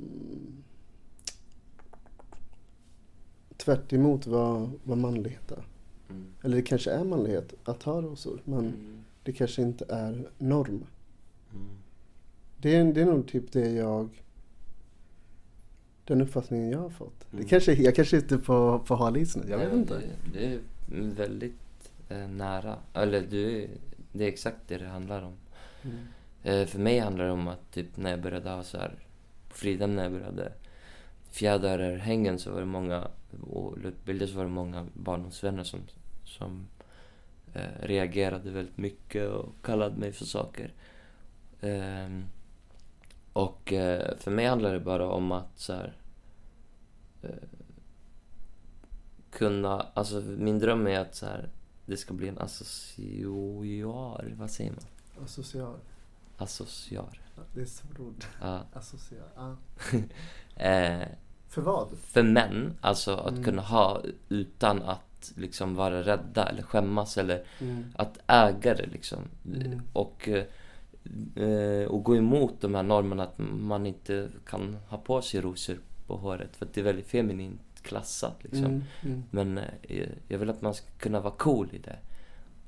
tvärt 3.57 3.93
vad, 4.27 4.71
vad 4.85 4.99
manlighet 4.99 5.51
är. 5.51 5.65
Mm. 6.11 6.27
Eller 6.43 6.57
det 6.57 6.63
kanske 6.63 6.91
är 6.91 7.05
manlighet 7.05 7.55
att 7.65 7.83
ha 7.83 8.03
rosor, 8.03 8.43
men 8.45 8.59
Mm. 8.59 9.05
det 9.23 9.33
kanske 9.33 9.63
inte 9.63 9.85
är 9.89 10.29
norm. 10.39 10.85
Det 12.61 12.77
är, 12.77 12.85
det 12.85 13.01
är 13.01 13.07
nog 13.07 13.29
typ 13.29 13.53
det 13.53 13.71
jag... 13.71 14.23
Den 16.05 16.21
uppfattningen 16.21 16.71
jag 16.71 16.79
har 16.79 16.91
fått. 16.91 17.33
Mm. 17.33 17.45
Det 17.45 17.51
kanske, 17.51 17.73
jag 17.73 17.95
kanske 17.95 18.17
är 18.17 18.19
ute 18.19 18.39
på, 18.39 18.79
på 18.87 18.95
hal 18.95 19.17
is 19.17 19.37
nu, 19.37 19.43
jag 19.49 19.59
vet 19.59 19.73
inte. 19.73 19.95
Det, 19.95 20.39
det 20.39 20.47
är 20.47 20.61
väldigt 20.91 21.91
eh, 22.09 22.29
nära. 22.29 22.77
Eller 22.95 23.21
du, 23.31 23.69
det 24.13 24.25
är 24.25 24.29
exakt 24.29 24.59
det 24.67 24.79
det 24.79 24.87
handlar 24.87 25.23
om. 25.23 25.33
Mm. 25.83 25.97
Eh, 26.43 26.67
för 26.67 26.79
mig 26.79 26.99
handlar 26.99 27.25
det 27.25 27.33
om 27.33 27.49
att 27.49 27.73
typ 27.73 27.97
när 27.97 28.11
jag 28.11 28.23
började 28.23 28.51
ha 28.51 28.63
så 28.63 28.79
här, 28.79 28.95
på 29.49 29.55
Fridhem 29.57 29.97
när 29.97 30.03
jag 30.03 30.13
började 30.13 30.53
fjäderhängen 31.31 32.39
så 32.39 32.51
var 32.51 32.61
det 32.61 32.67
många, 32.67 33.09
och 33.51 33.79
löpbilder 33.79 34.27
så 34.27 34.37
var 34.37 34.45
det 34.45 34.51
många 34.51 34.87
barndomsvänner 34.95 35.65
som, 35.65 35.81
som 36.25 36.67
eh, 37.55 37.83
reagerade 37.83 38.51
väldigt 38.51 38.79
mycket 38.79 39.29
och 39.29 39.55
kallade 39.63 39.97
mig 39.97 40.13
för 40.13 40.25
saker. 40.25 40.73
Ehm, 41.61 42.25
och 43.33 43.73
eh, 43.73 44.17
för 44.19 44.31
mig 44.31 44.47
handlar 44.47 44.73
det 44.73 44.81
bara 44.81 45.09
om 45.11 45.33
att 45.33 45.59
så 45.59 45.73
här, 45.73 45.97
eh, 47.23 47.31
kunna, 49.31 49.87
alltså 49.95 50.21
min 50.21 50.59
dröm 50.59 50.87
är 50.87 51.01
att 51.01 51.15
så 51.15 51.27
här, 51.27 51.49
det 51.87 51.97
ska 51.97 52.15
bli 52.15 52.29
en 52.29 52.39
associar, 52.39 54.35
vad 54.39 54.51
säger 54.51 54.71
man? 54.73 55.25
Associar. 55.25 55.75
Associar. 56.37 57.21
Det 57.55 57.61
är 57.61 57.65
ett 57.65 57.71
svårt 57.71 57.99
ord. 58.01 58.25
Ja. 58.41 58.61
Associar. 58.73 59.27
Ja. 59.37 59.57
Eh, 60.61 61.09
För 61.49 61.63
vad? 61.63 61.89
för 61.99 62.23
män, 62.23 62.75
alltså 62.81 63.15
att 63.17 63.31
Mm. 63.33 63.45
kunna 63.45 63.63
ha 63.63 64.03
utan 64.29 64.83
att 64.83 65.33
liksom 65.37 65.75
vara 65.75 66.03
rädda 66.03 66.49
eller 66.49 66.63
skämmas 66.63 67.19
eller 67.19 67.45
Mm. 67.61 67.85
att 67.97 68.19
äga 68.27 68.75
det 68.75 68.87
liksom. 68.87 69.19
Mm. 69.55 69.83
Och, 69.93 70.29
eh, 70.29 70.45
och 71.89 72.05
gå 72.05 72.17
emot 72.17 72.61
de 72.61 72.75
här 72.75 72.83
normerna 72.83 73.23
att 73.23 73.39
man 73.39 73.87
inte 73.87 74.29
kan 74.47 74.77
ha 74.89 74.99
på 74.99 75.23
sig 75.23 75.41
rosor 75.41 75.79
på 76.07 76.17
håret 76.17 76.57
för 76.57 76.67
att 76.67 76.75
det 76.75 76.81
är 76.81 76.85
väldigt 76.85 77.07
feminint 77.07 77.61
klassat 77.83 78.45
liksom. 78.45 78.65
Mm. 78.65 78.83
Mm. 79.03 79.23
Men 79.31 79.59
eh, 79.83 80.09
jag 80.29 80.39
vill 80.39 80.51
att 80.51 80.63
man 80.63 80.75
ska 80.75 80.87
kunna 80.99 81.21
vara 81.21 81.35
cool 81.35 81.69
i 81.73 81.79
det. 81.79 81.99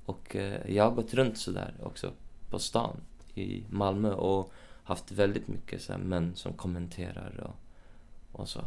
Och 0.04 0.36
eh, 0.36 0.70
jag 0.70 0.84
har 0.84 0.90
gått 0.90 1.14
runt 1.14 1.38
sådär 1.38 1.74
också 1.82 2.12
på 2.50 2.58
stan 2.58 3.00
i 3.34 3.64
Malmö 3.70 4.12
och 4.12 4.52
haft 4.82 5.12
väldigt 5.12 5.48
mycket 5.48 5.82
så 5.82 5.92
här 5.92 6.00
män 6.00 6.32
som 6.34 6.52
kommenterar 6.52 7.40
och, 7.40 8.40
och 8.40 8.48
så. 8.48 8.60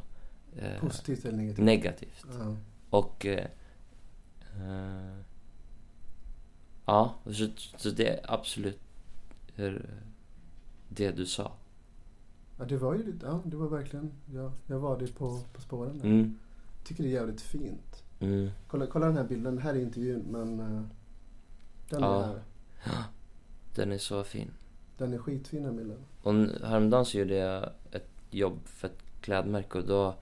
Eh, 0.56 0.80
Positivt 0.80 1.26
eller 1.26 1.38
negativt? 1.38 1.66
negativt. 1.66 2.26
Ja. 2.40 2.56
Och... 2.90 3.26
Eh, 3.26 3.48
eh, 4.56 5.18
ja, 6.86 7.16
så, 7.26 7.48
så 7.78 7.90
det 7.90 8.08
är 8.08 8.20
absolut 8.24 8.80
eh, 8.80 8.83
det 10.90 11.12
du 11.12 11.26
sa. 11.26 11.52
ja, 12.60 12.66
det 12.66 12.78
var 12.78 12.94
ju 12.96 13.04
lite, 13.04 13.26
ja 13.26 13.42
det 13.46 13.58
var 13.58 13.68
verkligen, 13.68 14.12
ja, 14.34 14.52
jag 14.68 14.80
var 14.80 15.00
det 15.00 15.08
på, 15.16 15.40
på 15.54 15.62
spåren. 15.62 15.98
där. 16.00 16.06
Mm, 16.06 16.40
Tycker 16.84 17.04
det 17.04 17.10
är 17.10 17.14
jävligt 17.14 17.42
fint. 17.42 18.04
mm. 18.20 18.50
Kolla, 18.68 18.86
kolla 18.88 19.06
den 19.06 19.18
här 19.18 19.24
bilden, 19.24 19.56
det 19.56 19.62
här 19.62 19.74
är 19.76 19.80
intervjun 19.82 20.22
men 20.30 20.60
eh, 20.60 20.82
den, 21.90 22.02
Ja. 22.02 22.24
är, 22.24 22.42
Den 23.76 23.92
är 23.92 23.98
så 23.98 24.24
fin. 24.24 24.52
den 24.98 25.14
är 25.14 25.18
skitfin 25.18 25.64
den 25.64 25.78
bilden. 25.78 25.98
Och 26.24 26.34
häromdagen 26.68 27.06
så 27.06 27.18
gjorde 27.18 27.36
jag 27.36 27.70
ett 27.92 28.10
jobb 28.32 28.60
för 28.66 28.88
ett 28.88 29.04
klädmärke 29.22 29.78
och 29.78 29.88
då 29.88 30.16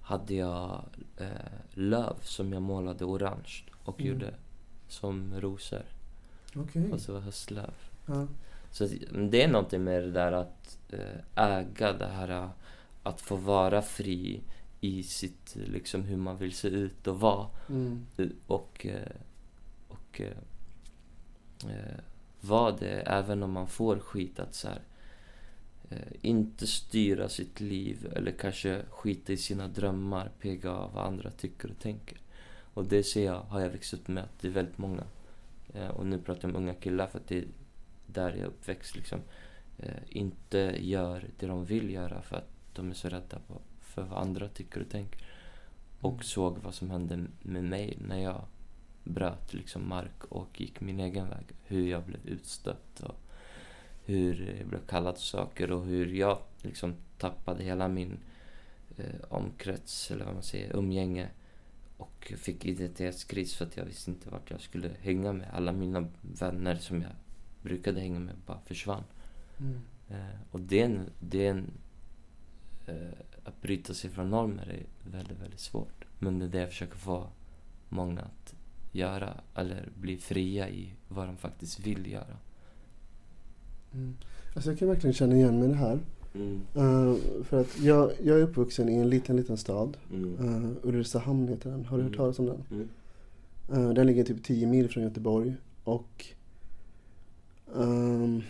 hade 0.00 0.34
jag 0.34 0.84
eh, 1.16 1.28
löv 1.70 2.14
som 2.22 2.52
jag 2.52 2.62
målade 2.62 3.04
orange 3.04 3.64
och 3.84 4.00
Mm. 4.00 4.12
gjorde 4.12 4.34
som 4.88 5.40
rosor. 5.40 5.82
Okej. 6.56 6.92
Och 6.92 7.00
så 7.00 7.12
var 7.12 7.20
höstlöv. 7.20 7.74
Ja. 8.06 8.26
Så 8.72 8.88
det 9.30 9.42
är 9.42 9.48
någonting 9.48 9.84
med 9.84 10.02
det 10.02 10.10
där 10.10 10.32
att 10.32 10.78
eh, 10.88 11.44
äga 11.44 11.92
det 11.92 12.06
här 12.06 12.28
eh, 12.28 12.50
att 13.02 13.20
få 13.20 13.36
vara 13.36 13.82
fri 13.82 14.42
i 14.80 15.02
sitt, 15.02 15.56
liksom 15.56 16.02
hur 16.02 16.16
man 16.16 16.36
vill 16.36 16.52
se 16.52 16.68
ut 16.68 17.06
och 17.06 17.20
vara. 17.20 17.46
Mm. 17.68 18.06
Och, 18.46 18.86
eh, 18.86 19.16
och 19.88 20.20
eh, 20.20 20.36
eh, 21.70 21.98
vara 22.40 22.76
det 22.76 23.00
även 23.00 23.42
om 23.42 23.52
man 23.52 23.66
får 23.66 23.98
skit 23.98 24.40
att 24.40 24.54
så 24.54 24.68
här, 24.68 24.80
eh, 25.90 26.12
inte 26.20 26.66
styra 26.66 27.28
sitt 27.28 27.60
liv 27.60 28.12
eller 28.16 28.32
kanske 28.32 28.82
skita 28.90 29.32
i 29.32 29.36
sina 29.36 29.68
drömmar, 29.68 30.30
pega 30.40 30.70
av 30.70 30.92
vad 30.92 31.06
andra 31.06 31.30
tycker 31.30 31.70
och 31.70 31.78
tänker. 31.78 32.18
Och 32.74 32.84
det 32.84 33.02
ser 33.02 33.24
jag, 33.24 33.40
har 33.40 33.60
jag 33.60 33.70
växt 33.70 33.94
upp 33.94 34.08
med 34.08 34.24
att 34.24 34.38
det 34.40 34.48
är 34.48 34.52
väldigt 34.52 34.78
många. 34.78 35.04
Eh, 35.74 35.88
och 35.88 36.06
nu 36.06 36.18
pratar 36.18 36.48
jag 36.48 36.56
om 36.56 36.62
unga 36.62 36.74
killar 36.74 37.06
för 37.06 37.18
att 37.18 37.28
det 37.28 37.38
är 37.38 37.44
där 38.12 38.30
jag 38.30 38.38
är 38.38 38.44
uppväxt 38.44 38.96
liksom. 38.96 39.20
Eh, 39.78 39.94
inte 40.08 40.76
gör 40.80 41.24
det 41.38 41.46
de 41.46 41.64
vill 41.64 41.90
göra 41.90 42.22
för 42.22 42.36
att 42.36 42.48
de 42.72 42.90
är 42.90 42.94
så 42.94 43.08
rädda 43.08 43.40
för 43.80 44.02
vad 44.02 44.18
andra 44.22 44.48
tycker 44.48 44.80
och 44.80 44.88
tänker. 44.88 45.24
Och 46.00 46.12
Mm. 46.12 46.22
såg 46.22 46.58
vad 46.58 46.74
som 46.74 46.90
hände 46.90 47.24
med 47.42 47.64
mig 47.64 47.98
när 48.08 48.18
jag 48.18 48.44
bröt 49.04 49.54
liksom 49.54 49.88
mark 49.88 50.24
och 50.28 50.60
gick 50.60 50.80
min 50.80 51.00
egen 51.00 51.28
väg. 51.28 51.44
Hur 51.64 51.86
jag 51.88 52.02
blev 52.02 52.26
utstött 52.26 53.00
och 53.00 53.16
hur 54.04 54.56
jag 54.58 54.66
blev 54.68 54.86
kallad 54.86 55.18
saker 55.18 55.72
och 55.72 55.84
hur 55.84 56.06
jag 56.06 56.38
liksom 56.62 56.94
tappade 57.18 57.64
hela 57.64 57.88
min 57.88 58.18
eh, 58.96 59.20
omkrets, 59.28 60.10
eller 60.10 60.24
vad 60.24 60.34
man 60.34 60.42
säger, 60.42 60.76
umgänge. 60.76 61.28
Och 61.96 62.32
fick 62.36 62.64
identitetskris 62.64 63.54
för 63.54 63.64
att 63.66 63.76
jag 63.76 63.84
visste 63.84 64.10
inte 64.10 64.30
vart 64.30 64.50
jag 64.50 64.60
skulle 64.60 64.90
hänga 65.00 65.32
med. 65.32 65.48
Alla 65.52 65.72
mina 65.72 66.08
vänner 66.20 66.76
som 66.76 67.02
jag 67.02 67.10
brukade 67.62 68.00
hänga 68.00 68.18
med 68.18 68.34
bara 68.46 68.60
försvann. 68.66 69.04
Mm. 69.60 69.80
Eh, 70.08 70.36
och 70.50 70.60
det 70.60 70.80
är 70.80 70.84
en, 70.84 71.00
det 71.20 71.46
är 71.46 71.50
en 71.50 71.70
eh, 72.86 73.18
att 73.44 73.62
bryta 73.62 73.94
sig 73.94 74.10
från 74.10 74.30
normer 74.30 74.68
är 74.68 75.10
väldigt, 75.10 75.40
väldigt 75.40 75.60
svårt. 75.60 76.04
Men 76.18 76.38
det 76.38 76.44
är 76.44 76.48
det 76.48 76.60
jag 76.60 76.68
försöker 76.68 76.96
få 76.96 77.26
många 77.88 78.20
att 78.20 78.54
göra, 78.92 79.40
eller 79.54 79.88
bli 80.00 80.16
fria 80.16 80.68
i 80.68 80.92
vad 81.08 81.26
de 81.26 81.36
faktiskt 81.36 81.80
vill 81.80 82.12
göra. 82.12 82.36
Mm. 83.94 84.16
Alltså 84.54 84.70
jag 84.70 84.78
kan 84.78 84.88
verkligen 84.88 85.14
känna 85.14 85.34
igen 85.36 85.58
mig 85.58 85.68
i 85.68 85.72
det 85.72 85.78
här. 85.78 85.98
Uh, 86.76 87.16
för 87.44 87.60
att 87.60 87.80
jag, 87.80 88.12
jag 88.22 88.38
är 88.38 88.42
uppvuxen 88.42 88.88
i 88.88 88.94
en 88.94 89.10
liten, 89.10 89.36
liten 89.36 89.56
stad. 89.56 89.96
Uh, 90.14 90.70
Ulricehamn 90.82 91.48
heter 91.48 91.70
den. 91.70 91.84
Har 91.84 91.96
du 91.96 92.02
hört 92.02 92.12
Mm. 92.12 92.18
talas 92.18 92.38
om 92.38 92.46
den? 92.46 92.64
Mm. 92.70 92.88
Uh, 93.72 93.94
den 93.94 94.06
ligger 94.06 94.24
typ 94.24 94.44
10 94.44 94.66
mil 94.66 94.88
från 94.88 95.02
Göteborg. 95.02 95.54
Och... 95.84 96.26
ehm, 97.76 98.42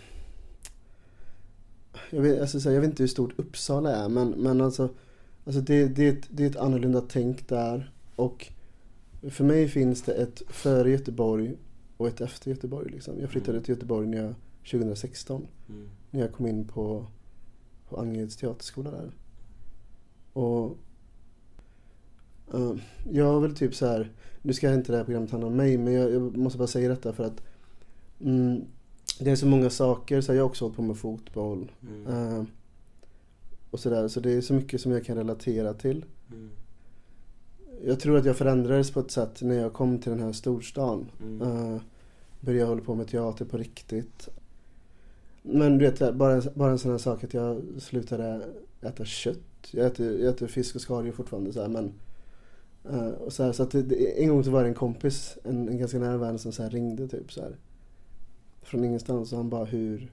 jag, 2.10 2.22
vet, 2.22 2.40
alltså, 2.40 2.70
jag 2.70 2.80
vet 2.80 2.90
inte 2.90 3.02
hur 3.02 3.08
stort 3.08 3.32
Uppsala 3.38 3.90
är 3.96 4.08
men, 4.08 4.28
men 4.30 4.60
alltså, 4.60 4.88
alltså 5.44 5.60
det, 5.60 5.88
det, 5.88 6.08
är 6.08 6.12
ett, 6.12 6.26
det 6.30 6.42
är 6.44 6.50
ett 6.50 6.56
annorlunda 6.56 7.00
tänk 7.08 7.48
där. 7.48 7.92
Och 8.16 8.48
för 9.30 9.44
mig 9.44 9.68
finns 9.68 10.02
det 10.02 10.12
ett 10.12 10.42
före 10.48 10.90
Göteborg 10.90 11.56
och 11.96 12.08
ett 12.08 12.20
efter 12.20 12.50
Göteborg. 12.50 12.90
Liksom. 12.90 13.20
Jag 13.20 13.30
flyttade 13.30 13.52
Mm. 13.52 13.64
till 13.64 13.74
Göteborg 13.74 14.06
när 14.06 14.18
jag, 14.18 14.34
2016 14.70 15.46
Mm. 15.68 15.88
när 16.10 16.20
jag 16.20 16.32
kom 16.32 16.46
in 16.46 16.64
på, 16.64 17.06
på 17.88 17.96
Angereds 17.96 18.36
teaterskola 18.36 18.90
där. 18.90 19.10
Och 20.32 20.76
eh, 22.54 22.74
jag 23.12 23.40
väl 23.40 23.54
typ 23.54 23.74
så 23.74 23.86
här, 23.86 24.10
nu 24.42 24.52
ska 24.52 24.74
inte 24.74 24.92
det 24.92 24.98
här 24.98 25.04
programmet 25.04 25.30
handla 25.30 25.46
om 25.46 25.56
mig 25.56 25.78
men 25.78 25.92
jag, 25.92 26.12
jag 26.12 26.36
måste 26.36 26.58
bara 26.58 26.68
säga 26.68 26.88
detta 26.88 27.12
för 27.12 27.24
att 27.24 27.42
mm, 28.20 28.64
det 29.20 29.30
är 29.30 29.36
så 29.36 29.46
många 29.46 29.70
saker, 29.70 30.20
så 30.20 30.34
jag 30.34 30.42
har 30.42 30.48
också 30.48 30.64
hållit 30.64 30.76
på 30.76 30.82
med 30.82 30.96
fotboll. 30.96 31.72
Mm. 31.82 32.06
eh, 32.06 32.44
och 33.70 33.80
sådär, 33.80 34.08
så 34.08 34.20
det 34.20 34.32
är 34.32 34.40
så 34.40 34.54
mycket 34.54 34.80
som 34.80 34.92
jag 34.92 35.04
kan 35.04 35.16
relatera 35.16 35.74
till. 35.74 36.04
Mm. 36.32 36.50
Jag 37.84 38.00
tror 38.00 38.18
att 38.18 38.24
jag 38.24 38.36
förändrades 38.36 38.90
på 38.90 39.00
ett 39.00 39.10
sätt 39.10 39.42
när 39.42 39.54
jag 39.54 39.72
kom 39.72 39.98
till 39.98 40.10
den 40.10 40.20
här 40.20 40.32
storstan. 40.32 41.10
Mm. 41.22 41.48
Uh, 41.48 41.80
började 42.40 42.68
hålla 42.68 42.82
på 42.82 42.94
med 42.94 43.08
teater 43.08 43.44
på 43.44 43.56
riktigt. 43.56 44.28
Men 45.42 45.78
du 45.78 45.90
vet, 45.90 46.14
bara 46.14 46.32
en, 46.32 46.42
bara 46.54 46.70
en 46.70 46.78
sån 46.78 46.90
här 46.90 46.98
sak 46.98 47.24
att 47.24 47.34
jag 47.34 47.62
slutade 47.78 48.46
äta 48.80 49.04
kött. 49.04 49.38
Jag 49.70 49.86
äter, 49.86 50.20
jag 50.20 50.34
äter 50.34 50.46
fisk 50.46 50.74
och 50.74 50.80
skaldjur 50.80 51.12
fortfarande 51.12 51.52
så 51.52 51.60
här, 51.60 51.68
men 51.68 51.92
uh, 52.90 53.08
och 53.08 53.32
så, 53.32 53.42
här, 53.42 53.52
så 53.52 53.62
att 53.62 53.70
det, 53.70 54.22
en 54.22 54.28
gång 54.28 54.44
så 54.44 54.50
var 54.50 54.62
det 54.62 54.68
en 54.68 54.74
kompis, 54.74 55.38
en, 55.44 55.68
en 55.68 55.78
ganska 55.78 55.98
nära 55.98 56.16
vän 56.16 56.38
som 56.38 56.52
så 56.52 56.62
här 56.62 56.70
ringde 56.70 57.08
typ 57.08 57.32
så 57.32 57.40
här. 57.40 57.56
Från 58.62 58.84
ingenstans 58.84 59.32
och 59.32 59.38
han 59.38 59.48
bara 59.50 59.64
hur, 59.64 60.10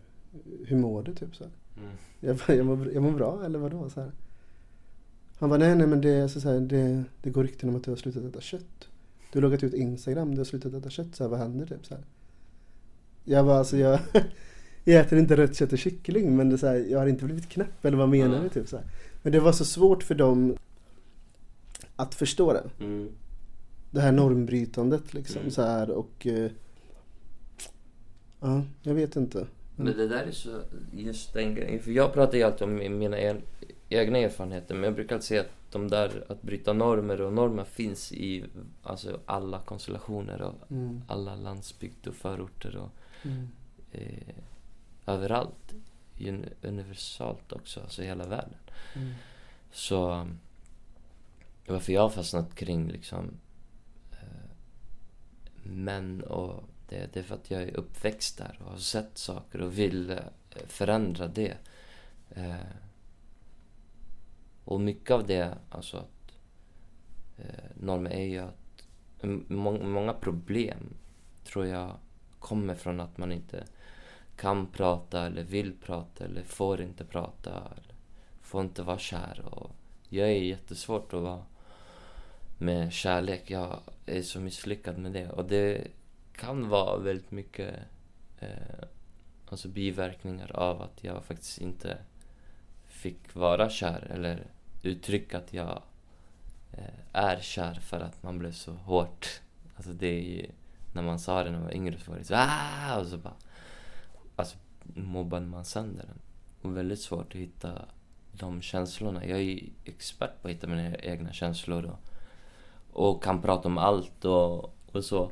hur 0.65 0.77
mår 0.77 1.03
du 1.03 1.15
typ 1.15 1.35
så 1.35 1.43
här. 1.43 1.51
Mm. 1.77 1.89
Jag, 2.19 2.35
bara, 2.38 2.55
jag, 2.57 2.65
mår, 2.65 2.91
jag 2.93 3.03
mår 3.03 3.12
bra 3.12 3.45
eller 3.45 3.59
vadå? 3.59 3.89
Så 3.89 4.01
här. 4.01 4.12
Han 5.39 5.49
bara 5.49 5.59
nej 5.59 5.75
nej 5.75 5.88
men 5.88 6.01
det, 6.01 6.29
så 6.29 6.41
så 6.41 6.49
här, 6.49 6.59
det, 6.59 7.03
det 7.21 7.29
går 7.29 7.43
rykten 7.43 7.69
om 7.69 7.75
att 7.75 7.83
du 7.83 7.91
har 7.91 7.95
slutat 7.95 8.23
äta 8.23 8.41
kött. 8.41 8.88
Du 9.31 9.38
har 9.39 9.41
loggat 9.41 9.63
ut 9.63 9.73
Instagram, 9.73 10.31
du 10.31 10.38
har 10.38 10.45
slutat 10.45 10.73
äta 10.73 10.89
kött. 10.89 11.15
Så 11.15 11.23
här, 11.23 11.29
vad 11.29 11.39
händer 11.39 11.65
typ 11.65 11.85
så 11.85 11.93
här. 11.93 12.03
Jag 13.23 13.45
bara 13.45 13.57
alltså 13.57 13.77
jag, 13.77 13.99
jag 14.83 15.01
äter 15.01 15.19
inte 15.19 15.38
rött 15.38 15.55
kött 15.55 15.73
och 15.73 15.79
kyckling 15.79 16.35
men 16.38 16.49
det 16.49 16.57
så 16.57 16.67
här, 16.67 16.75
jag 16.75 16.99
har 16.99 17.07
inte 17.07 17.25
blivit 17.25 17.49
knäpp 17.49 17.85
eller 17.85 17.97
vad 17.97 18.09
menar 18.09 18.35
Ja. 18.35 18.41
du? 18.43 18.49
Typ, 18.49 18.67
så 18.67 18.77
här. 18.77 18.85
Men 19.23 19.31
det 19.31 19.39
var 19.39 19.51
så 19.51 19.65
svårt 19.65 20.03
för 20.03 20.15
dem 20.15 20.55
att 21.95 22.15
förstå 22.15 22.53
det. 22.53 22.63
Mm. 22.79 23.09
Det 23.91 24.01
här 24.01 24.12
normbrytandet 24.12 25.13
liksom 25.13 25.39
Mm. 25.39 25.51
så 25.51 25.62
här 25.62 25.89
och 25.89 26.27
eh, 26.27 26.51
Ja, 28.39 28.63
jag 28.82 28.93
vet 28.93 29.15
inte. 29.15 29.47
Men 29.75 29.97
det 29.97 30.08
där 30.08 30.23
är 30.23 30.32
så, 30.32 30.62
just 30.93 31.34
den 31.34 31.56
grejen. 31.56 31.80
För 31.84 31.91
jag 31.91 32.13
pratar 32.13 32.38
ju 32.38 32.43
alltid 32.43 32.62
om 32.67 32.75
mina 32.99 33.19
e- 33.19 33.41
egna 33.89 34.17
erfarenheter. 34.17 34.75
Men 34.75 34.84
jag 34.84 34.93
brukar 34.95 35.15
alltid 35.15 35.28
säga 35.28 35.41
att 35.41 35.71
de 35.71 35.88
där, 35.88 36.25
att 36.30 36.41
bryta 36.41 36.73
normer 36.73 37.21
och 37.21 37.34
normer 37.34 37.63
finns 37.63 38.12
i 38.12 38.45
alltså 38.84 39.19
alla 39.25 39.60
konstellationer 39.60 40.41
och 40.41 40.71
Mm. 40.71 41.02
alla 41.08 41.36
landsbygd 41.36 42.08
och 42.08 42.15
förorter 42.15 42.75
och 42.78 42.89
Mm. 43.25 43.47
eh, 43.91 44.36
överallt. 45.06 45.73
Un- 46.19 46.49
Universalt 46.62 47.52
också, 47.52 47.80
alltså 47.82 48.04
i 48.04 48.06
hela 48.06 48.28
världen. 48.28 48.58
Mm. 48.95 49.13
Så 49.71 50.28
varför 51.67 51.93
jag 51.93 52.02
har 52.02 52.10
fastnat 52.10 52.56
kring 52.56 52.88
liksom 52.88 53.32
eh, 54.12 54.49
män 55.63 56.21
och 56.23 56.63
det, 56.89 57.13
det 57.13 57.19
är 57.19 57.23
för 57.23 57.36
att 57.36 57.52
jag 57.52 57.62
är 57.62 57.78
uppväxt 57.78 58.38
där 58.38 58.60
och 58.63 58.71
har 58.71 58.78
sett 58.78 59.17
saker 59.17 59.62
och 59.62 59.78
vill 59.78 60.10
eh, 60.10 60.17
förändra 60.67 61.28
det. 61.28 61.58
Eh, 62.30 62.56
och 64.63 64.82
mycket 64.82 65.12
av 65.12 65.28
det, 65.28 65.58
alltså 65.69 65.97
att 65.97 66.32
eh, 67.38 67.63
normer 67.75 68.12
är 68.12 68.25
ju 68.25 68.39
att 68.39 68.86
må- 69.47 69.84
många 69.84 70.13
problem 70.13 70.93
tror 71.43 71.65
jag 71.65 71.95
kommer 72.39 72.75
från 72.75 72.99
att 72.99 73.17
man 73.17 73.32
inte 73.32 73.63
kan 74.36 74.67
prata 74.67 75.25
eller 75.25 75.43
vill 75.43 75.73
prata 75.86 76.25
eller 76.25 76.43
får 76.43 76.82
inte 76.82 77.06
prata 77.06 77.49
eller 77.52 77.95
får 78.41 78.62
inte 78.62 78.84
vara 78.84 78.99
kär 78.99 79.41
och 79.45 79.71
jag 80.10 80.30
är 80.30 80.34
jättesvårt 80.41 81.13
att 81.13 81.21
vara 81.21 81.43
med 82.58 82.93
kärlek. 82.93 83.49
Jag 83.52 83.80
är 84.06 84.21
så 84.21 84.39
misslyckad 84.39 84.97
med 84.97 85.12
det 85.12 85.30
och 85.30 85.45
det 85.45 85.88
kan 86.39 86.69
vara 86.69 86.97
väldigt 86.97 87.32
mycket 87.32 87.75
eh, 88.39 88.88
alltså 89.49 89.67
biverkningar 89.67 90.52
av 90.56 90.82
att 90.82 91.04
jag 91.04 91.23
faktiskt 91.23 91.62
inte 91.62 91.97
fick 92.88 93.36
vara 93.36 93.69
kär 93.69 94.08
eller 94.10 94.47
uttrycka 94.82 95.38
att 95.38 95.54
jag 95.54 95.82
eh, 96.71 96.84
är 97.13 97.39
kär 97.39 97.73
för 97.73 97.99
att 97.99 98.23
man 98.23 98.39
blev 98.39 98.52
så 98.52 98.71
hårt. 98.71 99.41
Alltså 99.75 99.91
det 99.93 100.08
är 100.08 100.21
ju, 100.21 100.52
när 100.93 101.02
man 101.02 101.19
sa 101.19 101.43
det 101.43 101.52
när 101.52 101.58
man 101.58 101.67
var 101.67 101.75
yngre 101.75 101.99
så 101.99 102.12
var 102.12 102.17
det 102.17 102.23
så 102.23 102.34
ah! 102.38 102.99
och 102.99 103.08
så 103.08 103.17
bara 103.17 103.36
alltså 104.36 104.58
mobbade 104.84 105.45
man 105.45 105.65
sönder 105.65 106.06
den. 106.06 106.19
Och 106.62 106.78
väldigt 106.78 107.02
svårt 107.02 107.36
att 107.36 107.41
hitta 107.41 107.86
de 108.32 108.62
känslorna. 108.62 109.25
Jag 109.25 109.38
är 109.39 109.43
ju 109.43 109.69
expert 109.86 110.41
på 110.41 110.47
att 110.47 110.54
hitta 110.54 110.67
mina 110.67 110.95
egna 110.95 111.34
känslor 111.34 111.86
och, 111.86 111.99
och 113.06 113.23
kan 113.23 113.41
prata 113.41 113.67
om 113.67 113.78
allt 113.78 114.25
och, 114.25 114.73
och 114.91 115.04
så. 115.04 115.32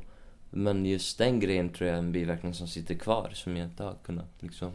Men 0.52 0.86
just 0.86 1.18
den 1.18 1.40
grejen 1.40 1.70
tror 1.70 1.88
jag 1.90 1.96
är 1.96 2.00
en 2.04 2.12
biverkning 2.12 2.54
som 2.54 2.68
sitter 2.68 2.96
kvar 2.96 3.30
som 3.34 3.58
jag 3.58 3.68
inte 3.68 3.84
har 3.84 3.96
kunnat 4.04 4.30
liksom 4.40 4.72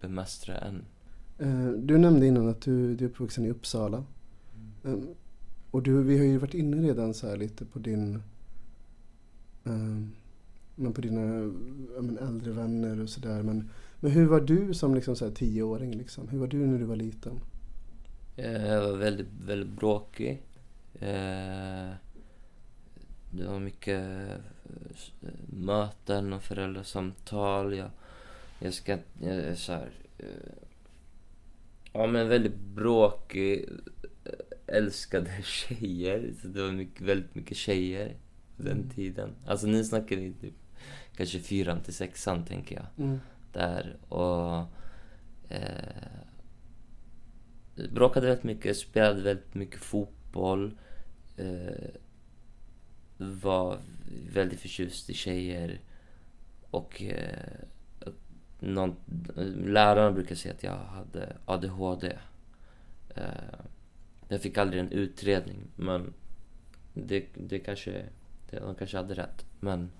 bemästra 0.00 0.58
än. 0.58 0.84
Eh, 1.38 1.68
Du 1.68 1.98
nämnde 1.98 2.26
innan 2.26 2.48
att 2.48 2.60
du, 2.60 2.94
du 2.96 3.04
är 3.04 3.08
uppvuxen 3.08 3.44
i 3.44 3.50
Uppsala. 3.50 4.04
Eh, 4.84 4.94
Och 5.70 5.82
du, 5.82 6.02
vi 6.02 6.18
har 6.18 6.24
ju 6.24 6.38
varit 6.38 6.54
inne 6.54 6.76
redan 6.76 7.14
så 7.14 7.28
här 7.28 7.36
lite 7.36 7.64
på 7.64 7.78
din 7.78 8.14
eh, 9.64 10.02
men 10.74 10.92
på 10.92 11.00
dina 11.00 11.20
men 12.00 12.18
äldre 12.18 12.52
vänner 12.52 13.00
och 13.02 13.08
sådär. 13.08 13.42
Men, 13.42 13.70
men 14.00 14.10
hur 14.10 14.26
var 14.26 14.40
du 14.40 14.74
som 14.74 14.94
liksom 14.94 15.16
så 15.16 15.24
här 15.24 15.32
tioåring? 15.32 15.92
Liksom? 15.96 16.28
Hur 16.28 16.38
var 16.38 16.46
du 16.46 16.66
när 16.66 16.78
du 16.78 16.84
var 16.84 16.96
liten? 16.96 17.40
Jag 18.36 18.82
var 18.82 18.96
väldigt, 18.96 19.26
väldigt 19.46 19.76
bråkig. 19.78 20.42
Eh, 20.94 21.88
Det 23.30 23.44
var 23.46 23.58
mycket 23.60 24.00
eh, 24.00 25.30
möten 25.46 26.32
och 26.32 26.42
föräldrasamtal. 26.42 27.76
Jag, 27.76 27.90
jag 28.60 28.74
ska... 28.74 28.98
Jag 29.22 29.34
är 29.36 29.54
så 29.54 29.72
här, 29.72 29.90
eh, 30.18 30.26
Ja 31.92 32.06
men 32.06 32.28
väldigt 32.28 32.56
bråkig. 32.60 33.68
eh, 34.24 34.76
Älskade 34.76 35.30
tjejer. 35.42 36.32
Så 36.42 36.48
det 36.48 36.62
var 36.62 36.72
mycket, 36.72 37.00
väldigt 37.00 37.34
mycket 37.34 37.56
tjejer 37.56 38.16
på 38.56 38.62
den 38.62 38.72
Mm. 38.78 38.90
tiden. 38.90 39.30
Alltså 39.46 39.66
nu 39.66 39.84
snackar 39.84 40.16
vi 40.16 40.32
typ 40.32 40.54
kanske 41.16 41.38
fyran 41.38 41.80
till 41.80 41.94
sexan 41.94 42.44
tänker 42.44 42.76
jag 42.76 43.06
Mm. 43.06 43.18
där 43.52 43.96
och 44.08 44.58
eh, 45.48 46.08
bråkade 47.92 48.26
väldigt 48.26 48.44
mycket, 48.44 48.76
spelade 48.76 49.22
väldigt 49.22 49.54
mycket 49.54 49.80
fotboll. 49.80 50.78
Eh, 51.36 51.90
var 53.18 53.78
väldigt 54.32 54.60
förtjust 54.60 55.10
i 55.10 55.14
tjejer. 55.14 55.80
Och 56.70 57.02
eh, 57.02 58.10
någon, 58.60 58.96
eh, 59.36 59.44
lärarna 59.46 60.12
brukar 60.12 60.34
säga 60.34 60.54
att 60.54 60.62
jag 60.62 60.76
hade 60.76 61.36
ADHD. 61.44 62.16
Eh, 63.14 63.22
jag 64.28 64.42
fick 64.42 64.58
aldrig 64.58 64.80
en 64.80 64.92
utredning 64.92 65.58
men 65.76 66.12
det, 66.94 67.26
det 67.34 67.58
kanske 67.58 68.04
Det- 68.50 68.60
De 68.60 68.74
kanske 68.74 68.96
hade 68.96 69.14
rätt, 69.14 69.44
men 69.60 69.90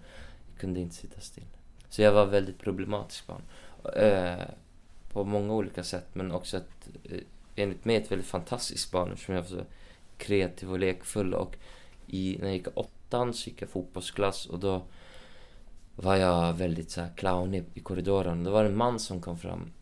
jag 0.53 0.61
kunde 0.61 0.81
inte 0.81 0.95
sitta 0.95 1.21
still. 1.21 1.45
Så 1.89 2.03
jag 2.03 2.13
var 2.13 2.27
väldigt 2.27 2.59
problematisk 2.59 3.27
barn. 3.27 3.43
Eh, 3.97 4.47
på 5.13 5.25
många 5.25 5.53
olika 5.53 5.85
sätt, 5.85 6.07
men 6.13 6.33
också 6.33 6.57
ett, 6.57 6.89
eh, 7.05 7.21
enligt 7.57 7.85
mig 7.85 7.97
ett 7.97 8.11
väldigt 8.13 8.27
fantastiskt 8.27 8.93
barn 8.93 9.13
eftersom 9.13 9.35
jag 9.35 9.43
var 9.43 9.49
så 9.49 9.65
kreativ 10.17 10.71
och 10.73 10.79
lekfull. 10.79 11.35
Och 11.35 11.57
i, 12.07 12.37
när 12.41 12.47
jag 12.47 12.57
gick 12.57 12.67
i 12.67 12.71
åttan 13.09 13.35
så 13.35 13.51
gick 13.51 13.63
jag 13.63 13.71
fotbollsklass 13.71 14.47
och 14.47 14.59
då 14.59 14.83
var 15.97 16.17
jag 16.17 16.53
väldigt 16.53 16.91
så 16.91 17.01
här 17.01 17.11
clownig 17.17 17.65
i 17.75 17.81
korridoren. 17.81 18.45
Då 18.45 18.51
var 18.51 18.63
det 18.63 18.69
en 18.69 18.77
man 18.77 18.99
som 18.99 19.21
kom 19.21 19.39
fram. 19.39 19.73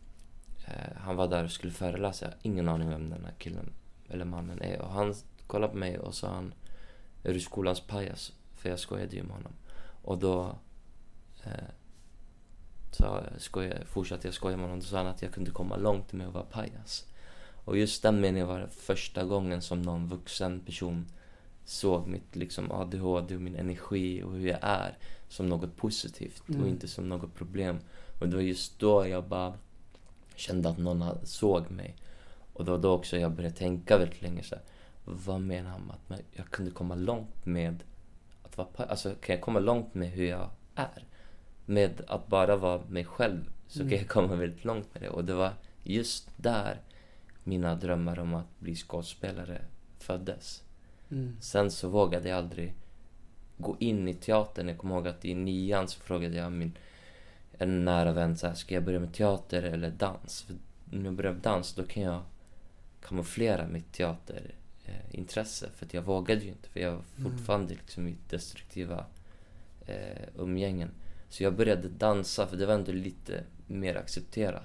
Eh, 0.67 0.97
han 0.97 1.15
var 1.15 1.27
där 1.27 1.43
och 1.43 1.51
skulle 1.51 1.73
föreläsa. 1.73 2.25
Jag 2.25 2.31
har 2.31 2.37
ingen 2.41 2.69
aning 2.69 2.89
vem 2.89 3.09
den 3.09 3.25
här 3.25 3.33
killen 3.37 3.73
eller 4.09 4.25
mannen 4.25 4.61
är. 4.61 4.81
Och 4.81 4.89
han 4.89 5.15
kollade 5.47 5.73
på 5.73 5.77
mig 5.77 5.99
och 5.99 6.15
sa 6.15 6.27
han 6.27 6.53
Är 7.23 7.33
du 7.33 7.39
skolans 7.39 7.81
pajas? 7.81 8.33
För 8.55 8.69
jag 8.69 8.79
skojade 8.79 9.15
ju 9.15 9.23
med 9.23 9.35
honom. 9.35 9.53
Och 10.03 10.17
då 10.17 10.55
eh, 11.43 11.69
så 12.91 13.23
skojade, 13.37 13.85
fortsatte 13.85 14.27
jag 14.27 14.33
skoja 14.33 14.57
med 14.57 14.65
honom. 14.65 14.79
Då 14.79 14.85
sa 14.85 14.97
han 14.97 15.07
att 15.07 15.21
jag 15.21 15.33
kunde 15.33 15.51
komma 15.51 15.77
långt 15.77 16.13
med 16.13 16.27
att 16.27 16.33
vara 16.33 16.45
pajas. 16.45 17.05
Och 17.65 17.77
just 17.77 18.03
den 18.03 18.21
meningen 18.21 18.47
var 18.47 18.59
det 18.59 18.69
första 18.69 19.23
gången 19.23 19.61
som 19.61 19.81
någon 19.81 20.07
vuxen 20.07 20.59
person 20.59 21.07
såg 21.69 22.07
mitt 22.07 22.35
liksom 22.35 22.71
ADHD 22.71 23.35
och 23.35 23.41
min 23.41 23.55
energi 23.55 24.23
och 24.23 24.31
hur 24.33 24.47
jag 24.47 24.59
är 24.61 24.97
som 25.29 25.49
något 25.49 25.75
positivt 25.75 26.39
och 26.49 26.55
Mm. 26.55 26.67
inte 26.67 26.87
som 26.87 27.09
något 27.09 27.35
problem. 27.35 27.79
Och 28.19 28.27
det 28.29 28.35
var 28.35 28.43
just 28.43 28.79
då 28.79 29.07
jag 29.07 29.23
bara 29.27 29.53
kände 30.35 30.69
att 30.69 30.77
någon 30.77 31.25
såg 31.25 31.71
mig. 31.71 31.95
Och 32.53 32.65
det 32.65 32.71
var 32.71 32.77
då 32.77 32.91
också 32.91 33.17
jag 33.17 33.31
började 33.31 33.55
tänka 33.55 33.97
väldigt 33.97 34.21
länge 34.21 34.43
så 34.43 34.55
här, 34.55 34.63
Vad 35.05 35.41
menar 35.41 35.69
han 35.69 35.81
med 36.07 36.17
att 36.19 36.25
jag 36.31 36.45
kunde 36.49 36.71
komma 36.71 36.95
långt 36.95 37.45
med 37.45 37.83
att 38.43 38.57
vara 38.57 38.67
Alltså 38.89 39.15
kan 39.21 39.35
jag 39.35 39.41
komma 39.43 39.59
långt 39.59 39.93
med 39.93 40.09
hur 40.11 40.25
jag 40.25 40.49
är? 40.75 41.03
Med 41.65 42.01
att 42.07 42.27
bara 42.27 42.55
vara 42.55 42.81
mig 42.89 43.05
själv 43.05 43.49
så 43.67 43.79
kan 43.79 43.87
Mm. 43.87 43.99
jag 43.99 44.07
komma 44.09 44.35
väldigt 44.35 44.65
långt 44.65 44.93
med 44.93 45.03
det. 45.03 45.09
Och 45.09 45.25
det 45.25 45.33
var 45.33 45.53
just 45.83 46.29
där 46.37 46.81
mina 47.43 47.75
drömmar 47.75 48.19
om 48.19 48.33
att 48.33 48.59
bli 48.59 48.75
skådespelare 48.75 49.61
föddes. 49.99 50.63
Mm. 51.11 51.37
Sen 51.41 51.71
så 51.71 51.89
vågade 51.89 52.29
jag 52.29 52.37
aldrig 52.37 52.73
gå 53.57 53.75
in 53.79 54.07
i 54.07 54.13
teatern. 54.13 54.67
Jag 54.67 54.77
kommer 54.77 54.95
ihåg 54.95 55.07
att 55.07 55.25
i 55.25 55.33
nian 55.33 55.87
så 55.87 55.99
frågade 55.99 56.35
jag 56.37 56.51
min 56.51 56.77
en 57.57 57.85
nära 57.85 58.13
vän 58.13 58.37
så 58.37 58.47
här, 58.47 58.53
ska 58.53 58.75
jag 58.75 58.83
börja 58.83 58.99
med 58.99 59.13
teater 59.13 59.63
eller 59.63 59.91
dans? 59.91 60.41
För 60.41 60.55
när 60.85 61.05
jag 61.05 61.13
börjar 61.13 61.33
med 61.33 61.41
dans 61.41 61.73
då 61.73 61.83
kan 61.83 62.03
jag 62.03 62.21
kamouflera 63.01 63.67
mitt 63.67 63.93
teaterintresse. 63.93 65.69
För 65.75 65.85
att 65.85 65.93
jag 65.93 66.01
vågade 66.01 66.41
ju 66.41 66.49
inte, 66.49 66.69
för 66.69 66.79
jag 66.79 66.91
var 66.91 67.03
fortfarande 67.29 67.73
liksom 67.73 68.07
i 68.07 68.15
destruktiva 68.29 69.05
eh, 69.85 70.27
umgängen. 70.37 70.89
Så 71.29 71.43
jag 71.43 71.55
började 71.55 71.89
dansa, 71.89 72.47
för 72.47 72.57
det 72.57 72.65
var 72.65 72.73
ändå 72.73 72.91
lite 72.91 73.43
mer 73.67 73.95
accepterat. 73.95 74.63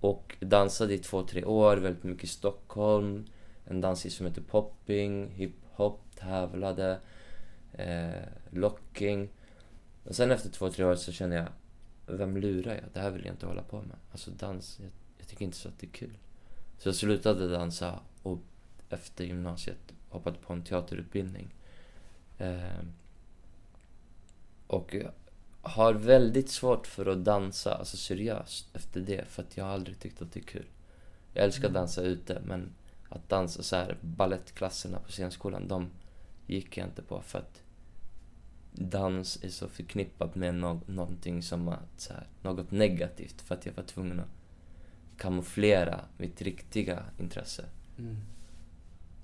Och 0.00 0.36
dansade 0.40 0.94
i 0.94 0.98
två, 0.98 1.22
tre 1.22 1.44
år, 1.44 1.76
väldigt 1.76 2.04
mycket 2.04 2.24
i 2.24 2.26
Stockholm. 2.26 3.26
En 3.64 3.80
dansstil 3.80 4.12
som 4.12 4.26
heter 4.26 4.42
popping, 4.42 5.30
hiphop, 5.30 6.00
tävlade, 6.14 7.00
eh, 7.72 8.22
locking. 8.50 9.28
Och 10.04 10.14
sen 10.14 10.30
efter 10.30 10.50
två, 10.50 10.70
tre 10.70 10.84
år 10.84 10.94
så 10.94 11.12
kände 11.12 11.36
jag, 11.36 11.48
vem 12.06 12.36
lurar 12.36 12.74
jag? 12.74 12.84
Det 12.92 13.00
här 13.00 13.10
vill 13.10 13.24
jag 13.24 13.34
inte 13.34 13.46
hålla 13.46 13.62
på 13.62 13.76
med. 13.76 13.96
Alltså 14.12 14.30
dans, 14.30 14.78
jag, 14.80 14.90
jag 15.18 15.28
tycker 15.28 15.44
inte 15.44 15.56
så 15.56 15.68
att 15.68 15.78
det 15.78 15.86
är 15.86 15.90
kul. 15.90 16.18
Så 16.78 16.88
jag 16.88 16.96
slutade 16.96 17.48
dansa 17.48 18.00
och 18.22 18.38
efter 18.88 19.24
gymnasiet 19.24 19.92
hoppade 20.08 20.38
på 20.38 20.52
en 20.52 20.62
teaterutbildning. 20.62 21.54
Eh, 22.38 22.82
och 24.66 24.96
har 25.62 25.94
väldigt 25.94 26.50
svårt 26.50 26.86
för 26.86 27.06
att 27.06 27.24
dansa, 27.24 27.74
alltså 27.74 27.96
seriöst, 27.96 28.76
efter 28.76 29.00
det. 29.00 29.24
För 29.28 29.42
att 29.42 29.56
jag 29.56 29.64
har 29.64 29.72
aldrig 29.72 29.98
tyckt 29.98 30.22
att 30.22 30.32
det 30.32 30.40
är 30.40 30.44
kul. 30.44 30.66
Jag 31.34 31.44
älskar 31.44 31.68
att 31.68 31.74
dansa 31.74 32.02
ute, 32.02 32.42
men 32.44 32.74
att 33.12 33.28
dansa 33.28 33.62
så 33.62 33.76
här, 33.76 33.96
ballettklasserna 34.00 34.98
på 34.98 35.12
scenskolan, 35.12 35.68
de 35.68 35.90
gick 36.46 36.76
jag 36.76 36.86
inte 36.86 37.02
på 37.02 37.20
för 37.20 37.38
att 37.38 37.62
dans 38.72 39.44
är 39.44 39.48
så 39.48 39.68
förknippat 39.68 40.34
med 40.34 40.54
no- 40.54 40.90
någonting 40.90 41.42
som 41.42 41.68
att, 41.68 42.00
så 42.00 42.12
här, 42.12 42.26
något 42.42 42.70
negativt 42.70 43.40
för 43.40 43.54
att 43.54 43.66
jag 43.66 43.72
var 43.72 43.84
tvungen 43.84 44.20
att 44.20 44.28
kamouflera 45.16 46.00
mitt 46.18 46.42
riktiga 46.42 47.02
intresse. 47.18 47.64
Mm. 47.98 48.16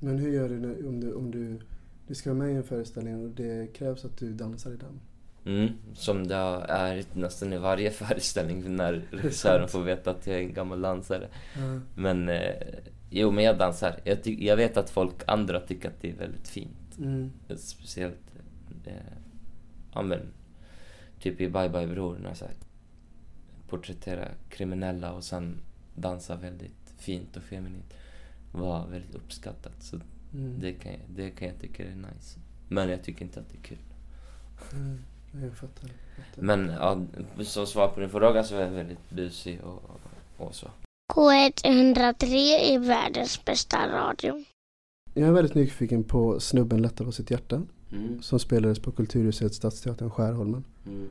Men 0.01 0.18
hur 0.18 0.31
gör 0.31 0.48
du 0.48 0.59
nu, 0.59 0.88
om, 0.88 1.01
du 1.01 1.12
om 1.12 1.31
du, 1.31 1.61
du 2.07 2.14
ska 2.14 2.31
vara 2.31 2.38
med 2.38 2.53
i 2.53 2.57
en 2.57 2.64
föreställning 2.64 3.24
och 3.24 3.31
det 3.31 3.74
krävs 3.74 4.05
att 4.05 4.16
du 4.18 4.33
dansar 4.33 4.70
i 4.72 4.77
den? 4.77 5.01
Mm, 5.49 5.69
som 5.95 6.27
det 6.29 6.35
är 6.69 7.05
nästan 7.13 7.53
i 7.53 7.59
varje 7.59 7.91
föreställning 8.03 8.77
när 8.77 9.03
regissören 9.11 9.69
får 9.69 9.83
veta 9.83 10.11
att 10.11 10.27
jag 10.27 10.37
är 10.37 10.41
en 10.41 10.53
gammal 10.55 10.81
dansare. 10.81 11.29
Ja. 11.57 11.81
Men, 11.95 12.29
eh, 12.29 12.55
jo 13.11 13.31
men 13.31 13.45
jag 13.45 13.59
dansar. 13.59 14.01
Jag, 14.05 14.27
jag 14.27 14.57
vet 14.57 14.77
att 14.77 14.91
folk 14.91 15.15
andra 15.27 15.61
tycker 15.61 15.89
att 15.89 16.01
det 16.01 16.11
är 16.11 16.17
väldigt 16.17 16.49
fint. 16.49 16.99
Mm. 16.99 17.33
Speciellt, 17.57 18.35
eh, 18.85 18.93
ja 19.95 20.03
men, 20.03 20.21
typ 21.21 21.41
i 21.41 21.49
Bye 21.49 21.69
Bye 21.69 21.87
Bror 21.87 22.19
när 22.23 22.29
jag 22.41 22.51
porträtterar 23.69 24.35
kriminella 24.49 25.13
och 25.13 25.25
sen 25.25 25.61
dansar 25.95 26.37
väldigt 26.37 26.95
fint 26.99 27.37
och 27.37 27.43
feminint. 27.43 27.95
Var 28.53 28.87
väldigt 28.87 29.15
uppskattat. 29.15 29.83
Så 29.83 30.01
Mm. 30.35 30.61
det 30.61 30.73
kan, 30.73 30.93
jag, 30.93 31.01
det 31.09 31.31
kan 31.31 31.49
jag 31.49 31.61
tycka 31.61 31.85
är 31.85 31.95
nice. 31.95 32.39
Men 32.69 32.89
jag 32.89 33.03
tycker 33.03 33.25
inte 33.25 33.41
att 33.41 33.49
det 33.49 33.59
är 33.59 33.63
kul. 33.63 33.79
Mm. 34.73 34.99
Jag 35.33 35.57
fattar. 35.57 35.88
fattar. 35.88 36.43
Men 36.43 36.69
ja, 36.69 37.01
som 37.45 37.67
svar 37.67 37.88
på 37.88 38.01
din 38.01 38.11
fråga 38.11 38.45
så 38.45 38.57
är 38.57 38.61
jag 38.61 38.71
väldigt 38.71 39.11
busig 39.11 39.61
och, 39.61 40.01
och 40.37 40.55
så. 40.55 40.71
K103 41.12 42.25
är 42.61 42.79
världens 42.79 43.45
bästa 43.45 43.88
radio. 43.88 44.45
Jag 45.14 45.29
är 45.29 45.33
väldigt 45.33 45.55
nyfiken 45.55 46.05
på 46.05 46.41
Snubben 46.41 46.83
lättar 46.83 47.05
på 47.05 47.12
sitt 47.12 47.31
hjärta 47.31 47.62
Mm. 47.93 48.23
som 48.23 48.38
spelades 48.38 48.79
på 48.79 48.93
Kulturhuset 48.93 49.55
Stadsteatern 49.55 50.11
Skärholmen. 50.11 50.64
Mm. 50.87 51.09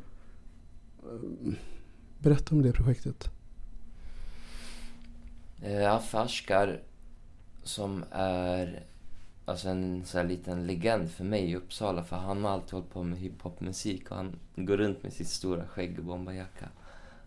Berätta 2.19 2.56
om 2.56 2.62
det 2.62 2.71
projektet. 2.71 3.30
Eh, 5.62 5.93
Afashkar 5.93 6.82
som 7.63 8.03
är 8.12 8.84
alltså 9.47 9.69
en 9.69 10.05
så 10.05 10.17
här 10.17 10.25
liten 10.25 10.67
legend 10.67 11.12
för 11.12 11.23
mig 11.23 11.51
i 11.51 11.55
Uppsala 11.55 12.03
för 12.03 12.15
han 12.15 12.43
har 12.43 12.51
alltid 12.51 12.73
hållit 12.73 12.93
på 12.93 13.03
med 13.03 13.19
hiphopmusik 13.19 14.12
och 14.12 14.17
han 14.17 14.39
går 14.55 14.77
runt 14.77 15.03
med 15.03 15.13
sitt 15.13 15.27
stora 15.27 15.67
skägg 15.67 15.99
och 15.99 16.05
bomberjacka 16.05 16.69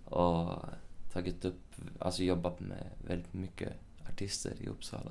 och 0.04 0.64
tagit 1.12 1.44
upp, 1.44 1.60
alltså 1.98 2.22
jobbat 2.22 2.60
med 2.60 2.86
väldigt 3.06 3.34
mycket 3.34 3.72
artister 4.08 4.52
i 4.60 4.68
Uppsala. 4.68 5.10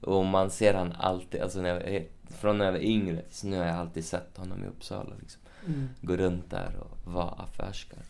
Och 0.00 0.24
man 0.24 0.50
ser 0.50 0.74
han 0.74 0.92
alltid, 0.92 1.40
alltså 1.40 1.60
när 1.60 1.68
jag, 1.68 2.06
från 2.28 2.58
när 2.58 2.64
jag 2.64 2.72
var 2.72 2.78
yngre 2.78 3.22
tills 3.22 3.44
nu 3.44 3.58
har 3.58 3.64
jag 3.64 3.76
alltid 3.76 4.04
sett 4.04 4.36
honom 4.36 4.64
i 4.64 4.66
Uppsala 4.66 5.12
liksom. 5.20 5.42
Gå 6.00 6.16
runt 6.16 6.50
där 6.50 6.76
och 6.76 7.12
vara 7.12 7.30
affärskar. 7.30 8.02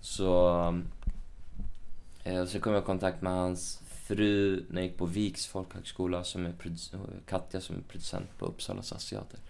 Så, 0.00 0.58
eh, 2.24 2.44
så 2.44 2.60
kom 2.60 2.72
jag 2.72 2.82
i 2.82 2.86
kontakt 2.86 3.22
med 3.22 3.32
hans 3.32 3.80
fru 4.04 4.64
när 4.70 4.80
jag 4.80 4.88
gick 4.88 4.98
på 4.98 5.06
Viks 5.06 5.46
folkhögskola, 5.46 6.24
som 6.24 6.46
är 6.46 6.54
Katja 7.26 7.60
som 7.60 7.76
är 7.76 7.80
producent 7.80 8.38
på 8.38 8.46
Uppsala 8.46 8.82
Stadsteater. 8.82 9.40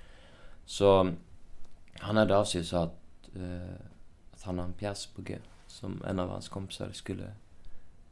Så 0.66 1.12
han 1.94 2.16
hörde 2.16 2.36
av 2.36 2.44
sig 2.44 2.60
och 2.60 2.66
sa 2.66 2.82
att, 2.82 3.00
eh, 3.36 3.74
att 4.32 4.42
han 4.42 4.58
har 4.58 4.64
en 4.64 4.72
pjäs 4.72 5.06
på 5.06 5.22
G 5.22 5.38
som 5.66 6.02
en 6.06 6.18
av 6.18 6.28
hans 6.28 6.48
kompisar 6.48 6.90
skulle 6.92 7.24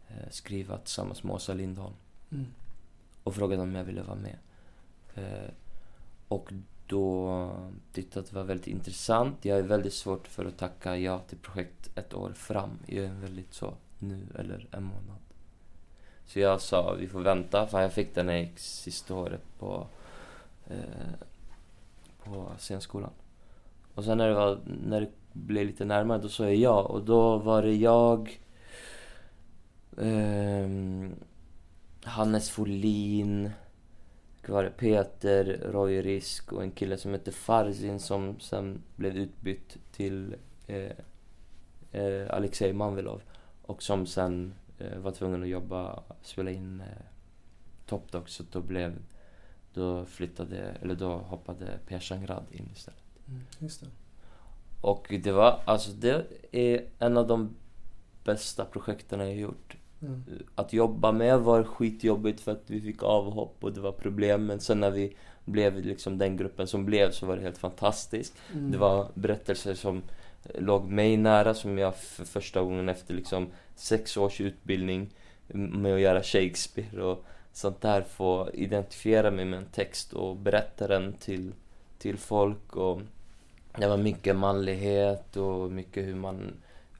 eh, 0.08 0.30
skriva 0.30 0.78
tillsammans 0.78 1.22
med 1.22 1.34
Åsa 1.34 1.54
Lindholm 1.54 1.94
Mm. 2.32 2.46
och 3.22 3.34
frågade 3.34 3.62
om 3.62 3.74
jag 3.74 3.84
ville 3.84 4.02
vara 4.02 4.18
med. 4.18 4.38
Eh, 5.14 5.50
och 6.28 6.52
då 6.86 7.50
tyckte 7.92 8.18
jag 8.18 8.22
att 8.22 8.30
det 8.30 8.36
var 8.36 8.44
väldigt 8.44 8.66
intressant. 8.66 9.44
Jag 9.44 9.58
är 9.58 9.62
väldigt 9.62 9.94
svårt 9.94 10.26
för 10.28 10.44
att 10.44 10.58
tacka 10.58 10.96
ja 10.96 11.18
till 11.18 11.38
projekt 11.38 11.90
ett 11.98 12.14
år 12.14 12.32
fram. 12.32 12.78
Jag 12.86 13.04
är 13.04 13.14
väldigt 13.14 13.54
så, 13.54 13.74
nu 13.98 14.26
eller 14.38 14.66
en 14.70 14.82
månad. 14.84 15.21
Så 16.32 16.40
jag 16.40 16.60
sa, 16.60 16.92
vi 16.92 17.08
får 17.08 17.20
vänta, 17.20 17.66
för 17.66 17.80
jag 17.80 17.92
fick 17.92 18.14
den 18.14 18.26
när 18.26 18.32
jag 18.32 18.42
gick 18.42 18.58
sista 18.58 19.14
året 19.14 19.40
på, 19.58 19.86
eh, 20.66 21.12
på 22.24 22.46
scenskolan. 22.58 23.10
Och 23.94 24.04
sen 24.04 24.18
när 24.18 24.28
det, 24.28 24.34
var, 24.34 24.58
när 24.64 25.00
det 25.00 25.10
blev 25.32 25.66
lite 25.66 25.84
närmare, 25.84 26.18
då 26.18 26.28
sa 26.28 26.44
jag 26.44 26.54
ja. 26.54 26.82
Och 26.82 27.04
då 27.04 27.38
var 27.38 27.62
det 27.62 27.74
jag, 27.74 28.40
eh, 29.98 30.68
Hannes 32.04 32.50
Folin, 32.50 33.50
var 34.46 34.64
det? 34.64 34.70
Peter, 34.70 35.60
Roy 35.72 36.02
Risk 36.02 36.52
och 36.52 36.62
en 36.62 36.70
kille 36.70 36.96
som 36.96 37.12
hette 37.12 37.32
Farzin 37.32 38.00
som 38.00 38.40
sen 38.40 38.82
blev 38.96 39.16
utbytt 39.16 39.76
till 39.92 40.36
eh, 40.66 40.92
eh, 41.92 42.30
Alexej 42.30 42.72
Manvilov 42.72 43.22
och 43.62 43.82
som 43.82 44.06
sen 44.06 44.54
var 44.96 45.10
tvungen 45.10 45.42
att 45.42 45.48
jobba, 45.48 46.02
spela 46.22 46.50
in 46.50 46.80
eh, 46.80 46.86
Top 47.86 48.12
Dog 48.12 48.28
så 48.28 48.42
då 48.52 48.60
blev 48.60 48.98
Då 49.74 50.04
flyttade, 50.04 50.56
eller 50.82 50.94
då 50.94 51.08
hoppade 51.08 51.78
Per 51.86 52.00
Sangrad 52.00 52.44
in 52.50 52.70
istället. 52.72 53.02
Mm, 53.28 53.40
just 53.58 53.80
det. 53.80 53.86
Och 54.80 55.14
det 55.22 55.32
var, 55.32 55.60
alltså 55.64 55.90
det 55.90 56.26
är 56.52 56.84
en 56.98 57.16
av 57.16 57.26
de 57.26 57.56
bästa 58.24 58.64
projekten 58.64 59.20
jag 59.20 59.36
gjort. 59.36 59.76
Mm. 60.02 60.22
Att 60.54 60.72
jobba 60.72 61.12
med 61.12 61.40
var 61.40 61.64
skitjobbigt 61.64 62.40
för 62.40 62.52
att 62.52 62.62
vi 62.66 62.80
fick 62.80 63.02
avhopp 63.02 63.56
och 63.60 63.72
det 63.72 63.80
var 63.80 63.92
problem. 63.92 64.46
Men 64.46 64.60
sen 64.60 64.80
när 64.80 64.90
vi 64.90 65.16
blev 65.44 65.84
liksom 65.84 66.18
den 66.18 66.36
gruppen 66.36 66.66
som 66.66 66.84
blev 66.84 67.10
så 67.10 67.26
var 67.26 67.36
det 67.36 67.42
helt 67.42 67.58
fantastiskt. 67.58 68.34
Mm. 68.52 68.70
Det 68.70 68.78
var 68.78 69.08
berättelser 69.14 69.74
som 69.74 70.02
låg 70.54 70.84
mig 70.84 71.16
nära 71.16 71.54
som 71.54 71.78
jag 71.78 71.96
för 71.96 72.24
första 72.24 72.62
gången 72.62 72.88
efter 72.88 73.14
liksom 73.14 73.46
sex 73.74 74.16
års 74.16 74.40
utbildning 74.40 75.10
med 75.54 75.94
att 75.94 76.00
göra 76.00 76.22
Shakespeare 76.22 77.02
och 77.02 77.24
sånt 77.52 77.80
där 77.80 78.02
få 78.02 78.50
identifiera 78.52 79.30
mig 79.30 79.44
med 79.44 79.58
en 79.58 79.66
text 79.72 80.12
och 80.12 80.36
berätta 80.36 80.88
den 80.88 81.12
till, 81.12 81.52
till 81.98 82.18
folk 82.18 82.76
och 82.76 83.00
det 83.76 83.88
var 83.88 83.96
mycket 83.96 84.36
manlighet 84.36 85.36
och 85.36 85.70
mycket 85.70 86.04
hur 86.04 86.14
man, 86.14 86.52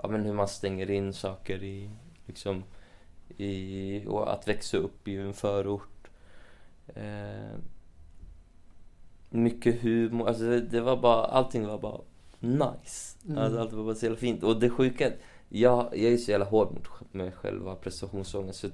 ja 0.02 0.08
men 0.08 0.24
hur 0.24 0.32
man 0.32 0.48
stänger 0.48 0.90
in 0.90 1.12
saker 1.12 1.62
i, 1.62 1.90
liksom, 2.26 2.64
i, 3.36 4.04
och 4.06 4.32
att 4.32 4.48
växa 4.48 4.76
upp 4.76 5.08
i 5.08 5.16
en 5.16 5.34
förort. 5.34 6.08
Eh, 6.94 7.58
mycket 9.30 9.82
humor, 9.82 10.28
alltså 10.28 10.44
det, 10.44 10.60
det 10.60 10.80
var 10.80 10.96
bara, 10.96 11.24
allting 11.24 11.66
var 11.66 11.78
bara 11.78 12.00
nice. 12.42 13.18
Mm. 13.26 13.38
Alltså, 13.38 13.60
allt 13.60 13.72
var 13.72 13.84
bara 13.84 13.94
så 13.94 14.04
jävla 14.06 14.18
fint. 14.18 14.42
Och 14.42 14.60
det 14.60 14.70
sjuka, 14.70 15.12
jag, 15.48 15.88
jag 15.92 16.12
är 16.12 16.16
så 16.16 16.30
jävla 16.30 16.46
hård 16.46 16.72
mot 16.72 17.12
mig 17.14 17.32
själv 17.32 17.68
och 17.68 17.80
prestationsångest. 17.80 18.58
Så 18.60 18.68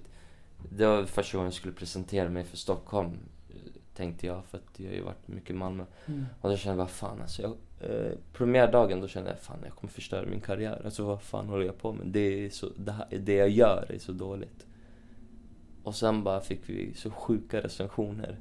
det 0.71 0.87
var 0.87 1.05
första 1.05 1.37
gången 1.39 1.47
jag 1.47 1.55
skulle 1.55 1.75
presentera 1.75 2.29
mig 2.29 2.45
för 2.45 2.57
Stockholm. 2.57 3.11
eh, 3.51 3.57
Tänkte 3.97 4.27
jag, 4.27 4.45
för 4.45 4.59
att 4.59 4.81
jag 4.81 4.87
har 4.89 4.95
ju 4.95 5.03
varit 5.03 5.29
mycket 5.29 5.51
i 5.51 5.55
Malmö. 5.55 5.85
Mm. 6.07 6.27
Och 6.41 6.51
då 6.51 6.57
kände 6.57 6.73
jag, 6.73 6.85
vad 6.85 6.91
fan 6.91 7.21
alltså. 7.23 7.43
Jag, 7.43 7.55
eh, 7.91 8.13
premiärdagen 8.33 9.01
då 9.01 9.09
kände 9.09 9.31
jag, 9.31 9.39
fan 9.39 9.59
jag 9.65 9.73
kommer 9.75 9.91
förstöra 9.93 10.27
min 10.27 10.41
karriär. 10.41 10.83
Alltså 10.85 11.05
vad 11.05 11.23
fan 11.23 11.49
håller 11.49 11.67
jag 11.67 11.79
på 11.79 11.93
med? 11.93 12.07
Det, 12.07 12.47
är 12.47 12.51
så, 12.51 12.69
det, 12.77 12.93
här, 12.93 13.07
det 13.19 13.35
jag 13.35 13.49
gör 13.51 13.87
är 13.95 13.99
så 13.99 14.13
dåligt. 14.13 14.67
Och 15.83 15.95
sen 15.95 16.25
bara 16.25 16.41
fick 16.41 16.61
vi 16.67 16.95
så 16.95 17.11
sjuka 17.11 17.61
recensioner. 17.61 18.39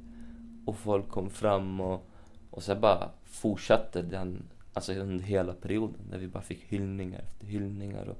Och 0.64 0.76
folk 0.76 1.08
kom 1.08 1.30
fram 1.30 1.80
och, 1.80 2.06
och 2.50 2.62
sen 2.62 2.80
bara 2.80 3.10
fortsatte 3.24 4.02
den, 4.02 4.42
alltså 4.72 4.92
under 4.94 5.24
hela 5.24 5.54
perioden. 5.54 6.00
Där 6.10 6.18
vi 6.18 6.28
bara 6.28 6.42
fick 6.42 6.62
hyllningar 6.62 7.20
efter 7.20 7.46
hyllningar. 7.46 8.08
Och 8.08 8.18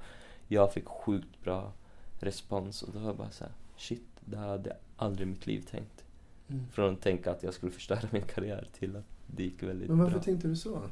jag 0.49 0.73
fick 0.73 0.87
sjukt 0.87 1.43
bra 1.45 1.73
respons. 2.19 2.83
Och 2.83 2.93
då 2.93 2.99
var 2.99 3.07
jag 3.07 3.17
bara 3.17 3.31
så 3.31 3.45
här, 3.45 3.53
shit, 3.77 4.07
det 4.25 4.37
här 4.37 4.49
hade 4.49 4.71
jag 4.71 4.79
aldrig 4.97 5.29
i 5.29 5.31
mitt 5.31 5.47
liv 5.47 5.65
tänkt. 5.71 6.05
Mm. 6.49 6.67
Från 6.73 6.95
att 6.95 7.01
tänka 7.01 7.31
att 7.31 7.43
jag 7.43 7.55
skulle 7.55 7.73
förstöra 7.73 8.09
min 8.11 8.23
karriär 8.23 8.69
till 8.73 8.97
att 8.97 9.05
det 9.27 9.43
gick 9.43 9.63
väldigt 9.63 9.89
Men 9.89 9.99
varför 9.99 10.13
bra. 10.13 10.23
tänkte 10.23 10.49
du 10.49 10.57
så? 10.57 10.83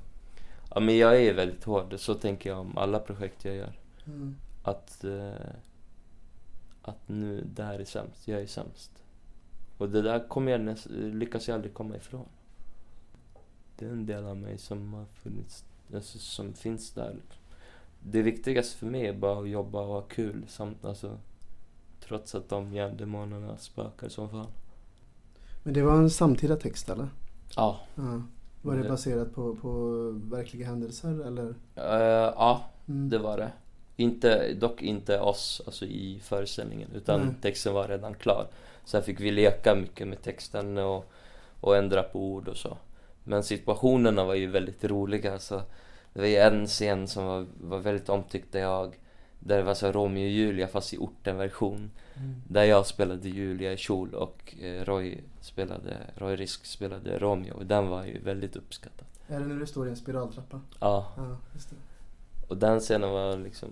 Ja 0.75 0.81
men 0.81 0.97
jag 0.97 1.23
är 1.23 1.35
väldigt 1.35 1.65
hård, 1.65 1.95
så 1.99 2.15
tänker 2.15 2.51
jag 2.51 2.61
om 2.61 2.79
alla 2.79 2.99
projekt 2.99 3.45
jag 3.45 3.57
gör. 3.57 3.73
Mm. 4.07 4.37
Att, 4.63 5.05
eh, 5.05 5.31
att 6.83 7.09
nu, 7.09 7.45
det 7.55 7.63
här 7.63 7.79
är 7.79 7.85
sämst, 7.85 8.29
jag 8.29 8.41
är 8.41 8.47
sämst. 8.47 8.91
Och 9.79 9.89
det 9.89 10.03
där 10.03 10.29
kommer 10.29 10.53
jag 10.53 10.77
lyckas 10.89 11.49
jag 11.49 11.55
aldrig 11.55 11.75
komma 11.75 11.97
ifrån. 11.97 12.27
Det 13.77 13.85
är 13.87 13.91
en 13.91 14.07
del 14.07 14.25
av 14.25 14.37
mig 14.37 14.59
som 14.59 14.95
har 14.95 15.05
funnits, 15.23 15.65
alltså, 15.95 16.19
som 16.19 16.53
finns 16.55 16.91
där. 16.93 17.11
Liksom. 17.15 17.43
Det 18.01 18.23
viktigaste 18.23 18.79
för 18.79 18.87
mig 18.87 19.07
är 19.07 19.13
bara 19.13 19.41
att 19.41 19.49
jobba 19.49 19.81
och 19.81 19.87
ha 19.87 20.01
kul, 20.01 20.45
samt, 20.49 20.85
alltså, 20.85 21.19
trots 22.01 22.35
att 22.35 22.49
de 22.49 22.73
hjärndemonerna 22.73 23.57
spökar 23.57 24.09
som 24.09 24.29
fan. 24.31 24.47
Men 25.63 25.75
det 25.75 25.83
var 25.83 25.95
en 25.97 26.11
samtida 26.11 26.57
text 26.57 26.91
eller? 26.91 27.09
Ja. 27.57 27.81
Ja. 27.95 28.23
Var 28.63 28.77
det 28.77 28.83
Det- 28.83 28.89
baserat 28.89 29.35
på, 29.35 29.55
på 29.57 29.71
verkliga 30.11 30.67
händelser 30.67 31.27
eller? 31.27 31.49
Eh, 31.75 32.33
ja, 32.37 32.65
Mm. 32.89 33.09
Det 33.09 33.19
var 33.19 33.37
det. 33.39 33.53
Inte, 33.97 34.55
dock 34.55 34.83
inte 34.83 35.21
oss 35.21 35.63
alltså 35.67 35.85
i 35.85 36.21
föreställningen 36.23 36.89
utan 36.95 37.21
Nej. 37.21 37.35
texten 37.43 37.75
var 37.75 37.89
redan 37.89 38.15
klar. 38.15 38.47
Sen 38.85 39.03
fick 39.03 39.21
vi 39.21 39.31
leka 39.31 39.75
mycket 39.75 40.09
med 40.09 40.23
texten 40.23 40.79
och, 40.79 41.11
och 41.61 41.77
ändra 41.77 42.03
på 42.03 42.21
ord 42.21 42.49
och 42.49 42.57
så. 42.57 42.77
Men 43.27 43.43
situationerna 43.43 44.25
var 44.25 44.35
ju 44.35 44.47
väldigt 44.47 44.85
roliga. 44.85 45.39
Så 45.39 45.63
det 46.13 46.21
var 46.21 46.27
ju 46.27 46.37
en 46.37 46.67
scen 46.67 47.09
som 47.09 47.27
var, 47.27 47.47
var 47.61 47.79
väldigt 47.79 48.09
omtyckte 48.09 48.59
jag. 48.59 48.99
Där 49.39 49.57
det 49.57 49.63
var 49.63 49.75
så 49.75 49.93
Romeo 49.93 50.25
och 50.25 50.31
Julia 50.31 50.69
fast 50.69 50.95
i 50.95 50.99
orten-version. 50.99 51.91
Mm. 52.15 52.43
Där 52.49 52.65
jag 52.65 52.87
spelade 52.87 53.29
Julia 53.29 53.73
i 53.73 53.77
kjol 53.77 54.15
och 54.15 54.55
eh, 54.61 54.85
Roy, 54.85 55.21
spelade, 55.41 55.97
Roy 56.15 56.37
Risk 56.37 56.67
spelade 56.67 57.19
Romeo. 57.19 57.55
Och 57.55 57.67
den 57.67 57.89
var 57.89 58.05
ju 58.05 58.19
väldigt 58.19 58.57
uppskattad. 58.57 59.07
Är 59.29 59.41
det 59.41 59.47
när 59.47 59.57
du 59.57 59.67
står 59.67 59.87
i 59.87 59.91
en 59.91 59.97
spiraltrappa? 59.97 60.61
Ja. 60.81 61.13
Ja. 61.17 61.37
Och 62.49 62.57
den 62.57 62.81
scenen 62.81 63.11
var 63.11 63.37
liksom 63.37 63.69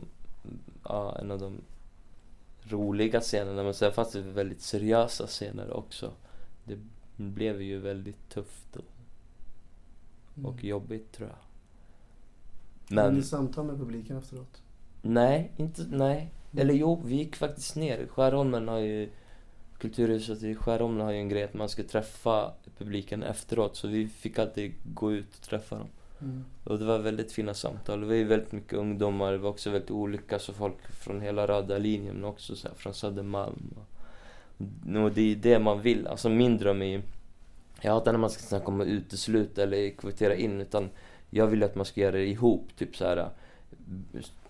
ja, 0.85 1.19
en 1.19 1.31
av 1.31 1.39
de 1.39 1.61
roliga 2.63 3.21
scenerna 3.21 3.63
men 3.63 3.75
sen 3.75 3.93
fanns 3.93 4.13
det 4.13 4.21
väldigt 4.21 4.61
seriösa 4.61 5.27
scener 5.27 5.77
också. 5.77 6.11
Det 6.65 6.79
blev 7.17 7.63
ju 7.63 7.79
väldigt 7.79 8.29
tufft 8.29 8.77
och, 8.77 8.85
Mm. 10.37 10.51
och 10.51 10.64
jobbigt 10.64 11.12
tror 11.12 11.28
jag. 11.28 11.37
Hade 12.97 13.09
Men 13.09 13.18
ni 13.18 13.22
samtal 13.22 13.66
med 13.66 13.78
publiken 13.78 14.16
efteråt? 14.16 14.62
nej, 15.03 15.53
inte, 15.57 15.87
nej. 15.91 16.16
Mm. 16.53 16.62
Eller 16.62 16.74
jo, 16.74 17.03
vi 17.05 17.14
gick 17.14 17.37
faktiskt 17.37 17.76
ner. 17.76 18.07
Skärholmen 18.07 18.68
har 18.68 18.78
ju 18.78 19.09
Kulturhuset 19.78 20.43
i 20.43 20.55
Skärholmen 20.55 21.01
har 21.01 21.12
ju 21.12 21.18
en 21.18 21.28
grej 21.28 21.43
att 21.43 21.55
man 21.55 21.68
ska 21.68 21.82
träffa 21.82 22.53
publiken 22.78 23.22
efteråt 23.22 23.76
så 23.76 23.89
vi 23.89 24.09
fick 24.09 24.39
alltid 24.39 24.74
gå 24.95 25.12
ut 25.12 25.35
och 25.35 25.43
träffa 25.43 25.76
dem. 25.76 25.89
Mm. 26.20 26.45
Och 26.64 26.78
det 26.78 26.85
var 26.85 26.99
väldigt 26.99 27.32
fina 27.32 27.55
samtal. 27.55 28.01
Det 28.01 28.07
var 28.07 28.14
ju 28.14 28.24
väldigt 28.24 28.53
mycket 28.53 28.72
ungdomar, 28.72 29.32
det 29.32 29.39
var 29.39 29.51
också 29.51 29.70
väldigt 29.70 29.91
olika, 29.91 30.39
så 30.39 30.53
folk 30.53 30.93
från 30.93 31.20
hela 31.20 31.47
röda 31.47 31.78
linjen 31.78 32.14
men 32.14 32.24
också 32.24 32.57
så 32.57 32.68
här, 32.68 32.74
från 32.74 32.95
Södermalm. 32.95 33.74
Och, 33.76 35.03
och 35.05 35.12
det 35.12 35.32
är 35.32 35.37
det 35.37 35.59
man 35.59 35.82
vill. 35.82 36.07
Alltså 36.07 36.28
min 36.28 36.59
dröm 36.59 36.82
är 36.82 36.87
ju, 36.87 37.03
jag 37.81 37.93
hatar 37.93 38.12
när 38.12 38.18
man 38.18 38.31
ska 38.31 38.43
snacka 38.43 38.66
om 38.66 38.81
att 38.81 38.87
utesluta 38.87 39.62
eller 39.62 39.91
kvotera 39.91 40.35
in 40.35 40.61
utan 40.61 40.91
jag 41.31 41.47
vill 41.47 41.62
att 41.62 41.75
man 41.75 41.85
ska 41.85 42.01
göra 42.01 42.12
det 42.16 42.27
ihop. 42.27 42.68
Typ 42.77 42.97
så 42.97 43.05
här. 43.05 43.29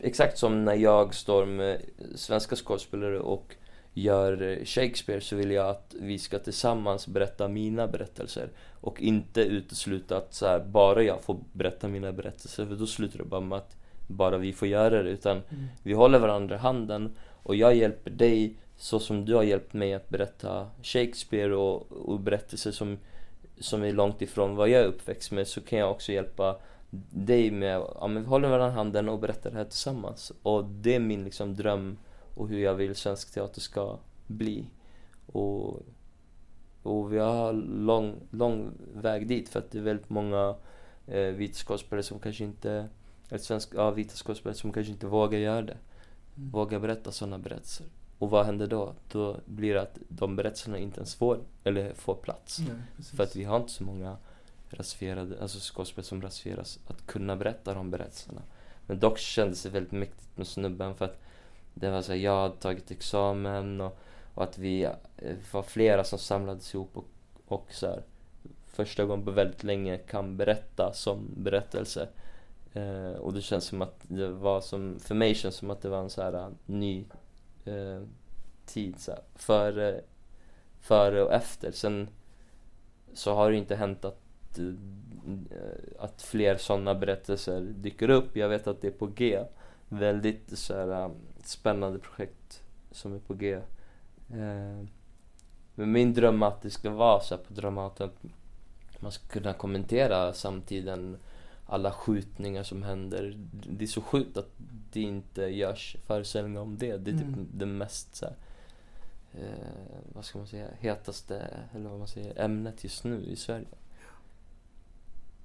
Exakt 0.00 0.38
som 0.38 0.64
när 0.64 0.74
jag 0.74 1.14
står 1.14 1.46
med 1.46 1.80
svenska 2.14 2.56
skådespelare 2.56 3.18
och 3.18 3.54
gör 3.94 4.64
Shakespeare 4.64 5.20
så 5.20 5.36
vill 5.36 5.50
jag 5.50 5.68
att 5.68 5.94
vi 6.00 6.18
ska 6.18 6.38
tillsammans 6.38 7.06
berätta 7.06 7.48
mina 7.48 7.86
berättelser 7.86 8.48
och 8.80 9.00
inte 9.00 9.40
utesluta 9.40 10.16
att 10.16 10.34
så 10.34 10.46
här, 10.46 10.60
bara 10.60 11.02
jag 11.02 11.22
får 11.22 11.38
berätta 11.52 11.88
mina 11.88 12.12
berättelser 12.12 12.66
för 12.66 12.74
då 12.74 12.86
slutar 12.86 13.18
det 13.18 13.24
bara 13.24 13.40
med 13.40 13.58
att 13.58 13.76
bara 14.06 14.38
vi 14.38 14.52
får 14.52 14.68
göra 14.68 15.02
det 15.02 15.10
utan 15.10 15.36
Mm. 15.36 15.66
vi 15.82 15.92
håller 15.92 16.18
varandra 16.18 16.54
i 16.54 16.58
handen 16.58 17.16
och 17.42 17.56
jag 17.56 17.74
hjälper 17.74 18.10
dig 18.10 18.54
så 18.76 18.98
som 18.98 19.24
du 19.24 19.34
har 19.34 19.42
hjälpt 19.42 19.72
mig 19.72 19.94
att 19.94 20.08
berätta 20.08 20.66
Shakespeare 20.82 21.54
och, 21.54 21.92
och 21.92 22.20
berättelser 22.20 22.70
som, 22.70 22.98
som 23.58 23.82
är 23.82 23.92
långt 23.92 24.22
ifrån 24.22 24.56
vad 24.56 24.68
jag 24.68 24.82
är 24.82 24.86
uppväxt 24.86 25.32
med 25.32 25.48
så 25.48 25.60
kan 25.60 25.78
jag 25.78 25.90
också 25.90 26.12
hjälpa 26.12 26.56
dig 27.10 27.50
med, 27.50 27.80
ja 27.94 28.06
men 28.06 28.22
vi 28.22 28.28
håller 28.28 28.48
varandra 28.48 28.76
handen 28.76 29.08
och 29.08 29.18
berättar 29.18 29.50
det 29.50 29.56
här 29.56 29.64
tillsammans 29.64 30.32
och 30.42 30.64
det 30.64 30.94
är 30.94 31.00
min 31.00 31.24
liksom 31.24 31.54
dröm 31.54 31.98
och 32.34 32.48
hur 32.48 32.58
jag 32.58 32.74
vill 32.74 32.94
svensk 32.94 33.34
teater 33.34 33.60
ska 33.60 33.98
bli 34.26 34.66
och, 35.26 35.82
och 36.82 37.12
vi 37.12 37.18
har 37.18 37.52
lång, 37.52 38.16
lång 38.30 38.70
väg 38.94 39.26
dit 39.26 39.48
för 39.48 39.58
att 39.58 39.70
det 39.70 39.78
är 39.78 39.82
väldigt 39.82 40.10
många 40.10 40.54
eh, 41.06 41.20
vita 41.20 41.54
skådespelare 41.54 42.02
som 42.02 42.18
kanske 42.18 42.44
inte, 42.44 42.88
eller 43.28 43.38
svenska, 43.38 43.76
ja, 43.76 43.90
vita 43.90 44.14
skådespelare 44.14 44.56
som 44.56 44.72
kanske 44.72 44.92
inte 44.92 45.06
vågar 45.06 45.38
göra 45.38 45.62
det 45.62 45.76
Mm. 46.36 46.50
våga 46.50 46.80
berätta 46.80 47.12
sådana 47.12 47.38
berättelser. 47.38 47.86
Och 48.24 48.30
vad 48.30 48.46
händer 48.46 48.66
då? 48.66 48.94
Då 49.12 49.36
blir 49.44 49.74
det 49.74 49.82
att 49.82 49.98
de 50.08 50.36
berättelserna 50.36 50.78
inte 50.78 50.96
ens 50.96 51.14
får, 51.14 51.38
eller 51.64 51.94
får 51.94 52.14
plats. 52.14 52.58
Nej. 52.58 53.04
För 53.16 53.24
att 53.24 53.36
vi 53.36 53.44
har 53.44 53.56
inte 53.56 53.72
så 53.72 53.84
många 53.84 54.16
rasifierade, 54.70 55.42
alltså 55.42 55.58
skådespelare 55.60 56.06
som 56.06 56.22
rasifieras, 56.22 56.78
att 56.86 57.06
kunna 57.06 57.36
berätta 57.36 57.74
de 57.74 57.90
berättelserna. 57.90 58.42
Men 58.86 58.98
dock 58.98 59.18
kändes 59.18 59.62
det 59.62 59.68
väldigt 59.68 59.92
mäktigt 59.92 60.36
med 60.36 60.46
snubben 60.46 60.94
för 60.94 61.04
att 61.04 61.20
det 61.74 61.90
var 61.90 62.02
så 62.02 62.12
här, 62.12 62.18
jag 62.18 62.40
hade 62.42 62.56
tagit 62.56 62.90
examen 62.90 63.80
och, 63.80 63.98
och 64.34 64.42
att 64.42 64.58
vi 64.58 64.84
eh, 64.84 64.92
var 65.52 65.62
flera 65.62 66.04
som 66.04 66.18
samlades 66.18 66.74
ihop 66.74 66.90
och, 66.96 67.08
och 67.46 67.66
så 67.70 67.86
här, 67.86 68.02
första 68.66 69.04
gången 69.04 69.24
på 69.24 69.30
väldigt 69.30 69.64
länge 69.64 69.98
kan 69.98 70.36
berätta 70.36 70.92
som 70.94 71.30
berättelse. 71.36 72.08
Eh, 72.72 73.12
och 73.12 73.32
det 73.32 73.42
känns 73.42 73.64
som 73.64 73.82
att 73.82 73.98
det 74.02 74.28
var 74.28 74.60
som, 74.60 74.98
för 75.00 75.14
mig 75.14 75.34
känns 75.34 75.54
det 75.54 75.58
som 75.58 75.70
att 75.70 75.82
det 75.82 75.88
var 75.88 76.00
en 76.00 76.10
så 76.10 76.22
här 76.22 76.32
eh, 76.32 76.48
ny 76.66 77.04
eh, 77.64 78.02
tid 78.66 79.00
så 79.00 79.10
här, 79.10 79.20
före, 79.34 80.00
före 80.80 81.22
och 81.22 81.32
efter. 81.32 81.72
Sen 81.72 82.08
så 83.12 83.34
har 83.34 83.50
det 83.50 83.56
inte 83.56 83.76
hänt 83.76 84.04
att, 84.04 84.58
eh, 84.58 84.64
att 85.98 86.22
fler 86.22 86.56
sådana 86.56 86.94
berättelser 86.94 87.60
dyker 87.60 88.10
upp. 88.10 88.36
Jag 88.36 88.48
vet 88.48 88.66
att 88.66 88.80
det 88.80 88.86
är 88.88 88.92
på 88.92 89.06
G. 89.06 89.44
Väldigt 89.88 90.58
så 90.58 90.74
här, 90.74 91.02
eh, 91.04 91.10
spännande 91.44 91.98
projekt 91.98 92.62
som 92.90 93.14
är 93.14 93.18
på 93.18 93.34
G. 93.34 93.52
Eh, 94.30 94.84
Men 95.74 95.92
min 95.92 96.14
dröm 96.14 96.42
är 96.42 96.46
att 96.46 96.62
det 96.62 96.70
ska 96.70 96.90
vara 96.90 97.20
så 97.20 97.36
här 97.36 97.42
på 97.42 97.54
Dramaten 97.54 98.06
att 98.06 98.22
man 99.02 99.12
ska 99.12 99.28
kunna 99.28 99.52
kommentera 99.52 100.32
samtiden, 100.32 101.16
alla 101.66 101.90
skjutningar 101.90 102.62
som 102.62 102.82
händer. 102.82 103.34
Det 103.52 103.84
är 103.84 103.88
så 103.88 104.00
sjukt 104.00 104.36
att 104.36 104.50
det 104.94 105.00
inte 105.00 105.42
görs 105.42 105.96
föreställningar 106.06 106.60
om 106.60 106.78
det. 106.78 106.96
Det 106.96 107.10
är 107.10 107.14
typ 107.18 107.26
Mm. 107.26 107.48
det 107.52 107.66
mest 107.66 108.16
så 108.16 108.26
här, 108.26 108.34
eh, 109.34 110.04
vad 110.14 110.24
ska 110.24 110.38
man 110.38 110.46
säga, 110.46 110.66
hetaste, 110.80 111.50
eller 111.74 111.88
vad 111.88 111.98
man 111.98 112.08
säger, 112.08 112.40
ämnet 112.40 112.84
just 112.84 113.04
nu 113.04 113.24
i 113.24 113.36
Sverige. 113.36 113.66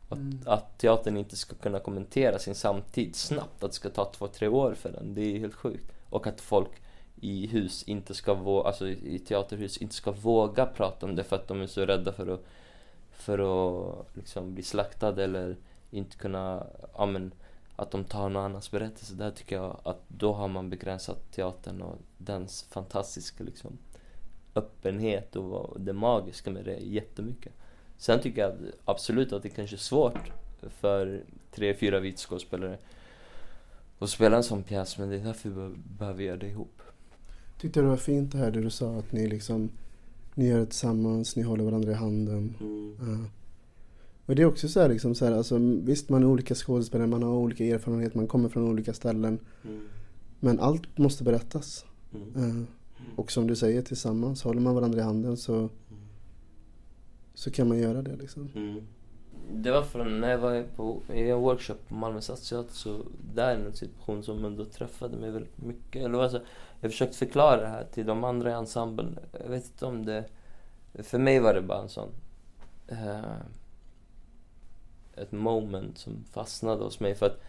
Att, 0.10 0.18
Mm. 0.18 0.40
att 0.46 0.78
teatern 0.80 1.18
inte 1.18 1.36
ska 1.36 1.56
kunna 1.56 1.80
kommentera 1.80 2.40
sin 2.40 2.56
samtid 2.56 3.16
snabbt, 3.16 3.64
att 3.64 3.72
det 3.72 3.76
ska 3.76 3.90
ta 3.90 4.06
två, 4.06 4.28
tre 4.28 4.48
år 4.48 4.74
för 4.74 4.92
den, 4.92 5.14
det 5.14 5.22
är 5.22 5.40
helt 5.40 5.54
sjukt. 5.56 5.92
Och 6.10 6.28
att 6.28 6.42
folk 6.42 6.70
i 7.22 7.48
hus 7.48 7.84
inte 7.84 8.14
ska 8.14 8.34
våga, 8.34 8.68
alltså 8.68 8.88
i 8.88 9.16
i 9.16 9.20
teaterhus 9.20 9.78
inte 9.78 9.96
ska 9.96 10.12
våga 10.12 10.66
prata 10.66 11.06
om 11.06 11.16
det 11.16 11.24
för 11.24 11.36
att 11.36 11.48
de 11.48 11.62
är 11.62 11.68
så 11.68 11.86
rädda 11.86 12.12
för 12.14 12.28
att, 12.28 12.44
för 13.12 13.40
att 13.40 14.16
liksom 14.16 14.54
bli 14.54 14.64
slaktade 14.64 15.24
eller 15.24 15.58
inte 15.92 16.18
kunna, 16.18 16.68
ja 16.94 17.06
men, 17.06 17.32
att 17.80 17.92
de 17.92 18.04
tar 18.04 18.30
någon 18.30 18.44
annans 18.46 18.72
berättelse. 18.72 19.14
Där 19.14 19.32
tycker 19.32 19.56
jag 19.56 19.80
att 19.84 20.02
då 20.08 20.34
har 20.34 20.48
man 20.48 20.70
begränsat 20.70 21.32
teatern 21.32 21.82
och 21.82 21.96
dens 22.18 22.64
fantastiska 22.64 23.44
liksom 23.44 23.78
öppenhet 24.56 25.36
och 25.36 25.82
det 25.82 25.94
magiska 25.94 26.52
med 26.52 26.66
det 26.66 26.78
jättemycket. 26.78 27.54
Sen 27.98 28.20
tycker 28.22 28.42
jag 28.42 28.54
absolut 28.86 29.34
att 29.34 29.44
det 29.44 29.50
kanske 29.50 29.76
är 29.76 29.78
svårt 29.78 30.32
för 30.62 31.24
tre, 31.52 31.74
fyra 31.74 32.00
vitskådespelare 32.00 32.78
att 34.00 34.10
spela 34.10 34.38
en 34.38 34.44
sån 34.44 34.64
pjäs 34.64 34.98
men 34.98 35.10
det 35.10 35.16
är 35.16 35.24
därför 35.24 35.50
vi 35.50 35.56
be- 35.56 35.76
behöver 36.00 36.24
göra 36.24 36.38
det 36.38 36.48
ihop. 36.48 36.82
Tyckte 37.62 37.82
det 37.82 37.88
var 37.88 37.98
fint 37.98 38.32
det 38.32 38.38
här 38.38 38.52
det 38.52 38.62
du 38.62 38.70
sa 38.70 38.96
att 38.96 39.12
ni 39.12 39.28
liksom 39.28 39.70
Ni 40.36 40.48
gör 40.48 40.60
det 40.60 40.66
tillsammans, 40.66 41.36
ni 41.36 41.44
håller 41.44 41.64
varandra 41.64 41.92
i 41.92 41.96
handen. 41.96 42.56
Ja. 43.00 43.30
Och 44.30 44.36
det 44.36 44.42
är 44.42 44.46
också 44.46 44.68
så 44.68 44.80
här 44.80 44.90
liksom 44.90 45.16
så 45.16 45.26
här, 45.26 45.32
alltså, 45.32 45.58
visst 45.84 46.10
man 46.10 46.24
är 46.24 46.28
olika 46.28 46.56
skådespelare, 46.56 47.08
man 47.08 47.24
har 47.24 47.34
olika 47.34 47.66
erfarenhet, 47.66 48.16
man 48.16 48.28
kommer 48.28 48.50
från 48.50 48.70
olika 48.70 48.94
ställen. 48.94 49.40
Men 50.40 50.60
allt 50.60 50.98
måste 50.98 51.24
berättas. 51.24 51.86
Eh, 52.14 52.64
och 53.16 53.32
som 53.32 53.48
du 53.48 53.56
säger, 53.56 53.82
tillsammans, 53.82 54.44
håller 54.44 54.62
man 54.62 54.76
varandra 54.76 55.00
i 55.00 55.04
handen 55.04 55.38
så 55.38 55.70
Så 57.34 57.52
kan 57.52 57.68
man 57.68 57.80
göra 57.80 58.02
det 58.02 58.16
liksom. 58.16 58.50
Det 59.54 59.72
var 59.72 59.82
från 59.82 60.20
när 60.20 60.30
jag 60.30 60.38
var 60.38 60.64
på, 60.76 61.02
i 61.14 61.30
en 61.30 61.40
workshop 61.40 61.78
på 61.88 61.96
Malmö 61.96 62.22
stadsteater 62.22 62.74
så 62.74 63.06
där 63.34 63.56
är 63.56 63.66
en 63.66 63.74
situation 63.74 64.24
som 64.24 64.46
ändå 64.46 64.66
träffade 64.66 65.18
mig 65.18 65.32
väldigt 65.32 65.62
mycket. 65.62 66.06
Eller 66.06 66.20
alltså, 66.20 66.42
jag 66.82 66.92
försökte 66.92 67.18
förklara 67.18 67.62
det 67.62 67.68
här 67.68 67.88
till 67.94 68.06
de 68.06 68.24
andra 68.24 68.50
i 68.50 68.54
ensemblen. 68.54 69.20
Jag 69.44 69.50
vet 69.50 69.66
inte 69.66 69.86
om 69.86 70.06
det... 70.06 70.26
För 70.94 71.18
mig 71.20 71.40
var 71.40 71.54
det 71.54 71.62
bara 71.62 71.82
en 71.82 71.90
sån... 71.90 72.10
Eh, 72.88 73.22
ett 75.22 75.32
moment 75.32 75.98
som 75.98 76.26
fastnade 76.34 76.84
hos 76.84 77.00
mig 77.00 77.16
för 77.16 77.26
att 77.26 77.42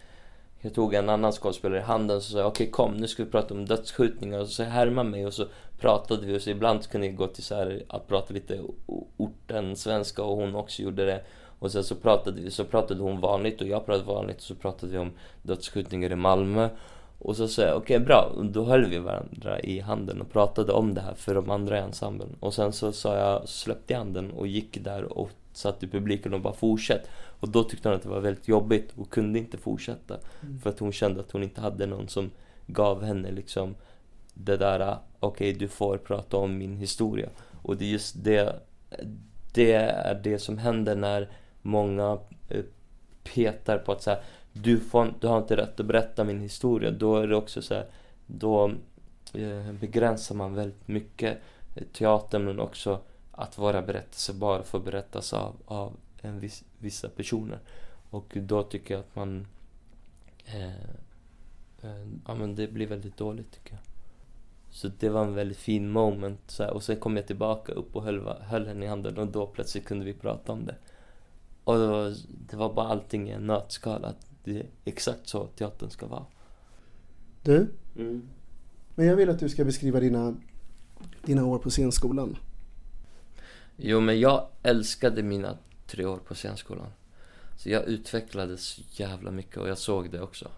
jag 0.63 0.73
tog 0.73 0.93
en 0.93 1.09
annan 1.09 1.31
skådespelare 1.31 1.79
i 1.79 1.83
handen 1.83 2.17
och 2.17 2.23
sa 2.23 2.37
okej 2.37 2.45
okej 2.45 2.71
kom 2.71 2.97
nu 2.97 3.07
ska 3.07 3.23
vi 3.23 3.31
prata 3.31 3.53
om 3.53 3.65
dödsskjutningar. 3.65 4.39
Och 4.39 4.47
så 4.47 4.63
härmade 4.63 5.09
mig. 5.09 5.25
Och 5.25 5.33
så 5.33 5.45
pratade 5.79 6.25
vi 6.25 6.37
och 6.37 6.41
så 6.41 6.49
ibland 6.49 6.89
kunde 6.89 7.07
jag 7.07 7.15
gå 7.15 7.27
till 7.27 7.43
så 7.43 7.55
här 7.55 7.83
att 7.87 8.07
prata 8.07 8.33
lite 8.33 8.61
orten 9.17 9.75
svenska 9.75 10.23
och 10.23 10.37
hon 10.37 10.55
också 10.55 10.81
gjorde 10.81 11.05
det. 11.05 11.23
Och 11.59 11.71
sen 11.71 11.83
så 11.83 11.95
pratade 11.95 12.41
vi, 12.41 12.51
så 12.51 12.65
pratade 12.65 13.01
hon 13.01 13.19
vanligt 13.19 13.61
och 13.61 13.67
jag 13.67 13.85
pratade 13.85 14.05
vanligt 14.05 14.37
och 14.37 14.43
så 14.43 14.55
pratade 14.55 14.91
vi 14.91 14.97
om 14.97 15.11
dödsskjutningar 15.41 16.11
i 16.11 16.15
Malmö. 16.15 16.69
Och 17.19 17.37
så 17.37 17.47
sa 17.47 17.61
jag 17.61 17.77
okej 17.77 17.99
bra, 17.99 18.31
och 18.37 18.45
då 18.45 18.63
höll 18.63 18.85
vi 18.85 18.97
varandra 18.97 19.59
i 19.59 19.79
handen 19.79 20.21
och 20.21 20.31
pratade 20.31 20.73
om 20.73 20.93
det 20.93 21.01
här 21.01 21.13
för 21.13 21.35
de 21.35 21.49
andra 21.49 21.77
i 21.77 21.81
ensemblen. 21.81 22.35
Och 22.39 22.53
sen 22.53 22.73
så 22.73 22.91
sa 22.91 23.17
jag, 23.17 23.49
släppte 23.49 23.93
jag 23.93 23.99
handen 23.99 24.31
och 24.31 24.47
gick 24.47 24.83
där 24.83 25.03
och 25.03 25.29
satt 25.53 25.83
i 25.83 25.87
publiken 25.87 26.33
och 26.33 26.41
bara 26.41 26.53
fortsätt 26.53 27.09
och 27.13 27.49
då 27.49 27.63
tyckte 27.63 27.89
hon 27.89 27.95
att 27.95 28.03
det 28.03 28.09
var 28.09 28.19
väldigt 28.19 28.47
jobbigt 28.47 28.93
och 28.95 29.09
kunde 29.09 29.39
inte 29.39 29.57
fortsätta 29.57 30.17
för 30.63 30.69
att 30.69 30.79
hon 30.79 30.91
kände 30.91 31.19
att 31.19 31.31
hon 31.31 31.43
inte 31.43 31.61
hade 31.61 31.85
någon 31.85 32.07
som 32.07 32.31
gav 32.67 33.03
henne 33.03 33.31
liksom 33.31 33.75
det 34.33 34.57
där, 34.57 34.97
okej 35.19 35.53
du 35.53 35.67
får 35.67 35.97
prata 35.97 36.37
om 36.37 36.57
min 36.57 36.77
historia. 36.77 37.29
Och 37.61 37.77
det 37.77 37.85
är 37.85 37.89
just 37.89 38.23
det, 38.23 38.55
det 39.53 39.73
är 39.73 40.21
det 40.23 40.39
som 40.39 40.57
händer 40.57 40.95
när 40.95 41.29
många 41.61 42.17
eh, 42.49 42.63
petar 43.23 43.77
på 43.77 43.91
att 43.91 44.01
så 44.01 44.09
här, 44.09 44.19
du, 44.53 44.79
får, 44.79 45.13
du 45.19 45.27
har 45.27 45.37
inte 45.37 45.57
rätt 45.57 45.79
att 45.79 45.85
berätta 45.85 46.23
min 46.23 46.41
historia. 46.41 46.91
Då 46.91 47.17
är 47.17 47.27
det 47.27 47.35
också 47.35 47.61
så 47.61 47.73
här, 47.73 47.85
då 48.25 48.71
eh, 49.33 49.71
begränsar 49.79 50.35
man 50.35 50.53
väldigt 50.53 50.87
mycket 50.87 51.37
teatern 51.93 52.45
men 52.45 52.59
också 52.59 52.99
att 53.41 53.57
våra 53.57 53.81
berättelser 53.81 54.33
bara 54.33 54.63
får 54.63 54.79
berättas 54.79 55.33
av, 55.33 55.55
av 55.65 55.97
en 56.21 56.39
viss, 56.39 56.63
vissa 56.79 57.09
personer. 57.09 57.59
Och 58.09 58.37
då 58.41 58.63
tycker 58.63 58.93
jag 58.93 59.01
att 59.01 59.15
man 59.15 59.47
eh, 60.45 60.73
eh, 61.81 62.07
ja 62.27 62.35
men 62.35 62.55
det 62.55 62.67
blir 62.67 62.87
väldigt 62.87 63.17
dåligt 63.17 63.51
tycker 63.51 63.73
jag. 63.73 63.81
Så 64.71 64.87
det 64.87 65.09
var 65.09 65.25
en 65.25 65.35
väldigt 65.35 65.57
fin 65.57 65.91
moment 65.91 66.39
så 66.47 66.63
här. 66.63 66.73
och 66.73 66.83
sen 66.83 66.95
kom 66.95 67.15
jag 67.15 67.27
tillbaka 67.27 67.71
upp 67.71 67.95
och 67.95 68.03
höll, 68.03 68.19
höll 68.27 68.67
henne 68.67 68.85
i 68.85 68.87
handen 68.87 69.17
och 69.17 69.27
då 69.27 69.47
plötsligt 69.47 69.85
kunde 69.85 70.05
vi 70.05 70.13
prata 70.13 70.51
om 70.51 70.65
det. 70.65 70.75
Och 71.63 71.77
det 71.77 71.87
var, 71.87 72.15
det 72.49 72.57
var 72.57 72.73
bara 72.73 72.87
allting 72.87 73.29
i 73.29 73.31
en 73.31 73.47
nötskal 73.47 74.05
att 74.05 74.27
det 74.43 74.59
är 74.59 74.65
exakt 74.85 75.27
så 75.27 75.47
teatern 75.47 75.89
ska 75.89 76.07
vara. 76.07 76.25
Du, 77.43 77.67
men 78.95 79.05
jag 79.05 79.15
vill 79.15 79.29
att 79.29 79.39
du 79.39 79.49
ska 79.49 79.65
beskriva 79.65 79.99
dina, 79.99 80.35
dina 81.25 81.45
år 81.45 81.59
på 81.59 81.69
scenskolan. 81.69 82.37
Jo 83.83 83.99
men 83.99 84.19
jag 84.19 84.47
älskade 84.63 85.23
mina 85.23 85.57
tre 85.87 86.05
år 86.05 86.17
på 86.17 86.35
scenskolan. 86.35 86.91
Så 87.57 87.69
jag 87.69 87.83
utvecklades 87.83 88.65
så 88.65 88.81
jävla 88.91 89.31
mycket 89.31 89.57
och 89.57 89.69
jag 89.69 89.77
såg 89.77 90.11
det 90.11 90.21
också. 90.21 90.51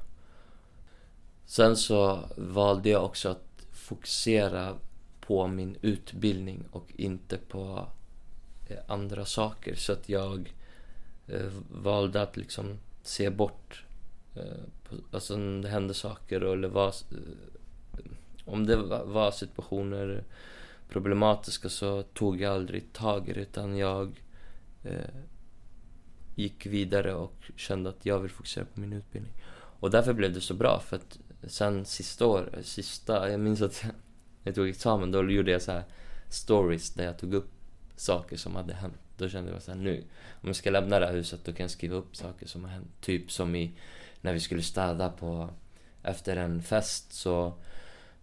Sen 1.45 1.75
så 1.75 2.19
valde 2.37 2.89
jag 2.89 3.05
också 3.05 3.29
att 3.29 3.65
fokusera 3.71 4.75
på 5.21 5.47
min 5.47 5.77
utbildning 5.81 6.65
och 6.71 6.87
inte 6.95 7.37
på 7.37 7.87
eh, 8.69 8.77
andra 8.87 9.25
saker. 9.25 9.75
Så 9.75 9.93
att 9.93 10.09
jag 10.09 10.53
eh, 11.27 11.51
valde 11.71 12.21
att 12.21 12.37
liksom 12.37 12.79
se 13.03 13.29
bort. 13.29 13.83
Eh, 14.35 14.63
på, 14.89 14.95
alltså 15.11 15.37
när 15.37 15.61
det 15.61 15.69
hände 15.69 15.93
saker 15.93 16.41
eller 16.41 16.67
var, 16.67 16.87
eh, 16.87 18.05
om 18.45 18.65
det 18.65 18.75
var, 18.75 19.05
var 19.05 19.31
situationer 19.31 20.23
problematiska 20.89 21.69
så 21.69 22.03
tog 22.03 22.41
jag 22.41 22.53
aldrig 22.53 22.93
tag 22.93 23.29
i 23.29 23.33
det 23.33 23.41
utan 23.41 23.77
jag 23.77 24.21
eh, 24.83 25.15
gick 26.35 26.65
vidare 26.65 27.13
och 27.13 27.51
kände 27.55 27.89
att 27.89 28.05
jag 28.05 28.19
vill 28.19 28.31
fokusera 28.31 28.65
på 28.65 28.79
min 28.79 28.93
utbildning. 28.93 29.33
Och 29.79 29.91
därför 29.91 30.13
blev 30.13 30.33
det 30.33 30.41
så 30.41 30.53
bra 30.53 30.79
för 30.79 30.95
att 30.95 31.19
sen 31.47 31.85
sista 31.85 32.25
år, 32.25 32.49
eh, 32.53 32.63
sista, 32.63 33.31
jag 33.31 33.39
minns 33.39 33.61
att 33.61 33.83
jag, 33.83 33.91
jag 34.43 34.55
tog 34.55 34.69
examen, 34.69 35.11
då 35.11 35.31
gjorde 35.31 35.51
jag 35.51 35.61
så 35.61 35.71
här 35.71 35.83
stories 36.29 36.93
där 36.93 37.05
jag 37.05 37.17
tog 37.17 37.33
upp 37.33 37.51
saker 37.95 38.37
som 38.37 38.55
hade 38.55 38.73
hänt. 38.73 38.99
Då 39.17 39.29
kände 39.29 39.51
jag 39.51 39.61
såhär, 39.61 39.79
nu, 39.79 40.03
om 40.41 40.47
jag 40.47 40.55
ska 40.55 40.69
lämna 40.69 40.99
det 40.99 41.05
här 41.05 41.13
huset 41.13 41.45
då 41.45 41.53
kan 41.53 41.63
jag 41.63 41.71
skriva 41.71 41.95
upp 41.95 42.15
saker 42.15 42.47
som 42.47 42.63
har 42.63 42.71
hänt. 42.71 43.01
Typ 43.01 43.31
som 43.31 43.55
i, 43.55 43.71
när 44.21 44.33
vi 44.33 44.39
skulle 44.39 44.61
städa 44.61 45.09
på, 45.09 45.49
efter 46.03 46.37
en 46.37 46.61
fest 46.61 47.13
så 47.13 47.53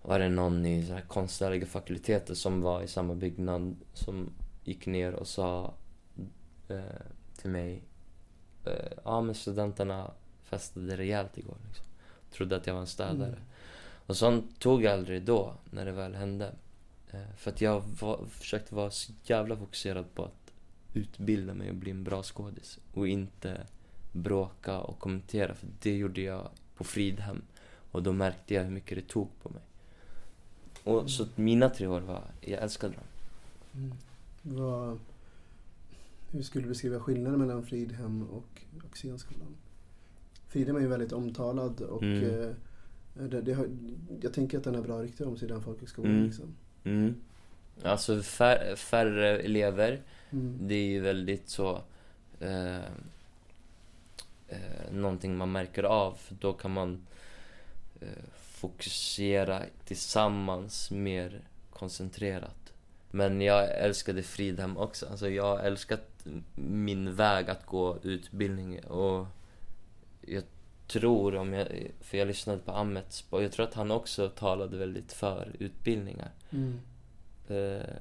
var 0.02 0.18
det 0.18 0.28
någon 0.28 0.66
i 0.66 0.86
så 0.86 0.92
här 0.92 1.00
konstnärliga 1.00 1.66
fakulteter 1.66 2.34
som 2.34 2.62
var 2.62 2.82
i 2.82 2.88
samma 2.88 3.14
byggnad 3.14 3.76
som 3.94 4.32
gick 4.64 4.86
ner 4.86 5.12
och 5.12 5.28
sa 5.28 5.74
eh, 6.68 6.80
till 7.36 7.50
mig 7.50 7.82
eh, 8.64 8.92
Ja 9.04 9.20
men 9.20 9.34
studenterna 9.34 10.10
festade 10.42 10.96
rejält 10.96 11.38
igår 11.38 11.56
liksom. 11.66 11.86
Trodde 12.30 12.56
att 12.56 12.66
jag 12.66 12.74
var 12.74 12.80
en 12.80 12.86
städare. 12.86 13.32
Mm. 13.32 13.44
Och 14.06 14.16
sånt 14.16 14.60
tog 14.60 14.82
jag 14.82 14.92
aldrig 14.92 15.22
då, 15.22 15.54
när 15.70 15.84
det 15.84 15.92
väl 15.92 16.14
hände. 16.14 16.54
Eh, 17.10 17.34
för 17.36 17.50
att 17.50 17.60
jag 17.60 17.82
var, 18.00 18.24
försökte 18.28 18.74
vara 18.74 18.90
så 18.90 19.12
jävla 19.24 19.56
fokuserad 19.56 20.14
på 20.14 20.24
att 20.24 20.52
utbilda 20.94 21.54
mig 21.54 21.70
och 21.70 21.74
bli 21.74 21.90
en 21.90 22.04
bra 22.04 22.22
skådis. 22.22 22.78
Och 22.94 23.08
inte 23.08 23.66
bråka 24.12 24.80
och 24.80 24.98
kommentera, 24.98 25.54
för 25.54 25.68
det 25.80 25.96
gjorde 25.96 26.20
jag 26.20 26.48
på 26.74 26.84
Fridhem. 26.84 27.42
Och 27.90 28.02
då 28.02 28.12
märkte 28.12 28.54
jag 28.54 28.64
hur 28.64 28.70
mycket 28.70 28.98
det 28.98 29.12
tog 29.12 29.28
på 29.42 29.48
mig. 29.48 29.62
Och 30.90 31.10
så 31.10 31.26
mina 31.34 31.68
tre 31.70 31.86
år 31.86 32.00
var, 32.00 32.22
jag 32.40 32.62
älskade 32.62 32.94
dem. 32.94 33.04
Mm. 33.74 33.92
Vad, 34.42 34.98
hur 36.30 36.42
skulle 36.42 36.64
du 36.64 36.68
beskriva 36.68 37.00
skillnaden 37.00 37.40
mellan 37.40 37.62
Fridhem 37.66 38.22
och, 38.22 38.62
och 38.90 38.96
scenskolan? 38.96 39.56
Fridhem 40.48 40.76
är 40.76 40.80
ju 40.80 40.86
väldigt 40.86 41.12
omtalad 41.12 41.80
och 41.80 42.02
Mm. 42.02 42.24
eh, 42.24 42.48
det, 43.28 43.40
det 43.40 43.52
har, 43.52 43.68
jag 44.20 44.32
tänker 44.34 44.58
att 44.58 44.64
den 44.64 44.74
har 44.74 44.82
bra 44.82 45.02
rykte 45.02 45.24
om 45.24 45.36
sig, 45.36 45.48
den 45.48 45.62
folkhögskolan. 45.62 46.12
Mm. 46.12 46.24
Liksom. 46.26 46.54
Mm. 46.84 47.14
Alltså 47.82 48.22
fär, 48.22 48.76
färre 48.76 49.38
elever, 49.38 50.00
Mm. 50.32 50.58
det 50.60 50.74
är 50.74 50.86
ju 50.86 51.00
väldigt 51.00 51.48
så 51.48 51.82
eh, 52.40 52.76
eh, 54.48 54.92
någonting 54.92 55.36
man 55.36 55.52
märker 55.52 55.82
av 55.82 56.12
för 56.12 56.34
då 56.34 56.52
kan 56.52 56.70
man 56.70 57.00
eh, 58.00 58.08
fokusera 58.60 59.62
tillsammans 59.84 60.90
mer 60.90 61.40
koncentrerat. 61.70 62.72
Men 63.10 63.40
jag 63.40 63.78
älskade 63.78 64.22
Fridhem 64.22 64.76
också. 64.76 65.06
Alltså 65.10 65.28
jag 65.28 65.44
har 65.44 65.58
älskat 65.58 66.26
min 66.54 67.14
väg 67.14 67.50
att 67.50 67.66
gå 67.66 67.98
utbildning 68.02 68.84
och 68.84 69.26
jag 70.20 70.44
tror 70.86 71.36
om 71.36 71.52
jag, 71.52 71.68
för 72.00 72.18
jag 72.18 72.28
lyssnade 72.28 72.58
på 72.58 72.72
Ahmeds 72.72 73.24
och 73.30 73.42
jag 73.42 73.52
tror 73.52 73.66
att 73.66 73.74
han 73.74 73.90
också 73.90 74.28
talade 74.28 74.76
väldigt 74.76 75.12
för 75.12 75.52
utbildningar. 75.58 76.30
Mm. 76.50 76.80
Eh, 77.48 77.94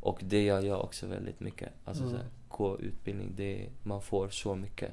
och 0.00 0.20
det 0.22 0.42
gör 0.42 0.62
jag 0.62 0.80
också 0.80 1.06
väldigt 1.06 1.40
mycket. 1.40 1.68
Alltså 1.84 2.02
Mm. 2.02 2.14
så 2.14 2.22
här, 2.22 2.30
gå 2.48 2.80
utbildning, 2.80 3.32
det, 3.36 3.68
man 3.82 4.02
får 4.02 4.28
så 4.28 4.54
mycket. 4.54 4.90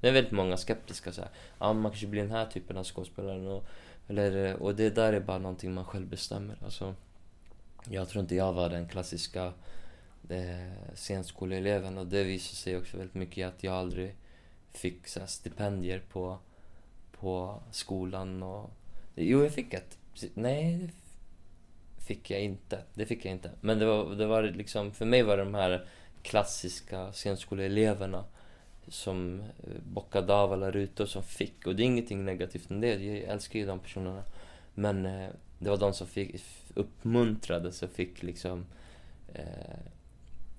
Det 0.00 0.08
är 0.08 0.12
väldigt 0.12 0.32
många 0.32 0.56
skeptiska 0.56 1.12
så 1.12 1.20
här. 1.20 1.30
Ja, 1.58 1.72
man 1.72 1.90
kanske 1.92 2.06
blir 2.06 2.22
den 2.22 2.30
här 2.30 2.46
typen 2.46 2.76
av 2.76 2.84
skådespelare 2.84 3.48
och, 3.48 3.64
eller, 4.08 4.54
och 4.54 4.74
det 4.74 4.90
där 4.90 5.12
är 5.12 5.20
bara 5.20 5.38
någonting 5.38 5.74
man 5.74 5.84
själv 5.84 6.06
bestämmer. 6.06 6.56
Alltså, 6.64 6.94
jag 7.90 8.08
tror 8.08 8.22
inte 8.22 8.34
jag 8.34 8.52
var 8.52 8.68
den 8.68 8.88
klassiska 8.88 9.52
eh, 10.28 10.94
scenskoleeleven 10.94 11.98
och 11.98 12.06
det 12.06 12.24
visar 12.24 12.54
sig 12.54 12.76
också 12.76 12.96
väldigt 12.96 13.14
mycket 13.14 13.38
i 13.38 13.42
att 13.42 13.64
jag 13.64 13.74
aldrig 13.74 14.14
fick 14.72 15.08
så 15.08 15.20
här, 15.20 15.26
stipendier 15.26 16.02
på, 16.12 16.38
på 17.12 17.62
skolan 17.70 18.42
och... 18.42 18.70
Jo, 19.14 19.42
jag 19.42 19.52
fick 19.52 19.74
ett. 19.74 19.98
Nej, 20.34 20.90
det 21.96 22.02
fick 22.04 22.30
jag 22.30 22.40
inte. 22.40 22.82
Det 22.94 23.06
fick 23.06 23.24
jag 23.24 23.32
inte. 23.32 23.50
Men 23.60 23.78
det 23.78 23.86
var, 23.86 24.14
det 24.14 24.26
var 24.26 24.42
liksom, 24.42 24.92
för 24.92 25.04
mig 25.04 25.22
var 25.22 25.36
det 25.36 25.44
de 25.44 25.54
här 25.54 25.88
klassiska 26.22 27.12
scenskoleeleverna 27.12 28.24
som 28.88 29.40
eh, 29.40 29.82
bockade 29.82 30.34
av 30.34 30.52
alla 30.52 30.70
rutor 30.70 31.06
som 31.06 31.22
fick. 31.22 31.66
Och 31.66 31.76
det 31.76 31.82
är 31.82 31.84
ingenting 31.84 32.24
negativt 32.24 32.70
med 32.70 32.80
det. 32.80 33.04
Jag 33.04 33.16
älskar 33.18 33.58
ju 33.58 33.66
de 33.66 33.78
personerna. 33.78 34.22
Men 34.74 35.06
eh, 35.06 35.28
det 35.58 35.70
var 35.70 35.76
de 35.76 35.92
som 35.92 36.06
fick 36.06 36.42
uppmuntrades 36.74 37.82
och 37.82 37.90
fick 37.90 38.22
liksom 38.22 38.66
eh, 39.34 39.78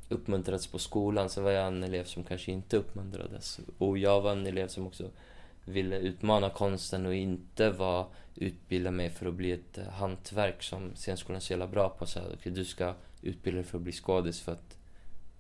uppmuntrades 0.09 0.67
på 0.67 0.79
skolan. 0.79 1.29
Så 1.29 1.41
var 1.41 1.51
jag 1.51 1.67
en 1.67 1.83
elev 1.83 2.03
som 2.03 2.23
kanske 2.23 2.51
inte 2.51 2.77
uppmuntrades. 2.77 3.59
Och 3.77 3.97
jag 3.97 4.21
var 4.21 4.31
en 4.31 4.47
elev 4.47 4.67
som 4.67 4.87
också 4.87 5.09
ville 5.65 5.99
utmana 5.99 6.49
konsten 6.49 7.05
och 7.05 7.15
inte 7.15 7.69
var 7.69 8.07
utbilda 8.35 8.91
mig 8.91 9.09
för 9.09 9.25
att 9.25 9.33
bli 9.33 9.51
ett 9.51 9.77
eh, 9.77 9.87
hantverk 9.87 10.63
som 10.63 10.95
scenskolan 10.95 11.35
är 11.35 11.39
så 11.39 11.53
jävla 11.53 11.67
bra 11.67 11.89
på. 11.89 12.05
Så 12.05 12.19
här, 12.19 12.33
okay, 12.33 12.51
du 12.51 12.65
ska 12.65 12.93
utbilda 13.21 13.55
dig 13.55 13.65
för 13.65 13.77
att 13.77 13.83
bli 13.83 13.91
skådis 13.91 14.41
för 14.41 14.51
att 14.51 14.74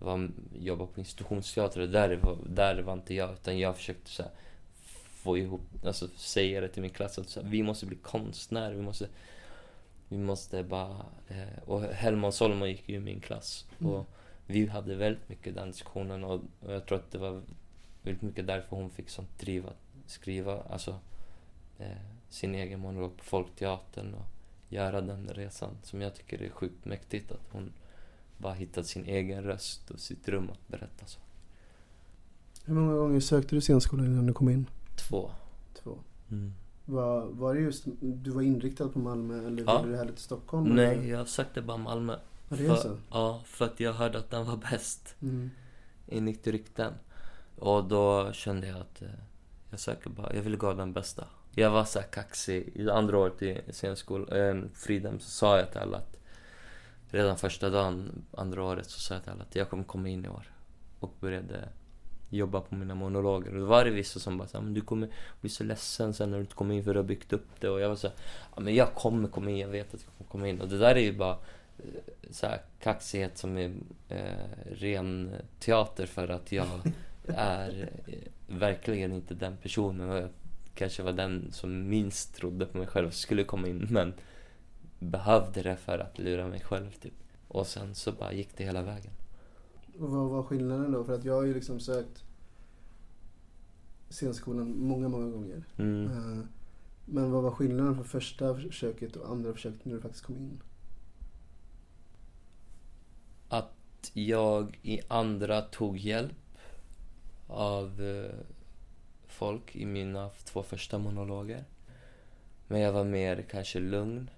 var, 0.05 0.29
jobba 0.59 0.85
på 0.85 0.99
institutionsteater. 0.99 1.81
Och 1.81 1.89
där 1.89 2.15
var, 2.15 2.37
där 2.45 2.81
var 2.81 2.93
inte 2.93 3.13
jag, 3.13 3.33
utan 3.33 3.59
jag 3.59 3.75
försökte 3.75 4.09
så 4.09 4.23
här, 4.23 4.31
få 5.05 5.37
ihop, 5.37 5.61
alltså 5.85 6.07
säga 6.15 6.61
det 6.61 6.67
till 6.67 6.81
min 6.81 6.91
klass 6.91 7.19
att 7.19 7.29
så 7.29 7.41
här, 7.41 7.49
vi 7.49 7.63
måste 7.63 7.85
bli 7.85 7.97
konstnärer, 7.97 8.73
vi 8.73 8.81
måste 8.81 9.07
vi 10.09 10.17
måste 10.17 10.63
bara... 10.63 11.05
Eh, 11.27 11.63
och 11.65 11.81
Helmut 11.81 12.33
Solomon 12.33 12.69
gick 12.69 12.89
ju 12.89 12.95
i 12.95 12.99
min 12.99 13.19
klass. 13.19 13.65
Mm. 13.79 13.91
Och 13.91 14.05
vi 14.47 14.67
hade 14.67 14.95
väldigt 14.95 15.29
mycket 15.29 15.55
den 15.55 15.71
diskussionen 15.71 16.23
och, 16.23 16.41
och 16.59 16.73
jag 16.73 16.85
tror 16.85 16.97
att 16.97 17.11
det 17.11 17.17
var 17.17 17.41
väldigt 18.01 18.21
mycket 18.21 18.47
därför 18.47 18.75
hon 18.75 18.89
fick 18.89 19.09
sånt 19.09 19.39
driv 19.39 19.67
att 19.67 19.77
skriva 20.05 20.61
alltså, 20.61 20.99
eh, 21.79 21.97
sin 22.29 22.55
egen 22.55 22.79
monolog 22.79 23.17
på 23.17 23.23
Folkteatern 23.23 24.13
och 24.13 24.25
göra 24.69 25.01
den 25.01 25.27
resan 25.27 25.77
som 25.83 26.01
jag 26.01 26.15
tycker 26.15 26.41
är 26.41 26.49
sjukt 26.49 26.85
mäktigt 26.85 27.31
att 27.31 27.47
hon 27.51 27.73
bara 28.37 28.53
hittat 28.53 28.87
sin 28.87 29.05
egen 29.05 29.43
röst 29.43 29.91
och 29.91 29.99
sitt 29.99 30.27
rum 30.29 30.49
att 30.49 30.67
berätta 30.67 31.05
så. 31.05 31.19
Hur 32.65 32.73
många 32.73 32.93
gånger 32.95 33.19
sökte 33.19 33.55
du 33.55 33.61
scenskolan 33.61 34.05
innan 34.05 34.25
du 34.27 34.33
kom 34.33 34.49
in? 34.49 34.65
Två. 34.95 35.31
Två. 35.83 35.97
Mm. 36.31 36.53
Var, 36.85 37.25
var 37.25 37.53
det 37.55 37.59
just, 37.61 37.83
du 38.01 38.31
var 38.31 38.41
inriktad 38.41 38.89
på 38.89 38.99
Malmö 38.99 39.47
eller 39.47 39.63
Ja. 39.63 39.81
ville 39.81 39.91
du 39.93 39.97
hellre 39.97 40.13
till 40.13 40.23
Stockholm? 40.23 40.75
Nej, 40.75 40.85
eller? 40.97 41.03
jag 41.09 41.27
sökte 41.27 41.61
bara 41.61 41.77
Malmö. 41.77 42.15
Ja, 42.49 42.55
det 42.55 42.65
är 42.65 42.69
För- 42.69 42.75
så? 42.75 42.97
Ja, 43.11 43.41
för 43.45 43.65
att 43.65 43.79
jag 43.79 43.93
hörde 43.93 44.17
att 44.17 44.29
den 44.29 44.45
var 44.45 44.57
bäst. 44.57 45.15
Mm. 45.21 45.49
enligt 46.07 46.47
rykten. 46.47 46.93
Och 47.59 47.83
då 47.87 48.31
kände 48.33 48.67
jag 48.67 48.77
att 48.79 49.01
eh, 49.01 49.07
jag 49.69 49.79
söker 49.79 50.09
bara, 50.09 50.33
jag 50.35 50.41
ville 50.41 50.57
gå 50.57 50.73
den 50.73 50.93
bästa. 50.93 51.27
Jag 51.51 51.71
var 51.71 51.83
så 51.85 51.99
här 51.99 52.07
kaxig. 52.07 52.71
I 52.75 52.89
andra 52.89 53.17
året 53.17 53.41
i 53.41 53.61
scenskolan, 53.71 54.29
eh, 54.29 54.69
Fridhem, 54.73 55.19
så 55.19 55.29
sa 55.29 55.57
jag 55.57 55.71
till 55.71 55.79
alla 55.79 55.97
att 55.97 56.17
redan 57.11 57.37
första 57.37 57.69
dagen, 57.69 58.25
andra 58.31 58.63
året, 58.63 58.89
så 58.89 58.99
sa 58.99 59.13
jag 59.13 59.23
till 59.23 59.31
alla 59.31 59.43
att 59.43 59.55
jag 59.55 59.69
kommer 59.69 59.83
komma 59.83 60.09
in 60.09 60.25
i 60.25 60.29
år. 60.29 60.51
Och 60.99 61.13
började 61.19 61.69
jobba 62.29 62.61
på 62.61 62.75
mina 62.75 62.95
monologer. 62.95 63.53
Och 63.53 63.59
då 63.59 63.65
var 63.65 63.85
det 63.85 63.91
vissa 63.91 64.19
som 64.19 64.37
bara 64.37 64.47
sa, 64.47 64.61
men 64.61 64.73
du 64.73 64.81
kommer 64.81 65.09
bli 65.41 65.49
så 65.49 65.63
ledsen 65.63 66.13
sen 66.13 66.31
när 66.31 66.37
du 66.37 66.41
inte 66.41 66.55
kommer 66.55 66.75
in 66.75 66.83
för 66.83 66.93
du 66.93 66.99
har 66.99 67.03
byggt 67.03 67.33
upp 67.33 67.47
det. 67.59 67.69
Och 67.69 67.79
jag 67.79 67.89
var 67.89 67.95
så 67.95 68.07
ja 68.55 68.61
men 68.61 68.75
jag 68.75 68.93
kommer 68.93 69.27
komma 69.27 69.49
in, 69.49 69.57
jag 69.57 69.67
vet 69.67 69.93
att 69.93 70.01
jag 70.01 70.17
kommer 70.17 70.31
komma 70.31 70.47
in. 70.47 70.61
Och 70.61 70.67
det 70.67 70.77
där 70.77 70.95
är 70.95 70.99
ju 70.99 71.17
bara 71.17 71.37
eh, 71.77 71.85
så 72.31 72.47
här 72.47 72.61
kaxighet 72.79 73.37
som 73.37 73.57
är 73.57 73.73
eh, 74.09 74.71
ren 74.71 75.31
teater 75.59 76.05
för 76.05 76.27
att 76.27 76.51
jag 76.51 76.67
är 77.27 77.89
eh, 78.07 78.15
verkligen 78.47 79.13
inte 79.13 79.33
den 79.33 79.57
personen. 79.57 80.09
Och 80.09 80.17
jag 80.17 80.29
kanske 80.75 81.03
var 81.03 81.13
den 81.13 81.51
som 81.51 81.89
minst 81.89 82.35
trodde 82.35 82.65
på 82.65 82.77
mig 82.77 82.87
själv 82.87 83.11
skulle 83.11 83.43
komma 83.43 83.67
in 83.67 83.87
men 83.89 84.13
behövde 85.05 85.61
det 85.61 85.77
för 85.77 85.99
att 85.99 86.19
lura 86.19 86.47
mig 86.47 86.59
själv 86.61 86.91
typ. 86.91 87.13
Och 87.47 87.67
sen 87.67 87.95
så 87.95 88.11
bara 88.11 88.33
gick 88.33 88.57
det 88.57 88.63
hela 88.63 88.81
vägen. 88.81 89.11
Och 89.99 90.09
vad 90.09 90.29
var 90.29 90.43
skillnaden 90.43 90.91
då? 90.91 91.03
För 91.03 91.13
att 91.13 91.25
jag 91.25 91.33
har 91.33 91.43
ju 91.43 91.53
liksom 91.53 91.79
sökt 91.79 92.23
scenskolan 94.09 94.77
många, 94.79 95.07
många 95.07 95.29
gånger. 95.29 95.63
Mm. 95.77 96.05
Eh, 96.05 96.45
Men 97.05 97.31
vad 97.31 97.43
var 97.43 97.51
skillnaden 97.51 97.95
från 97.95 98.05
första 98.05 98.55
försöket 98.55 99.15
och 99.15 99.29
andra 99.29 99.53
försöket 99.53 99.85
när 99.85 99.93
du 99.93 100.01
faktiskt 100.01 100.25
kom 100.25 100.37
in? 100.37 100.61
Att 103.49 104.11
jag 104.13 104.79
i 104.81 105.01
andra 105.07 105.61
tog 105.61 105.97
hjälp 105.97 106.57
av 107.47 108.01
eh, 108.01 108.35
folk 109.27 109.75
i 109.75 109.85
mina 109.85 110.29
två 110.43 110.63
första 110.63 110.97
monologer. 110.97 111.63
Men 112.67 112.81
jag 112.81 112.93
var 112.93 113.03
mer 113.03 113.45
kanske 113.49 113.79
lugn. 113.79 114.29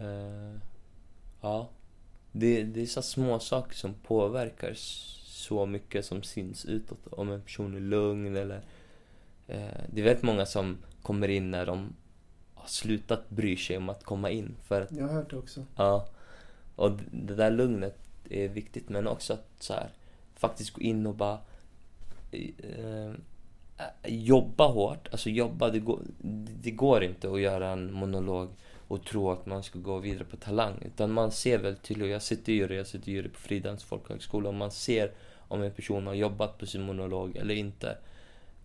Eh, 0.00 0.54
ja. 1.40 1.68
Det, 2.32 2.62
det 2.62 2.82
är 2.82 2.86
så 2.86 3.02
små 3.02 3.38
saker 3.38 3.74
som 3.76 3.94
påverkar 3.94 4.72
så 4.76 5.66
mycket 5.66 6.04
som 6.04 6.22
syns 6.22 6.64
utåt. 6.64 7.06
Om 7.10 7.30
en 7.32 7.42
person 7.42 7.76
är 7.76 7.80
lugn 7.80 8.36
eller... 8.36 8.56
Eh, 9.48 9.80
det 9.92 10.00
är 10.00 10.04
väldigt 10.04 10.22
många 10.24 10.46
som 10.46 10.76
kommer 11.02 11.28
in 11.28 11.50
när 11.50 11.66
de 11.66 11.92
har 12.54 12.68
slutat 12.68 13.30
bry 13.30 13.56
sig 13.56 13.76
om 13.76 13.88
att 13.88 14.04
komma 14.04 14.30
in. 14.30 14.54
För 14.64 14.80
att 14.82 14.92
Jag 14.92 15.06
har 15.06 15.14
hört 15.14 15.30
det 15.30 15.36
också. 15.36 15.64
Ja. 15.76 16.08
Och 16.76 16.92
d- 16.92 17.04
det 17.12 17.34
där 17.34 17.50
lugnet 17.50 17.98
är 18.30 18.48
viktigt 18.48 18.88
men 18.88 19.06
också 19.08 19.32
att 19.32 19.48
så 19.58 19.72
här, 19.72 19.88
faktiskt 20.34 20.70
gå 20.72 20.80
in 20.80 21.06
och 21.06 21.14
bara 21.14 21.38
eh, 22.30 23.12
jobba 24.06 24.66
hårt. 24.66 25.08
Alltså 25.12 25.30
jobba, 25.30 25.70
det 25.70 25.78
går, 25.78 26.00
det 26.62 26.70
går 26.70 27.02
inte 27.04 27.30
att 27.30 27.40
göra 27.40 27.68
en 27.68 27.92
monolog 27.92 28.48
och 28.88 29.04
tro 29.04 29.30
att 29.30 29.46
man 29.46 29.62
ska 29.62 29.78
gå 29.78 29.98
vidare 29.98 30.24
på 30.24 30.36
talang. 30.36 30.82
Utan 30.84 31.12
man 31.12 31.30
ser 31.30 31.58
väldigt 31.58 31.82
tydligt, 31.82 32.04
och 32.04 32.10
jag 32.10 32.22
sitter 32.22 32.52
ju 32.52 32.74
jag 32.74 32.86
sitter 32.86 33.12
ju 33.12 33.28
på 33.28 33.38
Fridhems 33.38 33.84
folkhögskola 33.84 34.48
och 34.48 34.54
man 34.54 34.70
ser 34.70 35.12
om 35.48 35.62
en 35.62 35.72
person 35.72 36.06
har 36.06 36.14
jobbat 36.14 36.58
på 36.58 36.66
sin 36.66 36.82
monolog 36.82 37.36
eller 37.36 37.54
inte. 37.54 37.98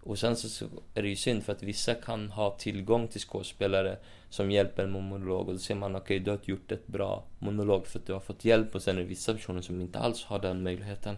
Och 0.03 0.19
sen 0.19 0.35
så, 0.35 0.65
är 0.93 1.01
det 1.01 1.09
ju 1.09 1.15
synd 1.15 1.43
för 1.43 1.51
att 1.51 1.63
vissa 1.63 1.93
kan 1.93 2.29
ha 2.29 2.57
tillgång 2.57 3.07
till 3.07 3.21
skådespelare 3.21 3.97
som 4.29 4.51
hjälper 4.51 4.87
med 4.87 5.03
monolog 5.03 5.47
och 5.47 5.53
då 5.53 5.59
ser 5.59 5.75
man 5.75 5.95
okej, 5.95 6.19
du 6.19 6.31
har 6.31 6.39
gjort 6.43 6.71
ett 6.71 6.87
bra 6.87 7.23
monolog 7.39 7.87
för 7.87 7.99
att 7.99 8.05
du 8.05 8.13
har 8.13 8.19
fått 8.19 8.45
hjälp 8.45 8.75
och 8.75 8.81
sen 8.81 8.95
är 8.97 9.01
det 9.01 9.07
vissa 9.07 9.33
personer 9.33 9.61
som 9.61 9.81
inte 9.81 9.99
alls 9.99 10.23
har 10.23 10.39
den 10.39 10.63
möjligheten 10.63 11.17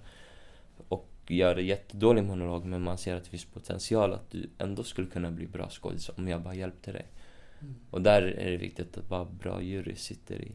och 0.88 1.10
gör 1.28 1.56
en 1.56 1.66
jättedålig 1.66 2.24
monolog 2.24 2.66
men 2.66 2.82
man 2.82 2.98
ser 2.98 3.16
att 3.16 3.24
det 3.24 3.30
finns 3.30 3.46
potential 3.46 4.14
att 4.14 4.32
du 4.32 4.50
ändå 4.58 4.84
skulle 4.84 5.08
kunna 5.08 5.32
bli 5.32 5.48
bra 5.48 5.70
skådis 5.70 6.10
om 6.18 6.28
jag 6.28 6.42
bara 6.42 6.56
hjälpte 6.56 6.92
dig. 6.92 7.06
Mm. 7.66 7.76
Och 7.90 8.02
där 8.02 8.22
är 8.22 8.52
det 8.52 8.58
viktigt 8.58 8.98
att 8.98 9.10
bara 9.10 9.26
bra 9.26 9.62
jury 9.62 9.96
sitter 9.96 10.42
i 10.42 10.52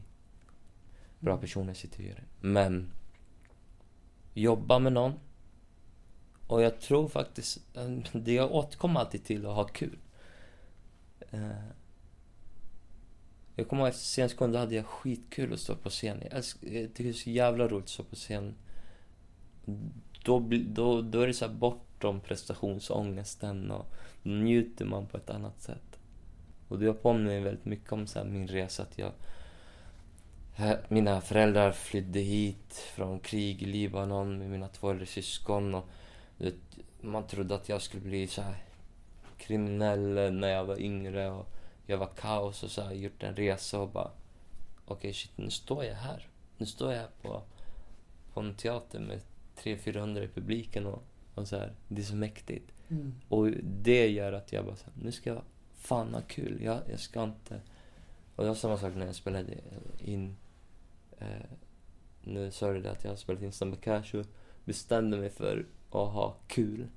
bra 1.19 1.37
personer 1.37 1.75
sitter 1.75 2.01
i 2.01 2.07
juryn. 2.07 2.25
Men 2.41 2.93
jobba 4.35 4.79
med 4.79 4.93
någon 4.93 5.13
och 6.47 6.63
jag 6.63 6.81
tror 6.81 7.09
faktiskt, 7.09 7.61
det 8.13 8.33
jag 8.33 8.53
återkommer 8.53 9.01
alltid 9.01 9.25
till 9.25 9.47
att 9.47 9.55
ha 9.55 9.65
kul. 9.65 9.99
Eh, 11.31 11.65
Jag 13.61 13.69
kommer 13.69 13.83
ihåg 13.83 13.89
efter 13.89 14.05
scenskolan, 14.05 14.53
då 14.53 14.59
hade 14.59 14.75
jag 14.75 14.87
skitkul 14.87 15.53
att 15.53 15.61
stå 15.61 15.75
på 15.77 15.91
scen. 15.91 16.19
Jag, 16.23 16.33
älsk, 16.33 16.59
jag 16.61 16.71
tycker 16.71 17.05
det 17.05 17.11
är 17.11 17.13
så 17.13 17.31
jävla 17.31 17.69
roligt 17.69 17.85
att 17.85 17.91
stå 17.91 18.03
på 18.05 18.17
scen. 18.17 18.55
Då, 20.25 20.49
då, 20.67 21.03
då 21.03 21.21
är 21.21 21.27
det 21.27 21.35
så 21.35 21.47
här 21.47 21.55
bortom 21.55 22.21
prestationsångesten 22.21 23.71
och 23.71 23.95
njuter 24.23 24.85
man 24.85 25.07
på 25.07 25.17
ett 25.17 25.31
annat 25.31 25.63
sätt. 25.63 25.89
Och 26.71 26.79
det 26.79 26.87
har 26.87 26.95
påminner 26.95 27.31
mig 27.31 27.41
väldigt 27.41 27.64
mycket 27.64 27.93
om 27.93 28.07
så 28.07 28.25
min 28.25 28.49
resa 28.49 28.83
att 28.83 28.99
jag... 28.99 29.12
Mina 30.89 31.21
föräldrar 31.21 31.73
flydde 31.73 32.21
hit 32.21 32.75
från 32.75 33.21
krig 33.21 33.62
i 33.62 33.66
Libanon 33.66 34.39
med 34.39 34.51
mina 34.51 34.68
två 34.68 34.91
äldre 34.91 35.07
syskon 35.07 35.75
och 35.75 35.89
vet, 36.39 36.55
man 37.01 37.27
trodde 37.27 37.55
att 37.55 37.68
jag 37.68 37.83
skulle 37.83 38.03
bli 38.03 38.27
så 38.27 38.43
här 38.43 38.64
kriminell 39.39 40.33
när 40.33 40.49
jag 40.49 40.64
var 40.64 40.81
yngre 40.81 41.31
och 41.31 41.47
jag 41.87 41.99
var 41.99 42.11
kaos 42.16 42.62
och 42.62 42.71
så 42.71 42.83
här, 42.83 42.93
gjort 42.93 43.23
en 43.23 43.37
resa 43.37 43.81
och 43.81 43.89
bara 43.89 44.11
okej 44.85 45.12
shit, 45.12 45.39
nu 45.39 45.51
står 45.51 45.85
jag 45.85 45.95
här. 45.95 46.29
Nu 46.57 46.66
står 46.66 46.93
jag 46.93 46.99
här 46.99 47.11
på, 47.23 47.43
på 48.35 48.41
en 48.41 48.55
teater 48.55 49.01
med 49.01 49.21
300-400 49.57 50.25
i 50.25 50.29
publiken 50.29 50.87
och, 50.87 51.03
och 51.35 51.49
så 51.49 51.57
här. 51.57 51.73
Det 51.89 52.03
är 52.03 52.07
så 52.07 52.16
mäktigt. 52.16 52.73
Mm. 52.89 53.14
Och 53.29 53.47
det 53.62 54.09
gör 54.09 54.33
att 54.33 54.53
jag 54.53 54.64
bara 54.64 54.77
så 54.77 54.85
här, 54.85 55.03
nu 55.03 55.12
ska 55.12 55.31
jag 55.31 55.43
fan 55.81 56.14
ha 56.14 56.20
kul. 56.20 56.62
Jag, 56.62 56.81
jag 56.91 57.01
ska 57.01 57.22
inte... 57.22 57.61
Och 58.37 58.45
det 58.45 58.49
var 58.49 58.55
samma 58.55 58.78
sak 58.78 58.95
när 58.95 59.07
jag 59.07 59.14
spelade 59.14 59.55
in... 59.99 60.37
Eh, 61.18 61.51
nu 62.22 62.51
sa 62.51 62.72
du 62.72 62.81
det 62.81 62.91
att 62.91 63.05
jag 63.05 63.11
har 63.11 63.16
spelat 63.16 63.43
in 63.43 63.53
Samba 63.53 63.76
Cash 63.76 64.14
och 64.14 64.26
bestämde 64.64 65.16
mig 65.16 65.31
för 65.31 65.66
att 65.91 66.12
ha 66.12 66.37
kul. 66.47 66.89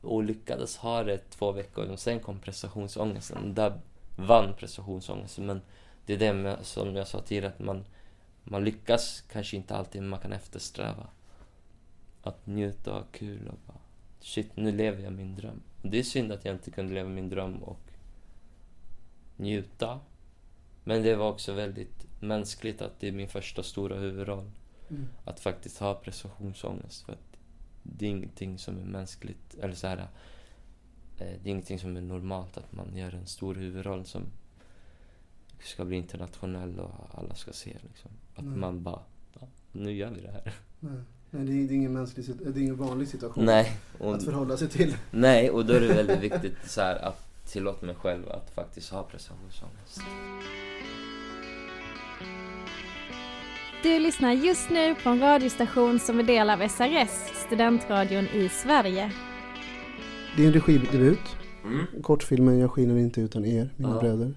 Och 0.00 0.22
lyckades 0.22 0.76
ha 0.76 1.04
det 1.04 1.30
två 1.30 1.52
veckor 1.52 1.86
och 1.90 2.00
sen 2.00 2.20
kom 2.20 2.38
prestationsångesten. 2.38 3.54
Där 3.54 3.80
vann 4.16 4.54
prestationsångesten. 4.54 5.46
Men 5.46 5.60
det 6.06 6.14
är 6.14 6.18
det 6.18 6.32
med, 6.32 6.66
som 6.66 6.96
jag 6.96 7.08
sa 7.08 7.20
tidigare, 7.20 7.48
att 7.48 7.58
man, 7.58 7.84
man 8.44 8.64
lyckas 8.64 9.24
kanske 9.32 9.56
inte 9.56 9.76
alltid, 9.76 10.02
men 10.02 10.10
man 10.10 10.20
kan 10.20 10.32
eftersträva. 10.32 11.06
Att 12.22 12.46
njuta 12.46 12.90
och 12.90 12.96
ha 12.96 13.06
kul 13.12 13.48
och 13.48 13.58
bara 13.66 13.80
shit, 14.20 14.56
nu 14.56 14.72
lever 14.72 15.02
jag 15.02 15.12
min 15.12 15.36
dröm. 15.36 15.62
Det 15.82 15.98
är 15.98 16.02
synd 16.02 16.32
att 16.32 16.44
jag 16.44 16.54
inte 16.54 16.70
kunde 16.70 16.94
leva 16.94 17.08
min 17.08 17.28
dröm 17.28 17.62
och 17.62 17.80
njuta. 19.36 20.00
Men 20.84 21.02
det 21.02 21.16
var 21.16 21.30
också 21.30 21.52
väldigt 21.52 22.06
mänskligt 22.20 22.82
att 22.82 23.00
det 23.00 23.08
är 23.08 23.12
min 23.12 23.28
första 23.28 23.62
stora 23.62 23.98
huvudroll. 23.98 24.50
Mm. 24.90 25.08
Att 25.24 25.40
faktiskt 25.40 25.78
ha 25.78 25.94
prestationsångest. 25.94 27.02
För 27.02 27.12
att 27.12 27.36
det 27.82 28.06
är 28.06 28.10
ingenting 28.10 28.58
som 28.58 28.78
är 28.78 28.84
mänskligt, 28.84 29.54
eller 29.54 29.74
så 29.74 29.86
här, 29.86 29.98
eh, 29.98 30.06
det 31.42 31.48
är 31.48 31.50
ingenting 31.50 31.78
som 31.78 31.96
är 31.96 32.00
normalt 32.00 32.56
att 32.56 32.72
man 32.72 32.96
gör 32.96 33.14
en 33.14 33.26
stor 33.26 33.54
huvudroll 33.54 34.04
som 34.06 34.22
ska 35.60 35.84
bli 35.84 35.96
internationell 35.96 36.80
och 36.80 37.18
alla 37.18 37.34
ska 37.34 37.52
se 37.52 37.76
liksom. 37.82 38.10
Att 38.34 38.44
Nej. 38.44 38.56
man 38.56 38.82
bara, 38.82 39.02
ja, 39.40 39.48
nu 39.72 39.92
gör 39.92 40.10
vi 40.10 40.20
det 40.20 40.30
här. 40.30 40.54
Nej, 40.80 41.00
Nej 41.34 41.44
det, 41.44 41.52
är, 41.52 41.68
det, 41.68 41.74
är 41.74 41.76
ingen 41.76 41.92
mänsklig, 41.92 42.26
det 42.44 42.60
är 42.60 42.62
ingen 42.62 42.76
vanlig 42.76 43.08
situation 43.08 43.44
Nej, 43.44 43.76
och, 43.98 44.14
att 44.14 44.24
förhålla 44.24 44.56
sig 44.56 44.68
till. 44.68 44.96
nej, 45.10 45.50
och 45.50 45.66
då 45.66 45.72
är 45.72 45.80
det 45.80 45.88
väldigt 45.94 46.20
viktigt 46.32 46.56
så 46.70 46.80
här, 46.80 46.96
att 47.04 47.26
tillåta 47.46 47.86
mig 47.86 47.94
själv 47.94 48.28
att 48.30 48.50
faktiskt 48.54 48.90
ha 48.90 49.02
prestationsångest. 49.02 50.00
Du 53.82 53.98
lyssnar 53.98 54.32
just 54.32 54.70
nu 54.70 54.94
på 54.94 55.08
en 55.08 55.20
radiostation 55.20 55.98
som 55.98 56.18
är 56.18 56.22
del 56.22 56.50
av 56.50 56.68
SRS, 56.68 57.10
studentradion 57.46 58.24
i 58.24 58.48
Sverige. 58.48 59.12
Din 60.36 60.52
regidebut, 60.52 61.18
Mm. 61.64 61.86
kortfilmen 62.02 62.58
Jag 62.58 62.70
skiner 62.70 62.96
inte 62.96 63.20
utan 63.20 63.44
er, 63.44 63.70
mina 63.76 63.94
Ja. 63.94 64.00
bröder. 64.00 64.34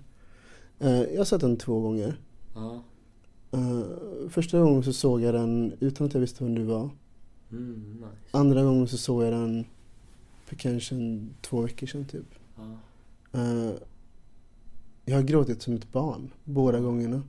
Eh, 0.79 1.01
jag 1.01 1.17
har 1.17 1.25
sett 1.25 1.41
den 1.41 1.57
två 1.57 1.79
gånger. 1.81 2.15
Ja. 2.55 2.83
Eh, 3.55 4.29
första 4.29 4.59
gången 4.59 4.83
så 4.83 4.93
såg 4.93 5.21
jag 5.21 5.33
den 5.33 5.73
utan 5.79 6.07
att 6.07 6.13
jag 6.13 6.21
visste 6.21 6.43
vem 6.43 6.55
du 6.55 6.63
var. 6.63 6.89
Mm, 7.51 7.93
nice. 7.93 8.37
Andra 8.37 8.63
gången 8.63 8.87
så 8.87 8.97
såg 8.97 9.23
jag 9.23 9.33
den 9.33 9.65
för 10.45 10.55
kanske 10.55 10.95
en, 10.95 11.29
två 11.41 11.61
veckor 11.61 11.87
sedan 11.87 12.05
typ. 12.05 12.35
Ja. 12.55 12.77
Eh, 13.39 13.73
jag 15.05 15.15
har 15.15 15.23
gråtit 15.23 15.61
som 15.61 15.73
ett 15.73 15.91
barn 15.91 16.31
båda 16.43 16.79
gångerna. 16.79 17.23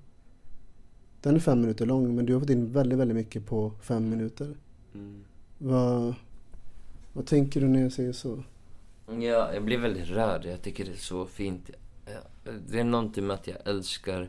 Den 1.21 1.35
är 1.35 1.41
fem 1.41 1.61
minuter 1.61 1.87
lång 1.87 2.15
men 2.15 2.27
du 2.27 2.33
har 2.33 2.41
fått 2.41 2.51
in 2.51 2.73
väldigt, 2.73 2.99
väldigt 2.99 3.17
mycket 3.17 3.47
på 3.47 3.73
fem 3.83 4.11
minuter. 4.11 4.57
Mm. 4.95 5.25
Vad, 5.59 6.15
vad 7.13 7.27
tänker 7.27 7.61
du 7.61 7.69
när 7.69 7.83
jag 7.83 7.93
säger 7.93 8.13
så? 8.13 8.43
Ja, 9.07 9.55
jag 9.55 9.65
blir 9.65 9.79
väldigt 9.79 10.09
rörd. 10.09 10.45
Jag 10.45 10.63
tycker 10.63 10.85
det 10.85 10.91
är 10.91 10.97
så 10.97 11.27
fint. 11.27 11.71
Det 12.69 12.81
är 12.81 12.85
någonting 12.85 13.27
med 13.27 13.35
att 13.35 13.47
jag 13.47 13.57
älskar 13.65 14.29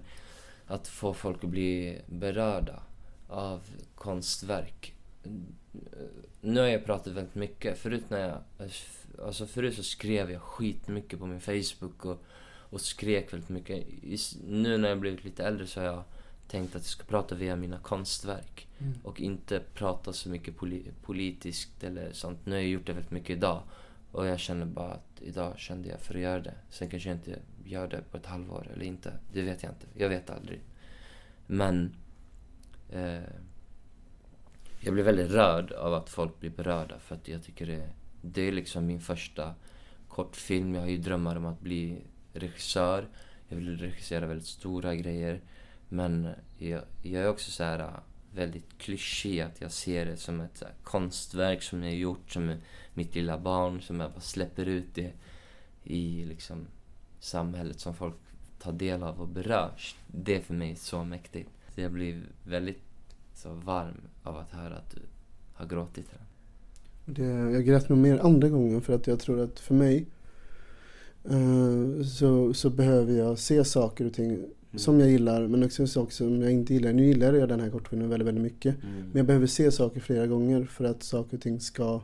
att 0.68 0.88
få 0.88 1.14
folk 1.14 1.44
att 1.44 1.50
bli 1.50 2.02
berörda 2.06 2.84
av 3.28 3.62
konstverk. 3.96 4.96
Nu 6.42 6.60
har 6.60 6.68
jag 6.68 6.86
pratat 6.86 7.14
väldigt 7.14 7.36
mycket. 7.36 7.78
Förut 7.78 8.04
när 8.10 8.20
jag... 8.20 8.68
Alltså 9.26 9.46
förut 9.46 9.76
så 9.76 9.84
skrev 9.84 10.32
jag 10.32 10.42
skitmycket 10.42 11.20
på 11.20 11.26
min 11.26 11.42
Facebook 11.42 12.06
och, 12.06 12.24
och 12.70 12.82
skrek 12.82 13.34
väldigt 13.34 13.50
mycket. 13.50 13.88
Nu 14.48 14.78
när 14.78 14.90
jag 14.90 15.00
blivit 15.00 15.24
lite 15.24 15.46
äldre 15.46 15.68
så 15.68 15.80
har 15.80 15.88
jag 15.88 16.04
tänkt 16.48 16.76
att 16.76 16.82
jag 16.82 16.86
ska 16.90 17.04
prata 17.04 17.36
via 17.36 17.56
mina 17.56 17.80
konstverk. 17.80 18.68
Mm. 18.80 18.94
Och 19.04 19.22
inte 19.22 19.62
prata 19.74 20.14
så 20.14 20.30
mycket 20.30 20.56
poli- 20.58 20.92
politiskt 21.02 21.84
eller 21.84 22.12
sånt. 22.12 22.46
Nu 22.46 22.52
har 22.52 22.60
jag 22.60 22.70
gjort 22.70 22.86
det 22.86 22.94
väldigt 22.94 23.12
mycket 23.12 23.30
idag. 23.30 23.62
Och 24.12 24.28
jag 24.28 24.40
känner 24.40 24.66
bara 24.66 24.92
att 24.92 25.22
idag 25.22 25.60
kände 25.60 25.90
jag 25.90 26.00
för 26.00 26.16
att 26.16 26.22
göra 26.22 26.40
det. 26.40 26.56
Sen 26.70 26.90
kanske 26.90 27.10
jag 27.10 27.18
inte 27.18 27.40
gör 27.68 27.88
det 27.88 28.02
på 28.12 28.18
ett 28.18 28.26
halvår 28.26 28.68
eller 28.74 28.86
inte. 28.86 29.14
Det 29.34 29.42
vet 29.42 29.64
jag 29.64 29.72
inte. 29.72 29.88
Jag 29.94 30.10
vet 30.10 30.30
aldrig. 30.30 30.62
Men 31.48 31.96
eh, 32.90 33.20
jag 34.80 34.94
blir 34.94 35.04
väldigt 35.04 35.32
rörd 35.32 35.72
av 35.72 35.94
att 35.94 36.10
folk 36.10 36.40
blir 36.40 36.50
berörda 36.50 37.00
för 37.00 37.16
att 37.16 37.28
jag 37.28 37.44
tycker 37.44 37.68
det, 37.68 37.90
det 38.22 38.42
är 38.42 38.52
liksom 38.52 38.86
min 38.86 39.02
första 39.02 39.54
kortfilm. 40.08 40.76
Jag 40.76 40.82
har 40.82 40.90
ju 40.90 40.98
drömmar 40.98 41.36
om 41.36 41.46
att 41.46 41.60
bli 41.60 42.02
regissör. 42.34 43.08
Jag 43.48 43.58
vill 43.58 43.78
regissera 43.78 44.28
väldigt 44.28 44.48
stora 44.48 44.96
grejer. 44.96 45.42
Men 45.90 46.30
jag, 46.58 46.82
jag 47.04 47.24
är 47.24 47.30
också 47.30 47.52
så 47.52 47.64
här 47.64 47.80
äh, 47.80 47.90
väldigt 48.34 48.78
klyschig 48.78 49.40
att 49.40 49.62
jag 49.62 49.72
ser 49.72 50.06
det 50.06 50.18
som 50.18 50.42
ett 50.42 50.58
så 50.58 50.66
här, 50.66 50.74
konstverk 50.84 51.64
som 51.64 51.84
jag 51.84 51.90
har 51.90 51.96
gjort 51.96 52.32
som 52.32 52.56
mitt 52.94 53.16
lilla 53.16 53.38
barn 53.38 53.82
som 53.82 54.00
jag 54.00 54.12
bara 54.12 54.22
släpper 54.22 54.66
ut 54.66 54.96
det 54.96 55.14
i 55.84 56.26
liksom 56.26 56.68
samhället 57.20 57.80
som 57.80 57.94
folk 57.94 58.16
tar 58.60 58.72
del 58.72 59.04
av 59.04 59.22
och 59.22 59.28
berörs. 59.28 59.96
Det 60.08 60.36
är 60.36 60.42
för 60.42 60.54
mig 60.54 60.76
så 60.76 61.04
mäktigt. 61.04 61.50
Så 61.76 61.82
jag 61.82 61.92
blir 61.92 62.22
väldigt 62.44 62.82
så 63.34 63.54
varm 63.54 64.02
av 64.24 64.38
att 64.38 64.52
höra 64.52 64.76
att 64.78 64.92
du 64.92 65.02
har 65.54 65.66
gråtit 65.66 66.06
den. 66.12 66.22
Det, 67.16 67.52
jag 67.52 67.66
grät 67.66 67.90
nog 67.90 67.98
mer 67.98 68.20
andra 68.20 68.50
gången 68.50 68.82
för 68.82 68.94
att 68.94 69.08
jag 69.08 69.20
tror 69.20 69.40
att 69.40 69.60
för 69.60 69.74
mig 69.74 70.06
eh, 71.24 72.04
så, 72.06 72.54
så 72.54 72.70
behöver 72.70 73.14
jag 73.14 73.40
se 73.40 73.64
saker 73.64 74.06
och 74.06 74.14
ting 74.14 74.46
som 74.76 75.00
jag 75.00 75.10
gillar 75.10 75.48
men 75.48 75.64
också 75.64 75.88
saker 75.88 76.14
som 76.14 76.42
jag 76.42 76.52
inte 76.52 76.74
gillar. 76.74 76.94
Nu 76.94 77.06
gillar 77.06 77.34
jag 77.34 77.50
den 77.50 77.60
här 77.60 77.70
kortfilmen 77.70 78.10
väldigt, 78.10 78.28
väldigt 78.28 78.44
mycket. 78.44 78.84
Mm. 78.84 78.96
Men 78.98 79.18
jag 79.18 79.26
behöver 79.26 79.48
se 79.48 79.72
saker 79.72 80.00
flera 80.00 80.28
gånger 80.28 80.64
för 80.64 80.86
att 80.86 81.04
saker 81.04 81.38
och 81.38 81.44
ting 81.44 81.60
ska 81.60 82.02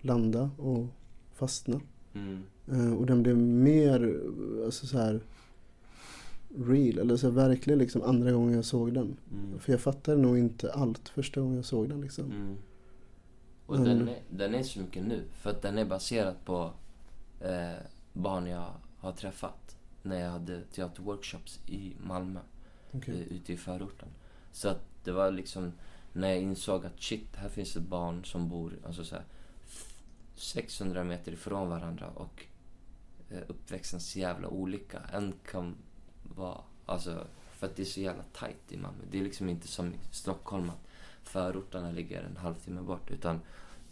landa 0.00 0.50
och 0.58 0.86
fastna. 1.34 1.80
Mm. 2.14 2.42
Eh, 2.72 2.92
och 2.98 3.06
den 3.06 3.22
blev 3.22 3.36
mer 3.38 4.20
alltså 4.64 4.86
så 4.86 4.98
här 4.98 5.20
real, 6.58 6.98
eller 6.98 7.16
så 7.16 7.26
här 7.26 7.34
verklig 7.34 7.76
liksom 7.76 8.02
andra 8.02 8.32
gången 8.32 8.54
jag 8.54 8.64
såg 8.64 8.92
den. 8.94 9.16
Mm. 9.32 9.58
För 9.58 9.72
jag 9.72 9.80
fattade 9.80 10.16
nog 10.22 10.38
inte 10.38 10.72
allt 10.72 11.08
första 11.08 11.40
gången 11.40 11.56
jag 11.56 11.64
såg 11.64 11.88
den 11.88 12.00
liksom. 12.00 12.24
Mm. 12.24 12.56
Och 13.66 13.76
Mm. 13.76 13.88
den, 13.88 14.08
är, 14.08 14.18
den 14.30 14.54
är 14.54 14.62
så 14.62 14.80
mycket 14.80 15.04
nu. 15.04 15.22
För 15.32 15.50
att 15.50 15.62
den 15.62 15.78
är 15.78 15.84
baserad 15.84 16.34
på 16.44 16.70
eh, 17.40 17.70
barn 18.12 18.46
jag 18.46 18.66
har 18.98 19.12
träffat 19.12 19.76
när 20.02 20.20
jag 20.20 20.30
hade 20.30 20.60
teaterworkshops 20.72 21.60
i 21.66 21.92
Malmö, 22.06 22.40
Okej. 22.92 23.14
eh, 23.14 23.36
ute 23.36 23.52
i 23.52 23.56
förorten. 23.56 24.08
Så 24.52 24.68
att 24.68 24.80
det 25.04 25.12
var 25.12 25.30
liksom 25.30 25.72
när 26.12 26.28
jag 26.28 26.38
insåg 26.38 26.86
att 26.86 27.00
shit, 27.02 27.36
här 27.36 27.48
finns 27.48 27.72
det 27.74 27.80
barn 27.80 28.24
som 28.24 28.48
bor 28.48 28.72
alltså 28.86 29.04
så 29.04 29.14
här, 29.14 29.24
600 30.40 31.04
meter 31.04 31.32
ifrån 31.32 31.68
varandra 31.68 32.08
och 32.14 32.44
eh, 33.30 33.36
uppväxtens 33.36 33.50
uppväxten 33.50 34.00
så 34.00 34.18
jävla 34.18 34.48
olika. 34.48 35.00
En 35.12 35.34
kan 35.50 35.76
vara, 36.22 36.60
alltså 36.86 37.26
för 37.52 37.66
att 37.66 37.76
det 37.76 37.82
är 37.82 37.86
så 37.86 38.00
jävla 38.00 38.22
tight 38.22 38.72
i 38.72 38.76
Malmö. 38.76 39.04
Det 39.10 39.18
är 39.18 39.22
liksom 39.22 39.48
inte 39.48 39.68
som 39.68 39.86
i 39.88 39.98
Stockholm 40.10 40.70
att 40.70 40.86
förorterna 41.22 41.90
ligger 41.90 42.22
en 42.22 42.36
halvtimme 42.36 42.80
bort 42.80 43.10
utan 43.10 43.40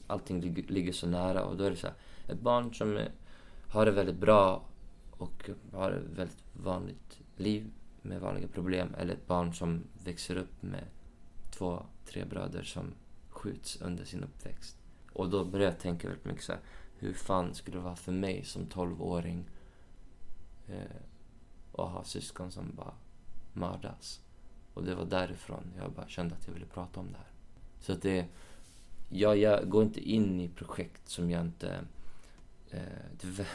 allting 0.06 0.40
ligger, 0.68 0.92
så 0.92 1.06
nära 1.06 1.44
och 1.44 1.56
då 1.56 1.64
är 1.64 1.70
det 1.70 1.76
så 1.76 1.86
här, 1.86 1.96
ett 2.28 2.40
barn 2.40 2.74
som 2.74 2.96
eh, 2.96 3.06
har 3.68 3.86
det 3.86 3.92
väldigt 3.92 4.18
bra 4.18 4.64
och 5.10 5.50
har 5.72 5.90
ett 5.90 6.18
väldigt 6.18 6.44
vanligt 6.52 7.20
liv 7.36 7.70
med 8.02 8.20
vanliga 8.20 8.48
problem 8.48 8.94
eller 8.98 9.14
ett 9.14 9.26
barn 9.26 9.54
som 9.54 9.84
växer 10.04 10.36
upp 10.36 10.62
med 10.62 10.84
två, 11.50 11.82
tre 12.06 12.24
bröder 12.24 12.62
som 12.62 12.94
skjuts 13.28 13.80
under 13.80 14.04
sin 14.04 14.24
uppväxt. 14.24 14.77
Och 15.18 15.30
då 15.30 15.44
började 15.44 15.72
jag 15.72 15.80
tänka 15.80 16.08
väldigt 16.08 16.24
mycket 16.24 16.44
så 16.44 16.52
här, 16.52 16.60
hur 16.98 17.12
fan 17.12 17.54
skulle 17.54 17.76
det 17.76 17.82
vara 17.82 17.96
för 17.96 18.12
mig 18.12 18.44
som 18.44 18.66
12-åring 18.66 19.44
eh, 20.68 20.96
att 21.72 21.90
ha 21.90 22.04
syskon 22.04 22.50
som 22.50 22.74
bara 22.76 22.94
mördas? 23.52 24.20
Och 24.74 24.84
det 24.84 24.94
var 24.94 25.04
därifrån 25.04 25.72
jag 25.76 25.92
bara 25.92 26.08
kände 26.08 26.34
att 26.34 26.46
jag 26.46 26.54
ville 26.54 26.66
prata 26.66 27.00
om 27.00 27.06
det 27.12 27.18
här. 27.18 27.30
Så 27.80 27.92
att 27.92 28.02
det, 28.02 28.26
jag, 29.08 29.36
jag 29.38 29.70
går 29.70 29.82
inte 29.82 30.10
in 30.10 30.40
i 30.40 30.48
projekt 30.48 31.08
som 31.08 31.30
jag 31.30 31.40
inte... 31.40 31.84
Eh, 32.70 32.80
det, 33.20 33.40
är 33.40 33.46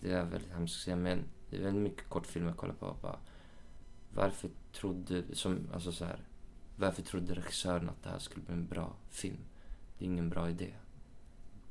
det 0.00 0.12
är 0.12 0.24
väldigt 0.24 0.52
hemskt 0.52 0.76
att 0.76 0.82
säga 0.82 0.96
men 0.96 1.24
det 1.50 1.56
är 1.56 1.62
väldigt 1.62 1.82
mycket 1.82 2.08
kortfilmer 2.08 2.48
jag 2.48 2.56
kollar 2.56 2.74
på 2.74 2.86
och 2.86 2.98
bara 3.02 3.18
varför 4.14 4.50
trodde, 4.72 5.22
som, 5.32 5.68
alltså 5.72 5.92
så 5.92 6.04
här, 6.04 6.20
varför 6.76 7.02
trodde 7.02 7.34
regissören 7.34 7.88
att 7.88 8.02
det 8.02 8.10
här 8.10 8.18
skulle 8.18 8.44
bli 8.44 8.54
en 8.54 8.66
bra 8.66 8.92
film? 9.10 9.44
Det 9.98 10.04
är 10.04 10.06
ingen 10.06 10.28
bra 10.28 10.50
idé. 10.50 10.74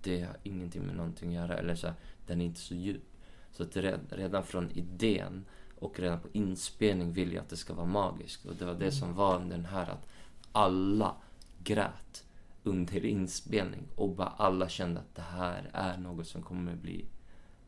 Det 0.03 0.21
har 0.21 0.37
ingenting 0.43 0.85
med 0.85 0.95
någonting 0.95 1.29
att 1.29 1.49
göra, 1.49 1.57
eller 1.57 1.75
så 1.75 1.87
här, 1.87 1.95
den 2.27 2.41
är 2.41 2.45
inte 2.45 2.59
så 2.59 2.75
djup. 2.75 3.03
Så 3.51 3.63
att 3.63 3.77
redan 4.09 4.43
från 4.43 4.71
idén 4.71 5.45
Och 5.79 5.99
redan 5.99 6.19
på 6.19 6.27
inspelning 6.33 7.13
vill 7.13 7.33
jag 7.33 7.41
att 7.41 7.49
det 7.49 7.57
ska 7.57 7.73
vara 7.73 7.85
magiskt. 7.85 8.45
Och 8.45 8.55
det 8.55 8.65
var 8.65 8.73
det 8.73 8.91
som 8.91 9.13
var 9.13 9.35
under 9.35 9.57
den 9.57 9.65
här 9.65 9.89
att 9.89 10.07
alla 10.51 11.15
grät 11.63 12.25
under 12.63 13.05
inspelning 13.05 13.87
och 13.95 14.15
bara 14.15 14.27
alla 14.27 14.69
kände 14.69 14.99
att 14.99 15.15
det 15.15 15.21
här 15.21 15.69
är 15.73 15.97
något 15.97 16.27
som 16.27 16.41
kommer 16.41 16.75
bli 16.75 17.05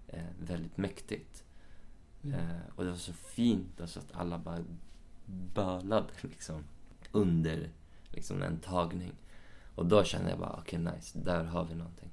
eh, 0.08 0.24
väldigt 0.40 0.78
mäktigt. 0.78 1.44
Mm. 2.24 2.40
Eh, 2.40 2.62
och 2.76 2.84
det 2.84 2.90
var 2.90 2.98
så 2.98 3.14
fint 3.14 3.82
alltså 3.82 4.00
att 4.00 4.16
alla 4.16 4.40
bara 4.40 4.64
bölade 5.26 6.08
liksom 6.22 6.64
under 7.12 7.70
liksom 8.12 8.42
en 8.42 8.60
tagning. 8.60 9.14
Och 9.76 9.86
då 9.86 10.04
kände 10.04 10.30
jag 10.30 10.40
bara 10.40 10.56
okej 10.60 10.80
okay, 10.80 10.96
nice, 10.96 11.20
där 11.20 11.44
har 11.44 11.66
vi 11.66 11.76
någonting. 11.76 12.10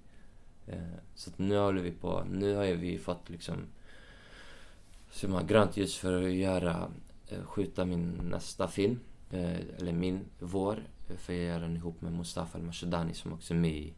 Eh, 0.70 0.98
så 1.14 1.30
nu 1.36 1.58
håller 1.58 1.82
vi 1.82 1.90
på, 1.90 2.24
nu 2.30 2.54
har 2.54 2.64
vi 2.64 2.98
fått 2.98 3.30
liksom 3.30 3.56
man 5.22 5.32
har 5.32 5.42
grönt 5.42 5.76
ljus 5.76 5.96
för 5.96 6.22
att 6.22 6.32
göra, 6.32 6.90
eh, 7.28 7.42
skjuta 7.42 7.84
min 7.84 8.10
nästa 8.10 8.68
film. 8.68 9.00
Eh, 9.30 9.60
eller 9.78 9.92
min, 9.92 10.24
vår. 10.38 10.82
För 11.18 11.32
jag 11.32 11.44
gör 11.44 11.60
den 11.60 11.76
ihop 11.76 12.00
med 12.00 12.12
Mustafa 12.12 12.58
Al-Mashadani 12.58 13.14
som 13.14 13.32
också 13.32 13.54
är 13.54 13.58
med 13.58 13.72
i, 13.72 13.94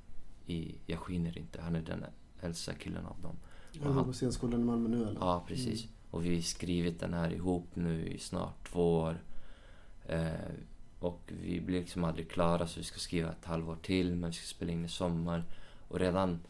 i 0.47 0.75
Jag 0.87 0.99
skiner 0.99 1.39
inte. 1.39 1.61
Han 1.61 1.77
är 1.77 1.83
den 1.83 2.05
äldsta 2.41 2.75
killen 2.75 3.07
av 3.07 3.17
dem. 3.23 3.37
Han 3.83 3.95
går 3.95 4.05
på 4.05 4.13
scenskolan 4.13 4.61
i 4.61 4.65
Malmö 4.65 4.89
nu 4.89 5.03
eller? 5.03 5.21
Ja, 5.21 5.45
precis. 5.49 5.85
Mm. 5.85 5.95
Och 6.11 6.25
vi 6.25 6.35
har 6.35 6.43
skrivit 6.43 7.01
den 7.01 7.15
här 7.15 7.33
ihop 7.33 7.67
nu 7.75 8.07
i 8.07 8.19
snart 8.19 8.69
två 8.69 8.99
år. 8.99 9.23
Eh, 10.07 10.33
och 10.99 11.33
vi 11.43 11.61
blir 11.61 11.81
liksom 11.81 12.05
aldrig 12.05 12.31
klara 12.31 12.67
så 12.67 12.81
vi 12.81 12.85
ska 12.85 12.99
skriva 12.99 13.31
ett 13.31 13.45
halvår 13.45 13.77
till 13.83 14.15
men 14.15 14.31
vi 14.31 14.37
ska 14.37 14.47
spela 14.47 14.73
in 14.73 14.85
i 14.85 14.89
sommar. 14.89 15.45
Och 15.89 15.99
redan, 15.99 16.41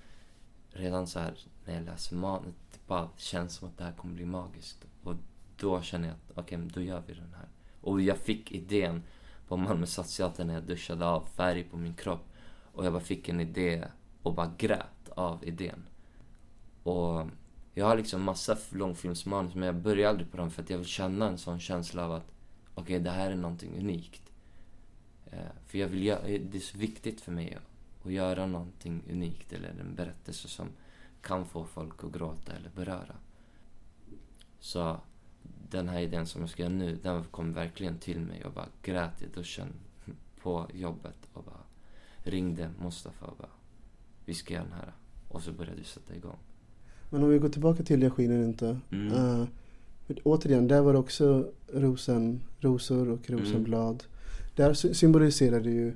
redan 0.72 1.06
så 1.06 1.18
här 1.18 1.38
när 1.64 1.74
jag 1.74 1.84
läser 1.84 2.16
manus, 2.16 2.54
det 2.72 2.86
bara 2.86 3.08
känns 3.16 3.54
som 3.54 3.68
att 3.68 3.78
det 3.78 3.84
här 3.84 3.92
kommer 3.92 4.14
bli 4.14 4.24
magiskt. 4.24 4.84
Och 5.02 5.14
då 5.56 5.82
känner 5.82 6.08
jag 6.08 6.14
att 6.14 6.38
okej, 6.38 6.58
okay, 6.58 6.70
då 6.74 6.80
gör 6.80 7.02
vi 7.06 7.14
den 7.14 7.34
här. 7.34 7.48
Och 7.80 8.00
jag 8.00 8.18
fick 8.18 8.52
idén 8.52 9.02
på 9.48 9.56
Malmö 9.56 9.86
Stadsteater 9.86 10.44
när 10.44 10.54
jag 10.54 10.62
duschade 10.62 11.06
av 11.06 11.20
färg 11.20 11.64
på 11.64 11.76
min 11.76 11.94
kropp. 11.94 12.24
Och 12.72 12.86
jag 12.86 12.92
bara 12.92 13.02
fick 13.02 13.28
en 13.28 13.40
idé 13.40 13.84
och 14.22 14.34
bara 14.34 14.52
grät 14.58 15.08
av 15.08 15.44
idén. 15.44 15.86
Och 16.82 17.26
jag 17.74 17.86
har 17.86 17.96
liksom 17.96 18.22
massa 18.22 18.56
långfilmsmanus 18.70 19.54
men 19.54 19.66
jag 19.66 19.76
börjar 19.76 20.08
aldrig 20.10 20.30
på 20.30 20.36
dem 20.36 20.50
för 20.50 20.62
att 20.62 20.70
jag 20.70 20.78
vill 20.78 20.86
känna 20.86 21.28
en 21.28 21.38
sån 21.38 21.60
känsla 21.60 22.04
av 22.04 22.12
att 22.12 22.32
okej, 22.74 22.82
okay, 22.82 22.98
det 22.98 23.10
här 23.10 23.30
är 23.30 23.36
någonting 23.36 23.78
unikt. 23.78 24.32
Eh, 25.30 25.38
för 25.66 25.78
jag 25.78 25.88
vill 25.88 26.04
det 26.50 26.56
är 26.56 26.60
så 26.60 26.78
viktigt 26.78 27.20
för 27.20 27.32
mig 27.32 27.58
att 28.04 28.12
göra 28.12 28.46
någonting 28.46 29.02
unikt 29.12 29.52
eller 29.52 29.68
en 29.68 29.94
berättelse 29.94 30.48
som 30.48 30.68
kan 31.20 31.44
få 31.44 31.64
folk 31.64 32.04
att 32.04 32.12
gråta 32.12 32.52
eller 32.52 32.70
beröra. 32.76 33.16
Så 34.60 34.96
den 35.70 35.88
här 35.88 36.00
idén 36.00 36.26
som 36.26 36.40
jag 36.40 36.50
ska 36.50 36.62
göra 36.62 36.72
nu, 36.72 36.98
den 37.02 37.24
kom 37.24 37.52
verkligen 37.52 37.98
till 37.98 38.20
mig 38.20 38.44
och 38.44 38.52
bara 38.52 38.68
grät 38.82 39.22
i 39.22 39.26
duschen 39.34 39.68
på 40.42 40.66
jobbet 40.74 41.28
och 41.32 41.44
bara 41.44 41.62
ringde 42.22 42.70
Mustafa 42.82 43.26
och 43.26 43.36
bara 43.36 43.48
vi 44.24 44.34
ska 44.34 44.54
göra 44.54 44.64
den 44.64 44.72
här. 44.72 44.92
Och 45.28 45.42
så 45.42 45.52
började 45.52 45.78
vi 45.78 45.84
sätta 45.84 46.16
igång. 46.16 46.38
Men 47.10 47.22
om 47.22 47.30
vi 47.30 47.38
går 47.38 47.48
tillbaka 47.48 47.82
till 47.82 48.02
Jag 48.02 48.12
skiner 48.12 48.44
inte. 48.44 48.78
Mm. 48.90 49.12
Uh, 49.12 49.46
återigen, 50.24 50.68
där 50.68 50.80
var 50.80 50.92
det 50.92 50.98
också 50.98 51.50
rosen, 51.72 52.40
rosor 52.60 53.08
och 53.08 53.30
rosenblad. 53.30 54.04
Mm. 54.04 54.52
Där 54.56 54.74
symboliserade 54.74 55.70
ju, 55.70 55.94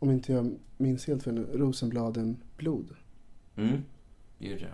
om 0.00 0.10
inte 0.10 0.32
jag 0.32 0.54
minns 0.76 1.06
helt 1.06 1.22
fel 1.22 1.34
nu, 1.34 1.46
rosenbladen 1.52 2.36
blod. 2.56 2.90
Mm. 3.56 3.82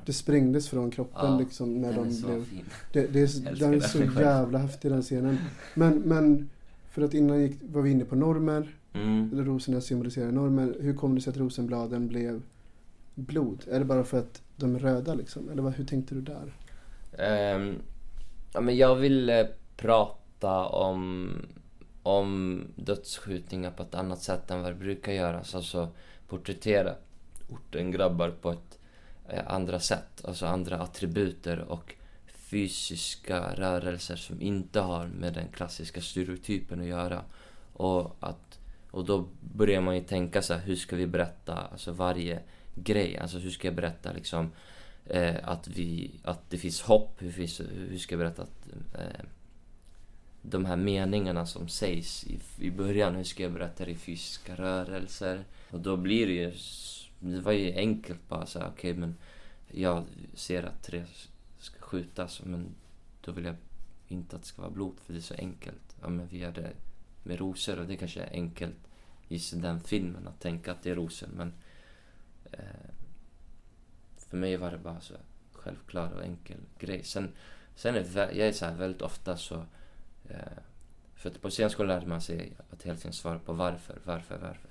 Det 0.06 0.12
sprängdes 0.12 0.68
från 0.68 0.90
kroppen 0.90 1.30
ja, 1.32 1.38
liksom 1.38 1.80
när 1.80 1.92
de 1.92 2.20
blev... 2.22 2.44
Det, 2.92 3.06
det 3.06 3.20
är, 3.20 3.58
den 3.60 3.74
är 3.74 3.80
så 3.80 4.20
jävla 4.20 4.58
häftig 4.58 4.90
den 4.90 5.02
scenen. 5.02 5.38
Men, 5.74 5.98
men 5.98 6.48
för 6.90 7.02
att 7.02 7.14
innan 7.14 7.42
gick, 7.42 7.58
var 7.72 7.82
vi 7.82 7.90
inne 7.90 8.04
på 8.04 8.16
normer. 8.16 8.76
Mm. 8.92 9.30
Eller 9.32 9.44
rosorna 9.44 9.80
symboliserar 9.80 10.32
normer. 10.32 10.76
Hur 10.80 10.94
kom 10.94 11.14
det 11.14 11.20
sig 11.20 11.30
att 11.30 11.36
rosenbladen 11.36 12.08
blev 12.08 12.42
blod? 13.14 13.64
Är 13.70 13.78
det 13.78 13.84
bara 13.84 14.04
för 14.04 14.18
att 14.18 14.42
de 14.56 14.74
är 14.74 14.78
röda 14.78 15.14
liksom? 15.14 15.48
Eller 15.50 15.62
vad, 15.62 15.72
hur 15.72 15.84
tänkte 15.84 16.14
du 16.14 16.20
där? 16.20 16.54
Um, 17.56 17.78
ja, 18.52 18.60
men 18.60 18.76
jag 18.76 18.96
ville 18.96 19.48
prata 19.76 20.66
om, 20.66 21.30
om 22.06 22.62
dödsskjutningar 22.76 23.70
på 23.70 23.82
ett 23.82 23.94
annat 23.94 24.22
sätt 24.22 24.50
än 24.50 24.62
vad 24.62 24.70
det 24.70 24.78
brukar 24.78 25.12
göras. 25.12 25.54
Alltså 25.54 25.88
porträttera 26.28 26.94
orten-grabbar 27.48 28.30
på 28.30 28.50
ett 28.50 28.78
eh, 29.28 29.42
andra 29.46 29.80
sätt. 29.80 30.24
Alltså 30.24 30.46
andra 30.46 30.78
attributer 30.78 31.58
och 31.58 31.94
fysiska 32.26 33.54
rörelser 33.54 34.16
som 34.16 34.42
inte 34.42 34.80
har 34.80 35.06
med 35.06 35.32
den 35.32 35.48
klassiska 35.48 36.00
stereotypen 36.00 36.80
att 36.80 36.86
göra. 36.86 37.22
Och, 37.72 38.16
att, 38.20 38.58
och 38.90 39.04
då 39.04 39.28
börjar 39.40 39.80
man 39.80 39.94
ju 39.94 40.02
tänka 40.02 40.42
så 40.42 40.54
här, 40.54 40.60
hur 40.60 40.76
ska 40.76 40.96
vi 40.96 41.06
berätta 41.06 41.54
alltså 41.54 41.92
varje 41.92 42.40
grej? 42.74 43.18
Alltså 43.18 43.38
hur 43.38 43.50
ska 43.50 43.68
jag 43.68 43.74
berätta 43.74 44.12
liksom 44.12 44.52
eh, 45.06 45.36
att, 45.42 45.68
vi, 45.68 46.20
att 46.24 46.50
det 46.50 46.58
finns 46.58 46.82
hopp? 46.82 47.22
Hur, 47.22 47.32
finns, 47.32 47.60
hur 47.60 47.98
ska 47.98 48.14
jag 48.14 48.18
berätta 48.18 48.42
att 48.42 48.66
eh, 48.94 49.26
de 50.50 50.64
här 50.64 50.76
meningarna 50.76 51.46
som 51.46 51.68
sägs 51.68 52.24
i, 52.24 52.40
i 52.58 52.70
början, 52.70 53.14
hur 53.14 53.24
ska 53.24 53.42
jag 53.42 53.52
berätta 53.52 53.84
det 53.84 53.90
i 53.90 53.96
fysiska 53.96 54.54
rörelser? 54.54 55.44
Och 55.70 55.80
då 55.80 55.96
blir 55.96 56.26
det 56.26 56.32
ju, 56.32 56.52
det 57.18 57.40
var 57.40 57.52
ju 57.52 57.72
enkelt 57.72 58.28
bara 58.28 58.46
så 58.46 58.58
okej 58.58 58.70
okay, 58.70 58.94
men 58.94 59.16
jag 59.70 60.04
ser 60.34 60.62
att 60.62 60.82
tre 60.82 61.04
ska 61.58 61.80
skjutas 61.80 62.42
men 62.44 62.74
då 63.20 63.32
vill 63.32 63.44
jag 63.44 63.56
inte 64.08 64.36
att 64.36 64.42
det 64.42 64.48
ska 64.48 64.62
vara 64.62 64.72
blod 64.72 64.94
för 65.00 65.12
det 65.12 65.18
är 65.18 65.22
så 65.22 65.34
enkelt. 65.34 65.96
Ja 66.00 66.08
men 66.08 66.28
vi 66.28 66.38
gör 66.38 66.52
det 66.52 66.72
med 67.22 67.38
rosor 67.38 67.78
och 67.78 67.86
det 67.86 67.96
kanske 67.96 68.22
är 68.22 68.30
enkelt 68.32 68.76
i 69.28 69.40
den 69.52 69.80
filmen 69.80 70.28
att 70.28 70.40
tänka 70.40 70.72
att 70.72 70.82
det 70.82 70.90
är 70.90 70.94
rosor 70.94 71.28
men 71.36 71.52
eh, 72.52 72.60
för 74.16 74.36
mig 74.36 74.56
var 74.56 74.70
det 74.70 74.78
bara 74.78 75.00
så 75.00 75.14
självklar 75.52 76.12
och 76.12 76.24
enkel 76.24 76.60
grej. 76.78 77.04
Sen, 77.04 77.32
sen 77.74 77.94
är 77.94 78.16
jag 78.16 78.48
är 78.48 78.52
så 78.52 78.70
väldigt 78.70 79.02
ofta 79.02 79.36
så 79.36 79.64
för 81.14 81.30
att 81.30 81.42
på 81.42 81.50
scenskolan 81.50 81.88
lärde 81.88 82.06
man 82.06 82.20
sig 82.20 82.52
att 82.70 82.82
hela 82.82 82.96
tiden 82.96 83.12
svara 83.12 83.38
på 83.38 83.52
varför, 83.52 83.98
varför, 84.04 84.38
varför. 84.38 84.68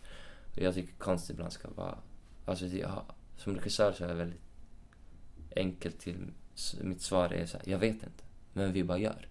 Och 0.56 0.62
jag 0.62 0.74
tycker 0.74 0.94
konst 0.94 1.30
ibland 1.30 1.54
ska 1.54 1.70
vara... 1.70 1.98
Alltså 2.46 2.66
jag, 2.66 3.06
som 3.38 3.56
regissör 3.56 3.92
så 3.92 4.04
är 4.04 4.08
jag 4.08 4.16
väldigt 4.16 4.42
enkelt 5.56 6.00
till... 6.00 6.32
Mitt 6.82 7.02
svar 7.02 7.34
är 7.34 7.46
så 7.46 7.58
här, 7.58 7.70
jag 7.70 7.78
vet 7.78 7.96
inte. 7.96 8.24
Men 8.54 8.74
vi 8.74 8.84
bara 8.84 8.98
gör. 8.98 9.28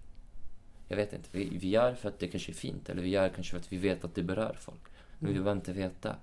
Jag 0.89 0.97
vet 0.97 1.13
inte. 1.13 1.29
Vi, 1.33 1.59
vi 1.59 1.69
gör 1.69 1.95
för 1.95 2.09
att 2.09 2.19
det 2.19 2.29
kanske 2.29 2.53
är 2.53 2.55
fint. 2.55 2.89
Eller 2.89 3.03
vi 3.03 3.09
gör 3.09 3.29
kanske 3.29 3.51
för 3.51 3.59
att 3.59 3.73
vi 3.73 3.77
vet 3.77 4.05
att 4.05 4.15
det 4.15 4.23
berör 4.23 4.57
folk. 4.61 4.83
Men 5.19 5.31
mm. 5.31 5.33
vi 5.33 5.45
behöver 5.45 5.61
inte 5.61 5.73
veta. 5.73 6.17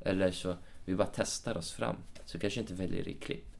Eller 0.00 0.30
så, 0.30 0.56
vi 0.84 0.94
bara 0.94 1.10
testar 1.14 1.56
oss 1.56 1.72
fram. 1.72 1.96
Så 2.24 2.38
kanske 2.38 2.60
inte 2.60 2.74
väljer 2.74 3.08
i 3.08 3.14
klipp. 3.14 3.53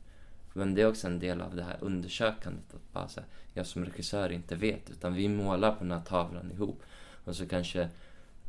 Men 0.57 0.75
det 0.75 0.83
är 0.83 0.89
också 0.89 1.07
en 1.07 1.19
del 1.19 1.41
av 1.41 1.57
det 1.57 1.63
här 1.63 1.77
undersökandet. 1.81 2.75
Att 2.75 2.93
bara 2.93 3.09
så 3.09 3.21
här, 3.21 3.29
jag 3.53 3.67
som 3.67 3.85
regissör 3.85 4.33
inte 4.33 4.55
vet. 4.55 4.91
Utan 4.91 5.15
vi 5.15 5.29
målar 5.29 5.73
på 5.73 5.79
den 5.85 5.93
här 5.93 6.01
tavlan 6.01 6.53
ihop. 6.53 6.83
Och 7.25 7.37
så 7.37 7.47
kanske... 7.47 7.83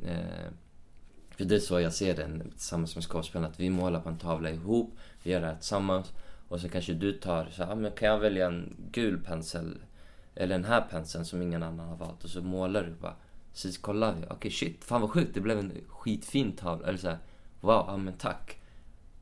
Eh, 0.04 0.50
för 1.30 1.46
det 1.46 1.56
är 1.56 1.60
så 1.60 1.80
jag 1.80 1.94
ser 1.94 2.16
det 2.16 2.50
tillsammans 2.50 2.96
med 2.96 3.04
skådespelarna. 3.04 3.48
Att 3.48 3.60
vi 3.60 3.70
målar 3.70 4.00
på 4.00 4.10
en 4.10 4.18
tavla 4.18 4.50
ihop. 4.50 4.98
Vi 5.24 5.32
gör 5.32 5.42
det 5.42 5.48
här 5.48 5.56
tillsammans. 5.56 6.14
Och 6.48 6.62
så 6.62 6.70
kanske 6.70 6.94
du 6.94 7.12
tar 7.12 7.48
så 7.52 7.64
här, 7.64 7.72
ah, 7.72 7.76
men 7.76 7.92
kan 7.92 8.08
jag 8.08 8.20
välja 8.20 8.48
en 8.48 8.76
gul 8.92 9.24
pensel? 9.24 9.78
Eller 10.36 10.56
den 10.56 10.66
här 10.66 10.82
penseln 10.82 11.26
som 11.26 11.42
ingen 11.42 11.64
annan 11.64 11.90
har 11.90 11.98
valt. 11.98 12.24
Och 12.24 12.30
så 12.30 12.42
målar 12.42 12.84
du 12.84 12.92
bara. 12.92 13.16
Så 13.54 13.82
kollar 13.82 14.14
vi. 14.14 14.18
Okej 14.18 14.36
okay, 14.36 14.52
shit, 14.52 14.84
fan 14.84 15.02
vad 15.02 15.10
sjukt. 15.10 15.34
Det 15.34 15.42
blev 15.42 15.60
en 15.60 15.72
skitfin 15.88 16.52
tavla. 16.52 16.88
Eller 16.88 16.98
så 16.98 17.10
här, 17.10 17.18
wow, 17.62 17.86
ja 17.88 17.98
men 17.98 18.14
tack. 18.14 18.60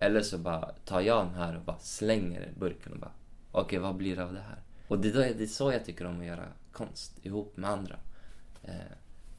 Eller 0.04 0.22
så 0.22 0.38
bara 0.38 0.72
tar 0.86 1.02
jag 1.02 1.26
den 1.26 1.36
här 1.36 1.56
och 1.56 1.62
bara 1.62 1.80
slänger 1.80 2.52
burken 2.60 2.94
och 2.94 3.00
bara 3.00 3.12
okej 3.52 3.66
okay, 3.66 3.80
vad 3.80 3.96
blir 3.96 4.16
det 4.16 4.24
av 4.24 4.34
det 4.34 4.42
här? 4.42 4.62
Och 4.88 5.00
det, 5.00 5.12
det 5.12 5.44
är 5.44 5.48
så 5.48 5.72
jag 5.72 5.86
tycker 5.86 6.06
om 6.06 6.20
att 6.20 6.26
göra 6.26 6.46
konst 6.72 7.26
ihop 7.26 7.58
med 7.58 7.70
andra. 7.70 7.96
Eh, 8.64 8.74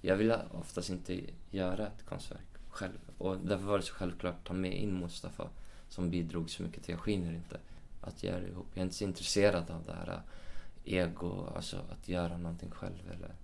jag 0.00 0.16
vill 0.16 0.34
oftast 0.52 0.90
inte 0.90 1.20
göra 1.50 1.86
ett 1.86 2.06
konstverk 2.08 2.46
själv 2.68 2.98
och 3.18 3.38
därför 3.38 3.64
var 3.64 3.78
det 3.78 3.84
så 3.84 3.94
självklart 3.94 4.34
att 4.34 4.44
ta 4.44 4.54
med 4.54 4.76
in 4.76 5.00
Mustafa 5.00 5.48
som 5.88 6.10
bidrog 6.10 6.50
så 6.50 6.62
mycket 6.62 6.82
till 6.82 6.92
Jag 6.92 7.00
skiner 7.00 7.32
inte. 7.32 7.58
Att 8.00 8.22
göra 8.22 8.40
det 8.40 8.48
ihop. 8.48 8.66
Jag 8.74 8.78
är 8.78 8.84
inte 8.84 8.94
så 8.94 9.04
intresserad 9.04 9.70
av 9.70 9.84
det 9.86 9.92
här 9.92 10.12
eh, 10.12 10.94
ego, 10.94 11.46
alltså 11.56 11.76
att 11.76 12.08
göra 12.08 12.36
någonting 12.36 12.70
själv 12.70 13.10
eller 13.12 13.34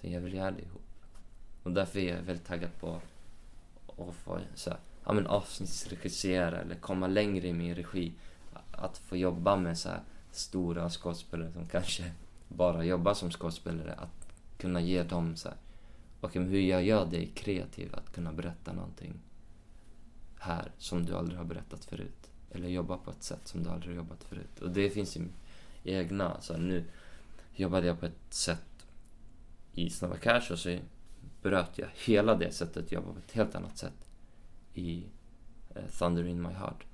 jag 0.00 0.20
vill 0.20 0.34
göra 0.34 0.50
det 0.50 0.62
ihop. 0.62 0.82
Och 1.62 1.72
därför 1.72 1.98
är 1.98 2.16
jag 2.16 2.22
väldigt 2.22 2.46
taggad 2.46 2.70
på 2.80 3.00
att 3.86 4.14
få 4.14 4.38
så 4.54 4.70
här, 4.70 4.78
ja, 5.04 5.12
men 5.12 5.26
avsnittsregissera 5.26 6.60
eller 6.60 6.74
komma 6.74 7.06
längre 7.06 7.48
i 7.48 7.52
min 7.52 7.74
regi. 7.74 8.12
Att 8.70 8.98
få 8.98 9.16
jobba 9.16 9.56
med 9.56 9.78
så 9.78 9.88
stora 10.30 10.90
skådespelare 10.90 11.52
som 11.52 11.66
kanske 11.66 12.12
bara 12.48 12.84
jobbar 12.84 13.14
som 13.14 13.30
skådespelare. 13.30 13.92
Att 13.92 14.32
kunna 14.58 14.80
ge 14.80 15.02
dem 15.02 15.36
så 15.36 15.48
här, 15.48 15.58
okej 16.20 16.40
okay, 16.40 16.52
hur 16.52 16.60
gör 16.60 16.80
jag 16.80 17.10
dig 17.10 17.30
kreativ 17.34 17.94
att 17.94 18.12
kunna 18.12 18.32
berätta 18.32 18.72
någonting 18.72 19.20
här 20.38 20.72
som 20.78 21.06
du 21.06 21.14
aldrig 21.14 21.38
har 21.38 21.44
berättat 21.44 21.84
förut. 21.84 22.30
Eller 22.50 22.68
jobba 22.68 22.96
på 22.96 23.10
ett 23.10 23.22
sätt 23.22 23.48
som 23.48 23.62
du 23.62 23.70
aldrig 23.70 23.90
har 23.90 23.96
jobbat 23.96 24.24
förut. 24.24 24.60
Och 24.60 24.70
det 24.70 24.90
finns 24.90 25.16
ju 25.16 25.28
egna, 25.84 26.40
så 26.40 26.52
här, 26.52 26.60
nu 26.60 26.84
jobbade 27.54 27.86
jag 27.86 28.00
på 28.00 28.06
ett 28.06 28.34
sätt 28.34 28.86
i 29.72 29.90
Snabba 29.90 30.16
Cash 30.16 30.52
och 30.52 30.58
så 30.58 30.78
bröt 31.42 31.78
jag 31.78 31.88
hela 31.94 32.34
det 32.34 32.52
sättet 32.52 32.84
att 32.84 32.92
jobba 32.92 33.12
på 33.12 33.18
ett 33.18 33.32
helt 33.32 33.54
annat 33.54 33.78
sätt 33.78 34.09
i 34.74 35.04
eh, 35.74 35.82
Thunder 35.98 36.26
in 36.26 36.42
my 36.42 36.52
heart. 36.52 36.84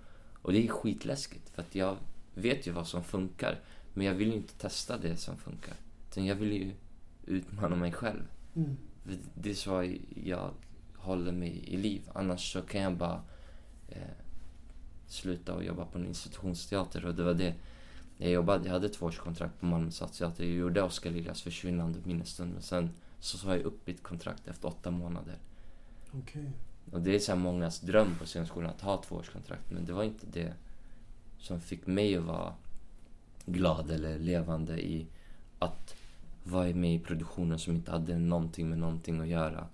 Och 0.43 0.53
det 0.53 0.64
är 0.64 0.68
skitläskigt 0.68 1.49
för 1.49 1.62
att 1.62 1.74
jag 1.74 1.97
vet 2.35 2.66
ju 2.66 2.72
vad 2.72 2.87
som 2.87 3.05
funkar 3.05 3.61
men 3.95 4.07
jag 4.07 4.14
vill 4.14 4.29
ju 4.29 4.37
inte 4.37 4.55
testa 4.55 4.99
det 4.99 5.16
som 5.16 5.37
funkar. 5.37 5.74
Utan 6.11 6.27
jag 6.27 6.35
vill 6.35 6.53
ju 6.53 6.72
utmana 7.27 7.77
mig 7.77 7.93
själv. 7.93 8.22
Mm. 8.57 8.77
Det 9.35 9.51
är 9.51 9.55
så 9.55 9.95
jag 10.24 10.51
håller 10.97 11.33
mig 11.33 11.64
i 11.66 11.77
liv. 11.77 12.11
Annars 12.14 12.53
så 12.53 12.62
kan 12.62 12.81
jag 12.81 12.97
bara 12.97 13.22
eh, 13.89 13.99
sluta 15.07 15.55
och 15.55 15.64
jobba 15.64 15.85
på 15.85 15.99
en 15.99 16.07
institutionsteater. 16.07 17.07
Och 17.07 17.14
det 17.14 17.22
var 17.22 17.35
det 17.35 17.55
jag 18.16 18.31
jobbade. 18.31 18.64
Jag 18.64 18.72
hade 18.72 18.89
två 18.89 19.07
årskontrakt 19.07 19.61
på 19.61 19.66
Malmö 19.66 19.91
stadsteater. 19.91 20.45
Jag 20.45 20.53
gjorde 20.53 20.83
Oskar 20.83 21.11
Liljas 21.11 21.43
försvinnande 21.43 21.99
minnesstund. 22.05 22.53
Men 22.53 22.62
sen 22.62 22.91
så 23.20 23.39
sa 23.39 23.57
jag 23.57 23.62
upp 23.64 23.87
mitt 23.87 24.03
kontrakt 24.03 24.49
efter 24.49 24.68
åtta 24.68 24.91
månader. 24.91 25.39
Okej. 26.12 26.51
Och 26.91 27.01
det 27.01 27.14
är 27.14 27.18
så 27.18 27.37
mångas 27.37 27.80
dröm 27.80 28.14
på 28.18 28.26
scenskolan 28.26 28.70
att 28.70 28.80
ha 28.80 29.03
tvåårskontrakt. 29.03 29.70
Men 29.70 29.84
det 29.84 29.93
var 29.93 30.05
inte 30.05 30.26
det 30.26 30.55
som 31.39 31.61
fick 31.61 31.87
mig 31.87 32.16
att 32.16 32.24
vara 32.24 32.55
glad 33.47 33.91
eller 33.91 34.18
levande 34.18 34.87
i 34.87 35.07
att 35.59 35.95
vara 36.45 36.74
med 36.74 36.95
i 36.95 36.99
produktionen 36.99 37.59
som 37.59 37.74
inte 37.74 37.91
hade 37.91 38.18
någonting 38.18 38.68
med 38.68 38.78
någonting 38.78 39.20
att 39.20 39.28
göra. 39.28 39.66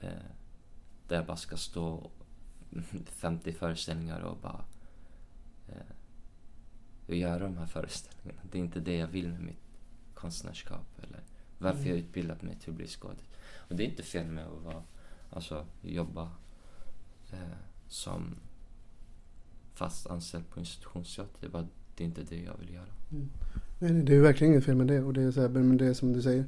Eh, 0.00 0.10
där 1.08 1.16
jag 1.16 1.26
bara 1.26 1.36
ska 1.36 1.56
stå 1.56 2.10
50 3.06 3.52
föreställningar 3.52 4.20
och 4.20 4.36
bara 4.36 4.64
eh, 5.68 5.94
och 7.06 7.14
göra 7.14 7.38
de 7.38 7.58
här 7.58 7.66
föreställningarna. 7.66 8.40
Det 8.50 8.58
är 8.58 8.62
inte 8.62 8.80
det 8.80 8.96
jag 8.96 9.06
vill 9.06 9.28
med 9.28 9.40
mitt 9.40 9.62
konstnärskap 10.14 10.86
eller 11.02 11.20
varför 11.58 11.78
Mm. 11.78 11.90
jag 11.90 11.98
utbildat 11.98 12.42
mig 12.42 12.56
till 12.56 12.70
att 12.70 12.76
bli 12.76 12.86
skådis. 12.86 13.24
Och 13.68 13.76
det 13.76 13.82
är 13.82 13.88
inte 13.88 14.02
fel 14.02 14.26
med 14.26 14.46
att 14.46 14.62
vara, 14.64 14.82
alltså 15.30 15.66
jobba 15.82 16.30
eh, 17.30 17.38
som 17.88 18.36
fast 19.74 20.06
anställd 20.06 20.50
på 20.50 20.60
institutionsteater. 20.60 21.36
Det 21.40 21.46
är 21.46 21.50
bara 21.50 21.66
det 21.96 22.04
är 22.04 22.08
inte 22.08 22.22
det 22.22 22.42
jag 22.42 22.56
vill 22.58 22.74
göra. 22.74 22.86
Nej, 23.78 23.92
nej, 23.92 24.02
det 24.02 24.14
är 24.14 24.20
verkligen 24.20 24.52
inget 24.52 24.64
fel 24.64 24.76
med 24.76 24.86
det. 24.86 25.00
Och 25.00 25.12
det 25.12 25.22
är 25.22 25.30
så 25.30 25.40
här, 25.40 25.48
men 25.48 25.76
det 25.76 25.86
är 25.86 25.94
som 25.94 26.12
du 26.12 26.22
säger. 26.22 26.44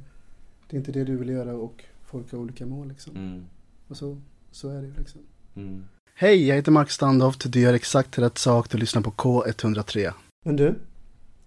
Det 0.67 0.75
är 0.75 0.77
inte 0.77 0.91
det 0.91 1.03
du 1.03 1.17
vill 1.17 1.29
göra 1.29 1.53
och 1.53 1.83
folk 2.01 2.31
har 2.31 2.39
olika 2.39 2.65
mål 2.65 2.87
liksom. 2.87 3.15
Mm. 3.15 3.45
Och 3.87 3.97
så, 3.97 4.21
så 4.51 4.69
är 4.69 4.81
det 4.81 4.87
ju 4.87 4.93
liksom. 4.93 5.21
Mm. 5.55 5.83
Hej, 6.13 6.47
jag 6.47 6.55
heter 6.55 6.71
Mark 6.71 6.91
Standoft. 6.91 7.51
Du 7.51 7.59
gör 7.59 7.73
exakt 7.73 8.17
rätt 8.17 8.37
sak. 8.37 8.69
Du 8.69 8.77
lyssnar 8.77 9.01
på 9.01 9.11
K103. 9.11 10.13
Men 10.45 10.55
du, 10.55 10.75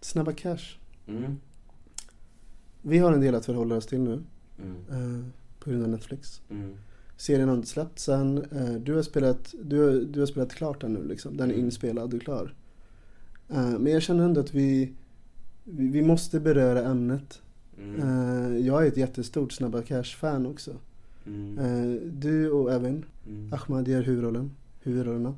Snabba 0.01 0.33
Cash. 0.33 0.79
Mm. 1.07 1.41
Vi 2.83 2.99
har 2.99 3.13
en 3.13 3.21
del 3.21 3.35
att 3.35 3.47
förhålla 3.47 3.77
oss 3.77 3.87
till 3.87 4.01
nu. 4.01 4.23
Mm. 4.63 4.77
Eh, 4.91 5.27
på 5.59 5.71
grund 5.71 5.83
av 5.83 5.89
Netflix. 5.89 6.43
Mm. 6.51 6.77
Serien 7.17 7.49
har 7.49 7.57
inte 7.57 7.69
släppts 7.69 8.09
än. 8.09 8.39
Eh, 8.53 8.73
du, 8.75 8.95
har 8.95 9.03
spelat, 9.03 9.55
du, 9.63 10.05
du 10.05 10.21
har 10.21 10.27
spelat 10.27 10.53
klart 10.53 10.81
den 10.81 10.93
nu 10.93 11.05
liksom. 11.09 11.37
Den 11.37 11.51
är 11.51 11.55
Mm. 11.55 11.67
inspelad 11.67 12.15
och 12.15 12.23
klar. 12.23 12.55
Eh, 13.49 13.79
men 13.79 13.93
jag 13.93 14.03
känner 14.03 14.25
ändå 14.25 14.41
att 14.41 14.55
vi, 14.55 14.93
vi, 15.65 15.89
vi 15.89 16.03
måste 16.03 16.41
beröra 16.41 16.85
ämnet. 16.85 17.41
Mm. 17.79 18.01
Eh, 18.01 18.59
jag 18.67 18.83
är 18.85 18.89
ett 18.89 18.97
jättestort 18.97 19.53
Snabba 19.53 19.83
Cash-fan 19.83 20.47
också. 20.47 20.75
Mm. 21.27 22.01
Du 22.21 22.51
och 22.51 22.73
Evin, 22.73 23.05
Mm. 23.27 23.53
Ahmad 23.53 23.89
gör 23.89 24.03
huvudrollen, 24.03 24.51
huvudrollerna. 24.83 25.35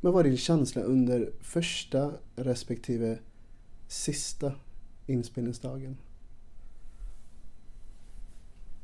Vad 0.00 0.12
var 0.12 0.24
din 0.24 0.36
känsla 0.36 0.82
under 0.82 1.30
första 1.40 2.12
respektive 2.36 3.18
sista 3.88 4.52
inspelningsdagen? 5.06 5.96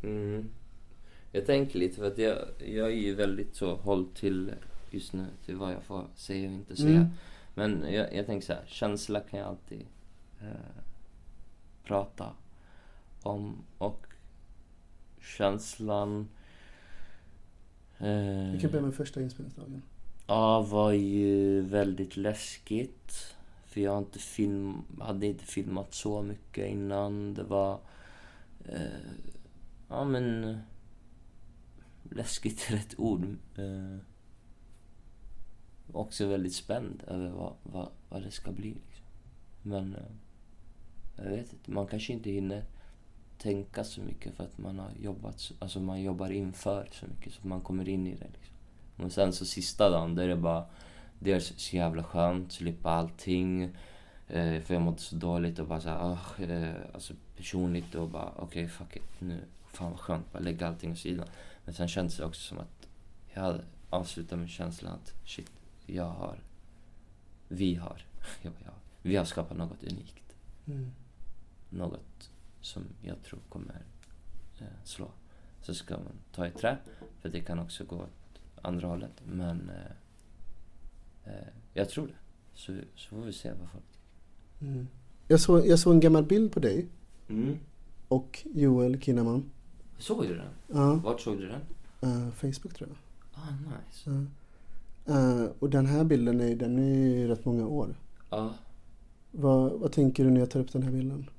Mm. 0.02 0.44
Jag 1.34 1.46
tänker 1.46 1.78
lite 1.78 1.96
för 1.96 2.06
att 2.06 2.18
jag, 2.18 2.38
jag 2.58 2.86
är 2.86 2.96
ju 2.96 3.14
väldigt 3.14 3.56
så 3.56 3.76
håll 3.76 4.06
till 4.14 4.52
just 4.90 5.12
nu 5.12 5.26
till 5.44 5.56
vad 5.56 5.72
jag 5.72 5.82
får 5.82 6.04
säga 6.14 6.48
och 6.48 6.54
inte 6.54 6.76
säga. 6.76 6.96
Mm. 6.96 7.08
Men 7.54 7.92
jag, 7.92 8.14
jag 8.14 8.26
tänker 8.26 8.46
så 8.46 8.52
här, 8.52 8.62
känsla 8.66 9.20
kan 9.20 9.40
jag 9.40 9.48
alltid 9.48 9.86
eh, 10.40 10.82
prata 11.84 12.26
om 13.22 13.64
och 13.78 14.06
känslan 15.20 16.28
eh, 17.98 18.52
Vi 18.52 18.58
kan 18.60 18.70
börja 18.70 18.84
med 18.84 18.94
första 18.94 19.22
inspelningsdagen. 19.22 19.82
Ja, 20.26 20.60
var 20.60 20.92
ju 20.92 21.60
väldigt 21.60 22.16
läskigt. 22.16 23.36
För 23.66 23.80
jag 23.80 23.98
inte 23.98 24.18
film, 24.18 24.82
hade 25.00 25.26
inte 25.26 25.44
filmat 25.44 25.94
så 25.94 26.22
mycket 26.22 26.70
innan. 26.70 27.34
Det 27.34 27.42
var... 27.42 27.78
Eh, 28.64 28.80
ja, 29.88 30.04
men... 30.04 30.58
Läskigt 32.10 32.70
är 32.70 32.72
rätt 32.76 32.94
ord. 32.98 33.24
Eh, 33.56 33.96
också 35.92 36.26
väldigt 36.26 36.54
spänd 36.54 37.02
över 37.06 37.28
vad, 37.30 37.52
vad, 37.62 37.88
vad 38.08 38.22
det 38.22 38.30
ska 38.30 38.52
bli. 38.52 38.68
Liksom. 38.68 39.04
Men... 39.62 39.94
Eh, 39.94 40.02
jag 41.16 41.30
vet 41.30 41.52
inte, 41.52 41.70
man 41.70 41.86
kanske 41.86 42.12
inte 42.12 42.30
hinner 42.30 42.64
tänka 43.38 43.84
så 43.84 44.00
mycket 44.00 44.34
för 44.34 44.44
att 44.44 44.58
man 44.58 44.78
har 44.78 44.90
jobbat, 45.02 45.40
så- 45.40 45.54
alltså 45.58 45.80
man 45.80 46.02
jobbar 46.02 46.30
inför 46.30 46.88
så 46.92 47.06
mycket 47.06 47.32
så 47.32 47.38
att 47.38 47.44
man 47.44 47.60
kommer 47.60 47.88
in 47.88 48.06
i 48.06 48.10
det 48.14 48.26
liksom. 48.32 48.54
Och 49.04 49.12
sen 49.12 49.32
så 49.32 49.44
sista 49.44 49.90
dagen, 49.90 50.14
där 50.14 50.22
är 50.24 50.28
det 50.28 50.36
bara 50.36 50.64
dels 51.18 51.52
så 51.56 51.76
jävla 51.76 52.04
skönt, 52.04 52.52
slippa 52.52 52.90
allting. 52.90 53.62
Eh, 54.28 54.60
för 54.60 54.74
jag 54.74 54.82
mådde 54.82 54.98
så 54.98 55.16
dåligt 55.16 55.58
och 55.58 55.66
bara 55.66 55.80
såhär, 55.80 56.12
oh, 56.12 56.42
eh, 56.50 56.74
alltså 56.94 57.14
personligt 57.36 57.94
och 57.94 58.08
bara 58.08 58.32
okej 58.36 58.68
fuck 58.68 58.96
it, 58.96 59.20
nu, 59.20 59.40
fan 59.72 59.90
vad 59.90 60.00
skönt, 60.00 60.32
bara 60.32 60.38
lägga 60.42 60.68
allting 60.68 60.92
åt 60.92 60.98
sidan. 60.98 61.26
Men 61.64 61.74
sen 61.74 61.88
kändes 61.88 62.16
det 62.16 62.24
också 62.24 62.40
som 62.40 62.58
att 62.58 62.88
jag 63.34 63.42
hade 63.42 63.64
avslutat 63.90 64.38
med 64.38 64.48
känslan 64.48 64.92
att 64.92 65.14
shit, 65.24 65.50
jag 65.86 66.08
har, 66.08 66.42
vi 67.48 67.74
har, 67.74 68.06
jag, 68.42 68.52
bara, 68.52 68.64
jag, 68.64 68.74
vi 69.02 69.16
har 69.16 69.24
skapat 69.24 69.56
något 69.56 69.82
unikt. 69.82 70.36
Mm. 70.66 70.90
Något 71.70 72.30
som 72.60 72.84
jag 73.02 73.22
tror 73.22 73.40
kommer 73.48 73.82
eh, 74.58 74.66
slå. 74.84 75.10
Så 75.62 75.74
ska 75.74 75.94
man 75.94 76.18
ta 76.32 76.46
i 76.46 76.50
trä, 76.50 76.78
för 77.20 77.28
det 77.28 77.40
kan 77.40 77.58
också 77.58 77.84
gå 77.84 77.96
åt 77.96 78.40
andra 78.62 78.88
hållet. 78.88 79.22
Men 79.24 79.70
eh, 79.70 81.32
eh, 81.34 81.48
jag 81.72 81.88
tror 81.88 82.06
det. 82.06 82.14
Så, 82.54 82.76
så 82.94 83.08
får 83.08 83.22
vi 83.22 83.32
se 83.32 83.52
vad 83.52 83.70
folk 83.70 83.84
Mm. 84.60 84.88
Jag, 85.28 85.40
såg, 85.40 85.66
jag 85.66 85.78
såg 85.78 85.94
en 85.94 86.00
gammal 86.00 86.24
bild 86.24 86.52
på 86.52 86.60
dig 86.60 86.88
mm. 87.28 87.58
och 88.08 88.46
Joel 88.54 89.00
Kinnaman. 89.00 89.50
Såg 89.98 90.22
du 90.28 90.36
den? 90.36 90.48
Ja, 90.66 90.94
Vart 90.94 91.20
såg 91.20 91.38
du 91.38 91.48
den? 91.48 91.60
eh, 92.00 92.30
Facebook 92.30 92.74
tror 92.74 92.88
jag. 92.88 92.98
Ah, 93.42 93.50
nice. 93.50 94.10
Ja. 94.10 95.14
Eh, 95.14 95.50
och 95.58 95.70
den 95.70 95.86
här 95.86 96.04
bilden 96.04 96.40
är, 96.40 96.54
den 96.56 96.78
är 96.78 96.94
ju 96.94 97.28
rätt 97.28 97.44
många 97.44 97.66
år. 97.66 97.94
Ja. 98.30 98.54
Vad, 99.30 99.72
vad 99.72 99.92
tänker 99.92 100.24
du 100.24 100.30
när 100.30 100.40
jag 100.40 100.50
tar 100.50 100.60
upp 100.60 100.72
den 100.72 100.82
här 100.82 100.90
bilden? 100.90 101.30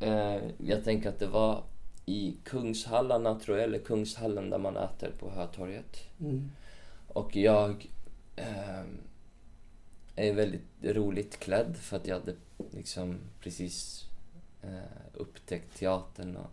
Eh, 0.00 0.42
jag 0.58 0.84
tänker 0.84 1.08
att 1.08 1.18
det 1.18 1.26
var 1.26 1.62
i 2.06 2.36
Kungshallarna, 2.44 3.40
tror 3.40 3.56
jag, 3.58 3.64
eller 3.64 3.78
Kungshallen 3.78 4.50
där 4.50 4.58
man 4.58 4.76
äter 4.76 5.10
på 5.18 5.30
Hötorget. 5.30 5.96
Mm. 6.20 6.50
Och 7.08 7.36
jag 7.36 7.90
är 10.16 10.32
väldigt 10.34 10.66
roligt 10.82 11.38
klädd 11.40 11.76
för 11.76 11.96
att 11.96 12.06
jag 12.06 12.18
hade 12.20 12.34
liksom 12.70 13.16
precis 13.40 14.04
upptäckt 15.14 15.76
teatern 15.78 16.36
och, 16.36 16.50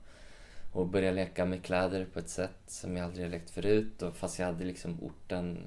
och 0.71 0.87
började 0.87 1.15
leka 1.15 1.45
med 1.45 1.63
kläder 1.63 2.05
på 2.13 2.19
ett 2.19 2.29
sätt 2.29 2.59
som 2.67 2.97
jag 2.97 3.05
aldrig 3.05 3.29
lekt 3.29 3.49
förut. 3.49 4.01
Och 4.01 4.15
fast 4.15 4.39
jag 4.39 4.45
hade 4.45 4.65
liksom 4.65 4.97
orten 5.01 5.57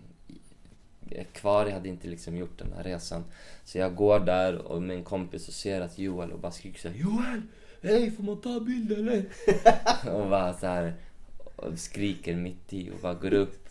kvar, 1.32 1.66
jag 1.66 1.72
hade 1.72 1.88
inte 1.88 2.08
liksom 2.08 2.36
gjort 2.36 2.58
den 2.58 2.72
här 2.76 2.82
resan. 2.82 3.24
Så 3.64 3.78
jag 3.78 3.94
går 3.94 4.20
där 4.20 4.56
och 4.56 4.82
med 4.82 4.96
en 4.96 5.04
kompis 5.04 5.48
och 5.48 5.54
ser 5.54 5.80
att 5.80 5.98
Joel 5.98 6.32
och 6.32 6.38
bara 6.38 6.52
skriker 6.52 6.80
såhär 6.80 6.96
Joel! 6.96 7.42
Hej, 7.82 8.10
får 8.10 8.22
man 8.22 8.40
ta 8.40 8.60
bild 8.60 8.92
eller? 8.92 9.24
och 10.12 10.28
bara 10.30 10.54
så 10.54 10.66
här 10.66 10.94
och 11.56 11.78
skriker 11.78 12.36
mitt 12.36 12.72
i 12.72 12.90
och 12.90 12.98
bara 13.02 13.14
går 13.14 13.32
upp 13.34 13.68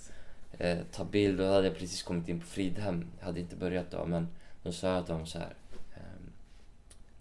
eh, 0.57 0.77
tar 0.91 1.05
bild 1.05 1.39
och 1.39 1.47
då 1.47 1.53
hade 1.53 1.67
jag 1.67 1.77
precis 1.77 2.03
kommit 2.03 2.29
in 2.29 2.39
på 2.39 2.45
Fridhem. 2.45 3.05
Jag 3.19 3.25
hade 3.25 3.39
inte 3.39 3.55
börjat 3.55 3.91
då 3.91 4.05
men 4.05 4.27
då 4.63 4.71
sa 4.71 4.87
jag 4.87 5.05
till 5.05 5.13
honom 5.13 5.27
så 5.27 5.39
här. 5.39 5.55
ehm, 5.95 6.31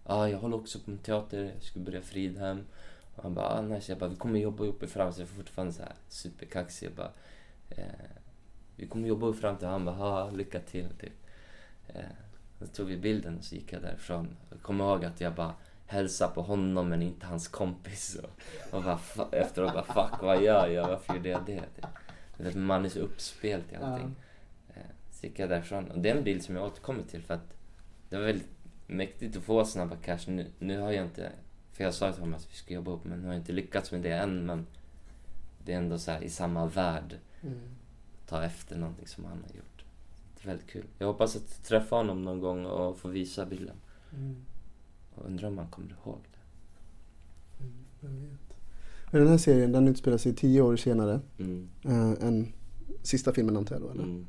Ja, 0.07 0.29
jag 0.29 0.39
håller 0.39 0.57
också 0.57 0.79
på 0.79 0.91
med 0.91 1.03
teater. 1.03 1.53
Jag 1.55 1.63
ska 1.63 1.81
börja 1.81 2.03
Fridhem. 2.03 2.65
Han 3.17 3.35
bara, 3.35 3.47
ah, 3.47 3.61
nice. 3.63 3.93
Jag 3.93 3.99
bara, 3.99 4.11
vi 4.11 4.17
kommer 4.17 4.41
jobba 4.41 4.65
ihop 4.65 4.83
i 4.83 4.87
fram. 4.87 5.13
Så 5.13 5.21
jag 5.21 5.29
är 5.29 5.33
fortfarande 5.33 5.73
så 5.73 5.83
här 5.83 5.93
superkaxig. 6.09 6.87
Jag 6.87 6.95
bara, 6.95 7.11
eh, 7.71 7.85
vi 8.77 8.87
kommer 8.87 9.09
jobba 9.09 9.27
ihop 9.27 9.37
fram 9.39 9.57
till 9.57 9.69
han 9.69 9.85
bara, 9.85 9.97
ha, 9.97 10.31
lycka 10.31 10.61
till. 10.61 10.89
Typ. 11.01 11.13
Eh, 11.89 12.01
så 12.59 12.67
tog 12.67 12.87
vi 12.87 12.97
bilden 12.97 13.39
och 13.39 13.45
så 13.45 13.55
gick 13.55 13.73
jag 13.73 13.83
därifrån. 13.83 14.37
Jag 14.51 14.63
kommer 14.63 14.85
ihåg 14.85 15.05
att 15.05 15.21
jag 15.21 15.35
bara 15.35 15.55
hälsade 15.87 16.35
på 16.35 16.43
honom 16.43 16.89
men 16.89 17.03
inte 17.03 17.27
hans 17.27 17.49
kompis. 17.49 18.19
Och, 18.23 18.31
och 18.77 18.83
bara, 18.83 18.99
efteråt 19.33 19.73
bara, 19.73 19.85
fuck 20.09 20.23
vad 20.23 20.43
gör 20.43 20.67
jag? 20.69 20.89
Varför 20.89 21.15
gjorde 21.15 21.29
jag 21.29 21.47
det? 21.47 21.63
Typ. 21.77 22.55
Man 22.55 22.85
är 22.85 22.89
så 22.89 23.01
uppspelt 23.01 23.73
i 23.73 23.77
allting. 23.77 24.15
Eh, 24.75 24.83
Så 25.11 25.27
gick 25.27 25.39
jag 25.39 25.49
därifrån. 25.49 25.91
Och 25.91 25.99
det 25.99 26.11
är 26.11 26.17
en 26.17 26.25
bild 26.25 26.43
som 26.45 26.57
jag 26.57 26.65
återkommer 26.65 27.03
till 27.03 27.23
för 27.23 27.35
att 27.35 27.55
det 28.09 28.17
var 28.17 28.25
väldigt 28.25 28.49
mäktigt 28.87 29.37
att 29.37 29.43
få 29.43 29.65
snabba 29.65 29.97
cash. 29.97 30.19
Nu, 30.27 30.47
nu 30.59 30.79
har 30.81 30.93
jag 30.93 31.05
inte 31.05 31.33
För 31.73 31.85
jag 31.85 31.95
sa 31.95 32.13
till 32.13 32.21
honom 32.21 32.35
att 32.35 32.49
vi 32.51 32.55
ska 32.57 32.75
jobba 32.75 32.91
ihop 32.91 33.05
men 33.05 33.21
jag 33.23 33.29
har 33.29 33.35
inte 33.35 33.53
lyckats 33.53 33.93
med 33.93 34.01
det 34.03 34.13
än 34.13 34.47
men 34.47 34.67
det 35.65 35.73
är 35.73 35.77
ändå 35.79 35.99
så 35.99 36.11
här 36.11 36.23
i 36.23 36.29
samma 36.29 36.67
värld. 36.67 37.19
Mm. 37.43 37.59
Ta 38.27 38.43
efter 38.45 38.79
någonting 38.79 39.07
som 39.07 39.25
han 39.25 39.33
har 39.49 39.57
gjort. 39.57 39.85
Det 40.37 40.43
är 40.45 40.47
väldigt 40.49 40.67
kul. 40.71 40.85
Jag 40.99 41.07
hoppas 41.07 41.37
att 41.37 41.65
träffa 41.65 41.97
honom 41.97 42.23
någon 42.23 42.41
gång 42.41 42.67
och 42.67 42.99
få 42.99 43.09
visa 43.09 43.47
bilden. 43.47 43.77
Mm. 44.17 44.37
Och 45.15 45.27
undrar 45.27 45.49
om 45.49 45.59
han 45.59 45.67
kommer 45.69 45.89
ihåg 46.05 46.19
det. 46.33 46.39
Vem 48.01 48.21
vet. 48.21 48.57
Men 49.11 49.21
den 49.21 49.31
här 49.31 49.39
serien 49.39 49.73
den 49.73 49.89
utspelar 49.89 50.19
sig 50.19 50.35
tio 50.35 50.61
år 50.63 50.77
senare 50.77 51.21
Mm. 51.39 51.69
eh, 51.85 52.27
än 52.29 52.53
sista 53.03 53.33
filmen 53.33 53.57
antar 53.57 53.75
jag 53.75 53.83
då 53.83 53.91
eller? 53.91 54.03
Mm. 54.03 54.27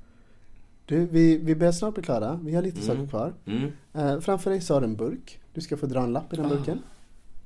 Du, 0.86 1.06
vi, 1.06 1.38
vi 1.38 1.56
börjar 1.56 1.72
snart 1.72 1.94
bli 1.94 2.04
klara. 2.04 2.40
Vi 2.44 2.56
har 2.56 2.62
lite 2.62 2.82
Mm. 2.82 2.88
saker 2.88 3.10
kvar. 3.10 3.34
Mm. 3.46 3.72
Eh, 3.94 4.20
framför 4.20 4.50
dig 4.50 4.62
så 4.62 4.74
har 4.74 4.82
du 4.82 4.88
en 4.88 4.96
burk. 4.96 5.40
Du 5.54 5.62
ska 5.62 5.78
få 5.78 5.86
dra 5.86 6.04
en 6.04 6.14
lapp 6.14 6.34
i 6.34 6.36
den 6.36 6.46
Ah. 6.46 6.50
burken. 6.50 6.80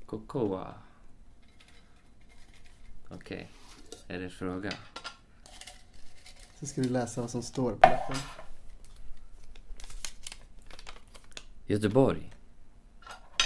Cocoa. 0.07 0.73
Okej. 3.09 3.49
Är 4.07 4.19
det 4.19 4.29
fråga? 4.29 4.71
Så 6.59 6.65
ska 6.65 6.81
du 6.81 6.89
läsa 6.89 7.21
vad 7.21 7.29
som 7.29 7.43
står 7.43 7.71
på 7.71 7.89
lappen. 7.89 8.15
Göteborg. 11.65 12.33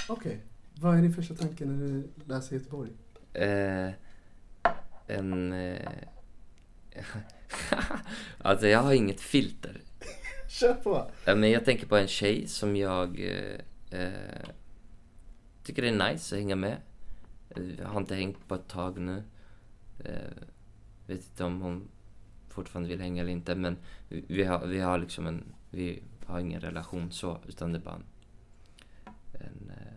Okej. 0.09 0.41
Vad 0.73 0.97
är 0.97 1.01
din 1.01 1.13
första 1.13 1.35
tanke 1.35 1.65
när 1.65 1.87
du 1.87 2.09
läser 2.25 2.55
Göteborg? 2.55 2.91
Eh, 3.33 3.89
en... 5.07 5.53
Eh, 5.53 5.89
alltså 8.37 8.67
jag 8.67 8.79
har 8.79 8.93
inget 8.93 9.21
filter. 9.21 9.81
Kör 10.49 10.73
på! 10.73 11.11
Men 11.25 11.51
jag 11.51 11.65
tänker 11.65 11.87
på 11.87 11.97
en 11.97 12.07
tjej 12.07 12.47
som 12.47 12.75
jag 12.75 13.19
eh, 13.19 13.99
eh, 13.99 14.49
tycker 15.75 15.81
det 15.81 15.89
är 16.05 16.11
nice 16.13 16.35
att 16.35 16.39
hänga 16.41 16.55
med. 16.55 16.77
Eh, 17.49 17.63
Jag 17.79 17.87
har 17.87 17.97
inte 17.99 18.15
hängt 18.15 18.47
på 18.47 18.55
ett 18.55 18.67
tag 18.67 18.97
nu. 18.99 19.23
Eh, 19.99 20.31
vet 21.07 21.17
inte 21.19 21.43
om 21.43 21.61
hon 21.61 21.87
fortfarande 22.49 22.89
vill 22.89 23.01
hänga 23.01 23.21
eller 23.21 23.31
inte 23.31 23.55
men 23.55 23.77
vi, 24.09 24.43
har, 24.43 24.65
vi 24.67 24.79
har 24.79 24.97
liksom 24.97 25.27
en, 25.27 25.43
vi 25.69 26.03
har 26.25 26.39
ingen 26.39 26.61
relation 26.61 27.11
så 27.11 27.37
utan 27.47 27.71
det 27.71 27.77
är 27.77 27.81
bara 27.81 27.95
en, 27.95 28.03
en 29.33 29.69
eh, 29.69 29.93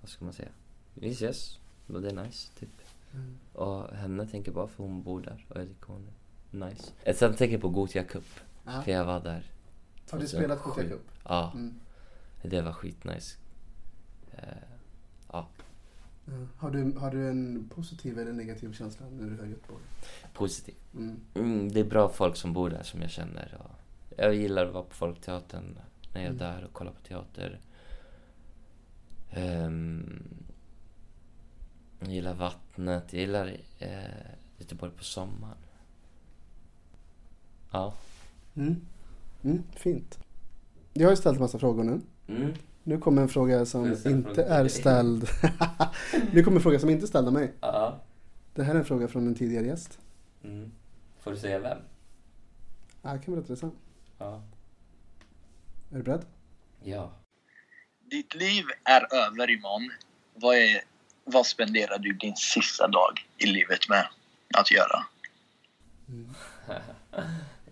vad 0.00 0.10
ska 0.10 0.24
man 0.24 0.34
säga? 0.34 0.48
Vi 0.94 1.10
ses 1.10 1.58
och 1.86 2.02
det 2.02 2.08
är 2.10 2.24
nice 2.24 2.52
typ. 2.58 2.68
Mm. 3.14 3.38
Och 3.52 3.96
henne 3.96 4.26
tänker 4.26 4.52
bara 4.52 4.68
för 4.68 4.84
hon 4.84 5.02
bor 5.02 5.20
där 5.20 5.46
och 5.48 5.60
jag 5.60 5.68
tycker 5.68 5.86
hon 5.86 6.08
är 6.52 6.68
nice. 6.70 6.92
Eh, 7.04 7.16
Sen 7.16 7.34
tänker 7.34 7.52
jag 7.54 7.60
på 7.62 7.68
Gothia 7.68 8.04
Cup. 8.04 8.24
För 8.84 8.92
jag 8.92 9.04
var 9.04 9.20
där. 9.20 9.44
Har 10.10 10.18
du 10.18 10.26
spelat 10.26 10.62
2007. 10.62 10.82
Gothia 10.82 10.96
Cup? 10.96 11.10
Ja, 11.24 11.52
Mm. 11.54 11.74
det 12.42 12.60
var 12.62 12.72
skitnice. 12.72 13.36
Ja, 14.42 14.46
Ja. 15.32 15.46
Har, 16.56 16.70
du, 16.70 16.92
har 16.98 17.10
du 17.10 17.28
en 17.28 17.68
positiv 17.74 18.18
eller 18.18 18.32
negativ 18.32 18.72
känsla 18.72 19.06
när 19.10 19.30
du 19.30 19.36
hör 19.36 19.46
Göteborg? 19.46 19.82
positiv. 20.34 20.74
Mm. 20.94 21.20
Mm, 21.34 21.72
det 21.72 21.80
är 21.80 21.84
bra 21.84 22.08
folk 22.08 22.36
som 22.36 22.52
bor 22.52 22.70
där 22.70 22.82
som 22.82 23.00
jag 23.02 23.10
känner. 23.10 23.58
Jag 24.16 24.34
gillar 24.34 24.66
att 24.66 24.72
vara 24.72 24.84
på 24.84 24.94
Folkteatern 24.94 25.78
när 26.14 26.20
jag 26.20 26.22
är 26.22 26.26
Mm. 26.26 26.38
där 26.38 26.64
och 26.64 26.72
kollar 26.72 26.92
på 26.92 27.00
teater. 27.00 27.60
Ehm, 29.30 30.22
jag 32.00 32.08
gillar 32.12 32.34
vattnet. 32.34 33.12
Jag 33.12 33.20
gillar 33.20 33.56
eh, 33.78 34.00
Göteborg 34.58 34.92
på 34.92 35.04
sommaren. 35.04 35.56
Ja. 37.72 37.94
Mm. 38.54 38.76
Mm, 39.44 39.62
fint. 39.76 40.18
Jag 40.92 41.06
har 41.06 41.10
ju 41.12 41.16
ställt 41.16 41.38
massa 41.40 41.58
frågor 41.58 41.84
nu. 41.84 42.00
Mm. 42.84 42.96
Nu 42.96 42.98
kommer 42.98 43.22
en 43.22 43.28
fråga 43.28 43.66
som 43.66 43.96
inte 44.04 44.42
är 44.42 44.68
ställd. 44.68 45.28
nu 46.32 46.42
kommer 46.42 46.56
en 46.56 46.62
fråga 46.62 46.78
som 46.78 46.90
inte 46.90 47.04
är 47.04 47.08
ställd 47.08 47.26
av 47.26 47.32
mig. 47.32 47.52
Ja. 47.60 48.00
Det 48.54 48.62
här 48.62 48.74
är 48.74 48.78
en 48.78 48.84
fråga 48.84 49.08
från 49.08 49.26
en 49.26 49.34
tidigare 49.34 49.66
gäst. 49.66 49.98
Mm. 50.44 50.72
Får 51.20 51.30
du 51.30 51.36
säga 51.36 51.58
vem? 51.58 51.78
Ja, 53.02 53.10
jag 53.10 53.24
kan 53.24 53.34
berätta 53.34 53.52
det 53.52 53.56
sen. 53.56 53.72
Ja. 54.18 54.42
Är 55.90 55.96
du 55.96 56.02
beredd? 56.02 56.24
Ja. 56.82 57.12
Ditt 58.10 58.34
liv 58.34 58.64
är 58.84 59.14
över 59.14 59.50
imorgon. 59.50 59.90
Vad, 60.34 60.56
är, 60.56 60.80
vad 61.24 61.46
spenderar 61.46 61.98
du 61.98 62.12
din 62.12 62.36
sista 62.36 62.88
dag 62.88 63.26
i 63.38 63.46
livet 63.46 63.88
med 63.88 64.06
att 64.54 64.70
göra? 64.70 65.04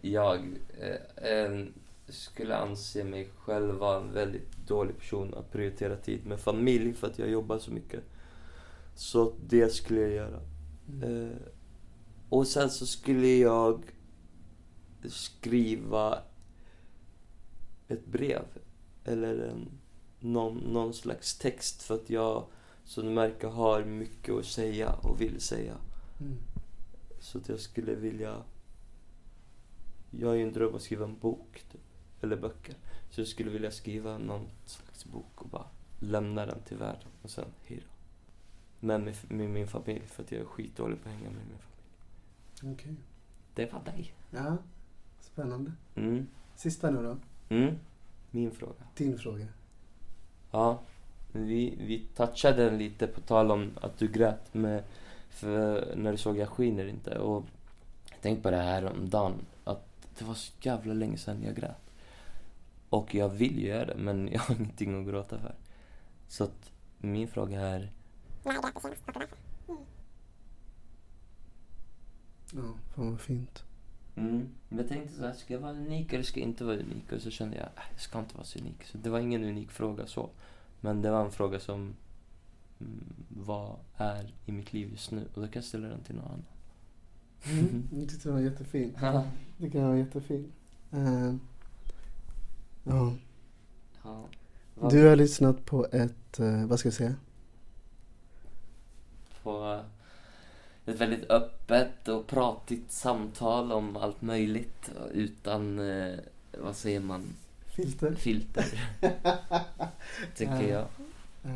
Jag 0.00 0.58
eh, 0.80 1.30
eh, 1.30 1.66
skulle 2.08 2.56
anse 2.56 3.04
mig 3.04 3.28
själv 3.38 3.74
vara 3.74 4.00
en 4.00 4.12
väldigt 4.12 4.57
dålig 4.68 4.98
person 4.98 5.34
att 5.34 5.52
prioritera 5.52 5.96
tid 5.96 6.26
med 6.26 6.40
familj 6.40 6.94
för 6.94 7.06
att 7.06 7.18
jag 7.18 7.30
jobbar 7.30 7.58
så 7.58 7.70
mycket. 7.70 8.02
Så 8.94 9.32
det 9.48 9.68
skulle 9.68 10.00
jag 10.00 10.10
göra. 10.10 10.40
Eh, 11.02 11.36
och 12.28 12.46
sen 12.46 12.70
så 12.70 12.86
skulle 12.86 13.28
jag 13.28 13.82
skriva 15.04 16.22
ett 17.88 18.06
brev 18.06 18.44
eller 19.04 19.38
en, 19.38 19.68
någon, 20.20 20.56
någon 20.56 20.94
slags 20.94 21.38
text 21.38 21.82
för 21.82 21.94
att 21.94 22.10
jag 22.10 22.44
som 22.84 23.04
du 23.04 23.10
märker 23.10 23.48
har 23.48 23.84
mycket 23.84 24.34
att 24.34 24.46
säga 24.46 24.92
och 24.92 25.20
vill 25.20 25.40
säga. 25.40 25.74
Mm. 26.20 26.36
Så 27.20 27.38
att 27.38 27.48
jag 27.48 27.60
skulle 27.60 27.94
vilja... 27.94 28.42
Jag 30.10 30.28
har 30.28 30.34
ju 30.34 30.42
en 30.42 30.52
dröm 30.52 30.74
att 30.74 30.82
skriva 30.82 31.04
en 31.04 31.18
bok, 31.18 31.64
typ. 31.72 31.80
Eller 32.22 32.36
böcker. 32.36 32.74
Så 33.10 33.20
jag 33.20 33.28
skulle 33.28 33.50
vilja 33.50 33.70
skriva 33.70 34.18
någon 34.18 34.46
slags 34.64 35.04
bok 35.04 35.42
och 35.42 35.48
bara 35.48 35.66
lämna 36.00 36.46
den 36.46 36.60
till 36.60 36.76
världen 36.76 37.08
och 37.22 37.30
sen 37.30 37.44
hejdå. 37.64 37.86
Med, 38.80 39.00
med, 39.00 39.16
med 39.28 39.50
min 39.50 39.68
familj, 39.68 40.06
för 40.06 40.22
att 40.22 40.32
jag 40.32 40.40
är 40.40 40.44
skitdålig 40.44 41.02
på 41.02 41.08
att 41.08 41.14
hänga 41.14 41.30
med 41.30 41.42
min 41.48 41.58
familj. 41.58 42.74
Okej. 42.74 42.94
Det 43.54 43.72
var 43.72 43.84
dig. 43.84 44.12
Ja, 44.30 44.56
spännande. 45.20 45.72
Mm. 45.94 46.26
Sista 46.56 46.90
nu 46.90 47.02
då. 47.02 47.16
Mm. 47.54 47.74
Min 48.30 48.50
fråga. 48.50 48.84
Din 48.96 49.18
fråga. 49.18 49.46
Ja, 50.50 50.80
vi, 51.32 51.74
vi 51.78 52.06
touchade 52.16 52.64
den 52.64 52.78
lite 52.78 53.06
på 53.06 53.20
tal 53.20 53.50
om 53.50 53.70
att 53.80 53.98
du 53.98 54.08
grät 54.08 54.54
med, 54.54 54.84
för 55.30 55.96
när 55.96 56.12
du 56.12 56.18
såg 56.18 56.38
Jag 56.38 56.48
skiner 56.48 56.86
inte. 56.86 57.18
Och 57.18 57.44
jag 58.10 58.20
tänkte 58.20 58.42
på 58.42 58.50
det 58.50 58.56
här 58.56 58.84
om 58.84 59.10
dagen 59.10 59.34
att 59.64 59.86
det 60.18 60.24
var 60.24 60.34
så 60.34 60.52
jävla 60.60 60.94
länge 60.94 61.16
sedan 61.16 61.42
jag 61.42 61.56
grät. 61.56 61.87
Och 62.90 63.14
jag 63.14 63.28
vill 63.28 63.58
ju 63.58 63.66
göra 63.68 63.84
det, 63.86 63.94
men 63.96 64.28
jag 64.32 64.40
har 64.40 64.54
ingenting 64.60 65.00
att 65.00 65.06
gråta 65.08 65.38
för. 65.38 65.54
Så 66.28 66.44
att 66.44 66.72
min 66.98 67.28
fråga 67.28 67.60
är, 67.60 67.92
Ja, 72.54 72.74
fan 72.94 73.10
vad 73.10 73.20
fint. 73.20 73.64
mm, 74.16 74.48
jag 74.68 74.88
tänkte 74.88 75.14
så 75.14 75.22
här, 75.26 75.32
ska 75.32 75.54
jag 75.54 75.60
vara 75.60 75.72
unik 75.72 76.12
eller 76.12 76.24
ska 76.24 76.40
jag 76.40 76.48
inte 76.48 76.64
vara 76.64 76.76
unik? 76.76 77.12
Och 77.12 77.20
så 77.22 77.30
kände 77.30 77.56
jag, 77.56 77.66
äh, 77.66 77.82
jag 77.92 78.00
ska 78.00 78.18
inte 78.18 78.34
vara 78.34 78.44
så 78.44 78.58
unik. 78.58 78.84
Så 78.84 78.98
det 78.98 79.10
var 79.10 79.18
ingen 79.20 79.44
unik 79.44 79.70
fråga 79.70 80.06
så. 80.06 80.30
Men 80.80 81.02
det 81.02 81.10
var 81.10 81.24
en 81.24 81.30
fråga 81.30 81.60
som, 81.60 81.94
mm, 82.80 83.04
vad 83.28 83.76
är 83.96 84.34
i 84.46 84.52
mitt 84.52 84.72
liv 84.72 84.90
just 84.90 85.10
nu? 85.10 85.28
Och 85.34 85.40
då 85.40 85.46
kan 85.46 85.52
jag 85.54 85.64
ställa 85.64 85.88
den 85.88 86.00
till 86.02 86.14
någon 86.14 86.24
annan. 86.24 86.44
Mm. 87.44 87.88
Jag 87.92 88.08
tyckte 88.08 88.28
den 88.28 88.34
var 88.34 88.42
jättefin. 88.42 88.96
Jag 89.00 89.24
tycker 89.58 89.78
den 89.78 89.88
var 89.88 89.96
jättefin. 89.96 90.52
Eh, 90.92 91.34
ja. 92.88 93.12
Ja. 94.04 94.24
Vad- 94.74 94.92
Du 94.92 95.08
har 95.08 95.16
lyssnat 95.16 95.64
på 95.64 95.86
ett, 95.92 96.38
eh, 96.40 96.66
vad 96.66 96.78
ska 96.78 96.86
jag 96.86 96.94
säga? 96.94 97.14
På 99.42 99.80
ett 100.86 101.00
väldigt 101.00 101.30
öppet 101.30 102.08
och 102.08 102.26
pratigt 102.26 102.92
samtal 102.92 103.72
om 103.72 103.96
allt 103.96 104.22
möjligt 104.22 104.90
utan, 105.12 105.78
eh, 105.90 106.18
vad 106.62 106.76
säger 106.76 107.00
man, 107.00 107.22
Filter. 107.66 108.14
filter. 108.14 108.64
Tycker 110.36 110.52
Ja. 110.62 110.62
jag. 110.62 110.86
Ja. 111.42 111.50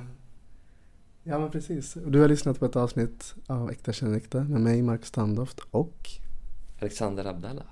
Ja 1.24 1.38
men 1.38 1.50
precis. 1.50 1.94
Du 2.06 2.20
har 2.20 2.28
lyssnat 2.28 2.58
på 2.58 2.64
ett 2.66 2.76
avsnitt 2.76 3.34
av 3.46 3.70
Äkta 3.70 3.92
känner 3.92 4.16
äkta 4.16 4.40
med 4.44 4.60
mig 4.60 4.82
Mark 4.82 5.04
Standoft 5.06 5.60
och 5.70 6.10
Alexander 6.80 7.24
Abdallah. 7.24 7.64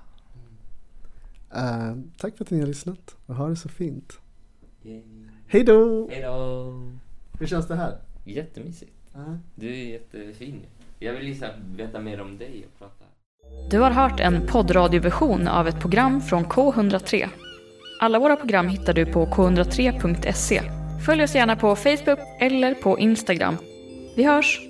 Eh, 1.54 1.96
tack 2.16 2.36
för 2.36 2.44
att 2.44 2.50
ni 2.50 2.60
har 2.60 2.66
lyssnat 2.66 3.16
och 3.26 3.34
ha 3.34 3.48
det 3.48 3.56
så 3.56 3.68
fint. 3.68 4.18
Yay. 4.82 5.02
Hej 5.46 5.64
då! 5.64 6.08
Hejdå! 6.10 6.72
Hur 7.38 7.46
känns 7.46 7.68
det 7.68 7.74
här? 7.76 7.98
Jättemysigt. 8.24 8.92
Ja. 9.12 9.38
Du 9.54 9.68
är 9.68 9.84
jättefin. 9.84 10.60
Jag 10.98 11.12
vill 11.12 11.24
liksom 11.24 11.48
veta 11.76 12.00
mer 12.00 12.20
om 12.20 12.38
dig 12.38 12.66
och 12.66 12.78
prata. 12.78 13.04
Du 13.70 13.78
har 13.78 13.90
hört 13.90 14.20
en 14.20 14.46
poddradioversion 14.46 15.48
av 15.48 15.68
ett 15.68 15.80
program 15.80 16.20
från 16.20 16.44
K103. 16.44 17.28
Alla 18.00 18.18
våra 18.18 18.36
program 18.36 18.68
hittar 18.68 18.92
du 18.92 19.06
på 19.06 19.26
k103.se. 19.26 20.62
Följ 21.06 21.22
oss 21.22 21.34
gärna 21.34 21.56
på 21.56 21.76
Facebook 21.76 22.18
eller 22.40 22.74
på 22.74 22.98
Instagram. 22.98 23.56
Vi 24.16 24.24
hörs! 24.24 24.69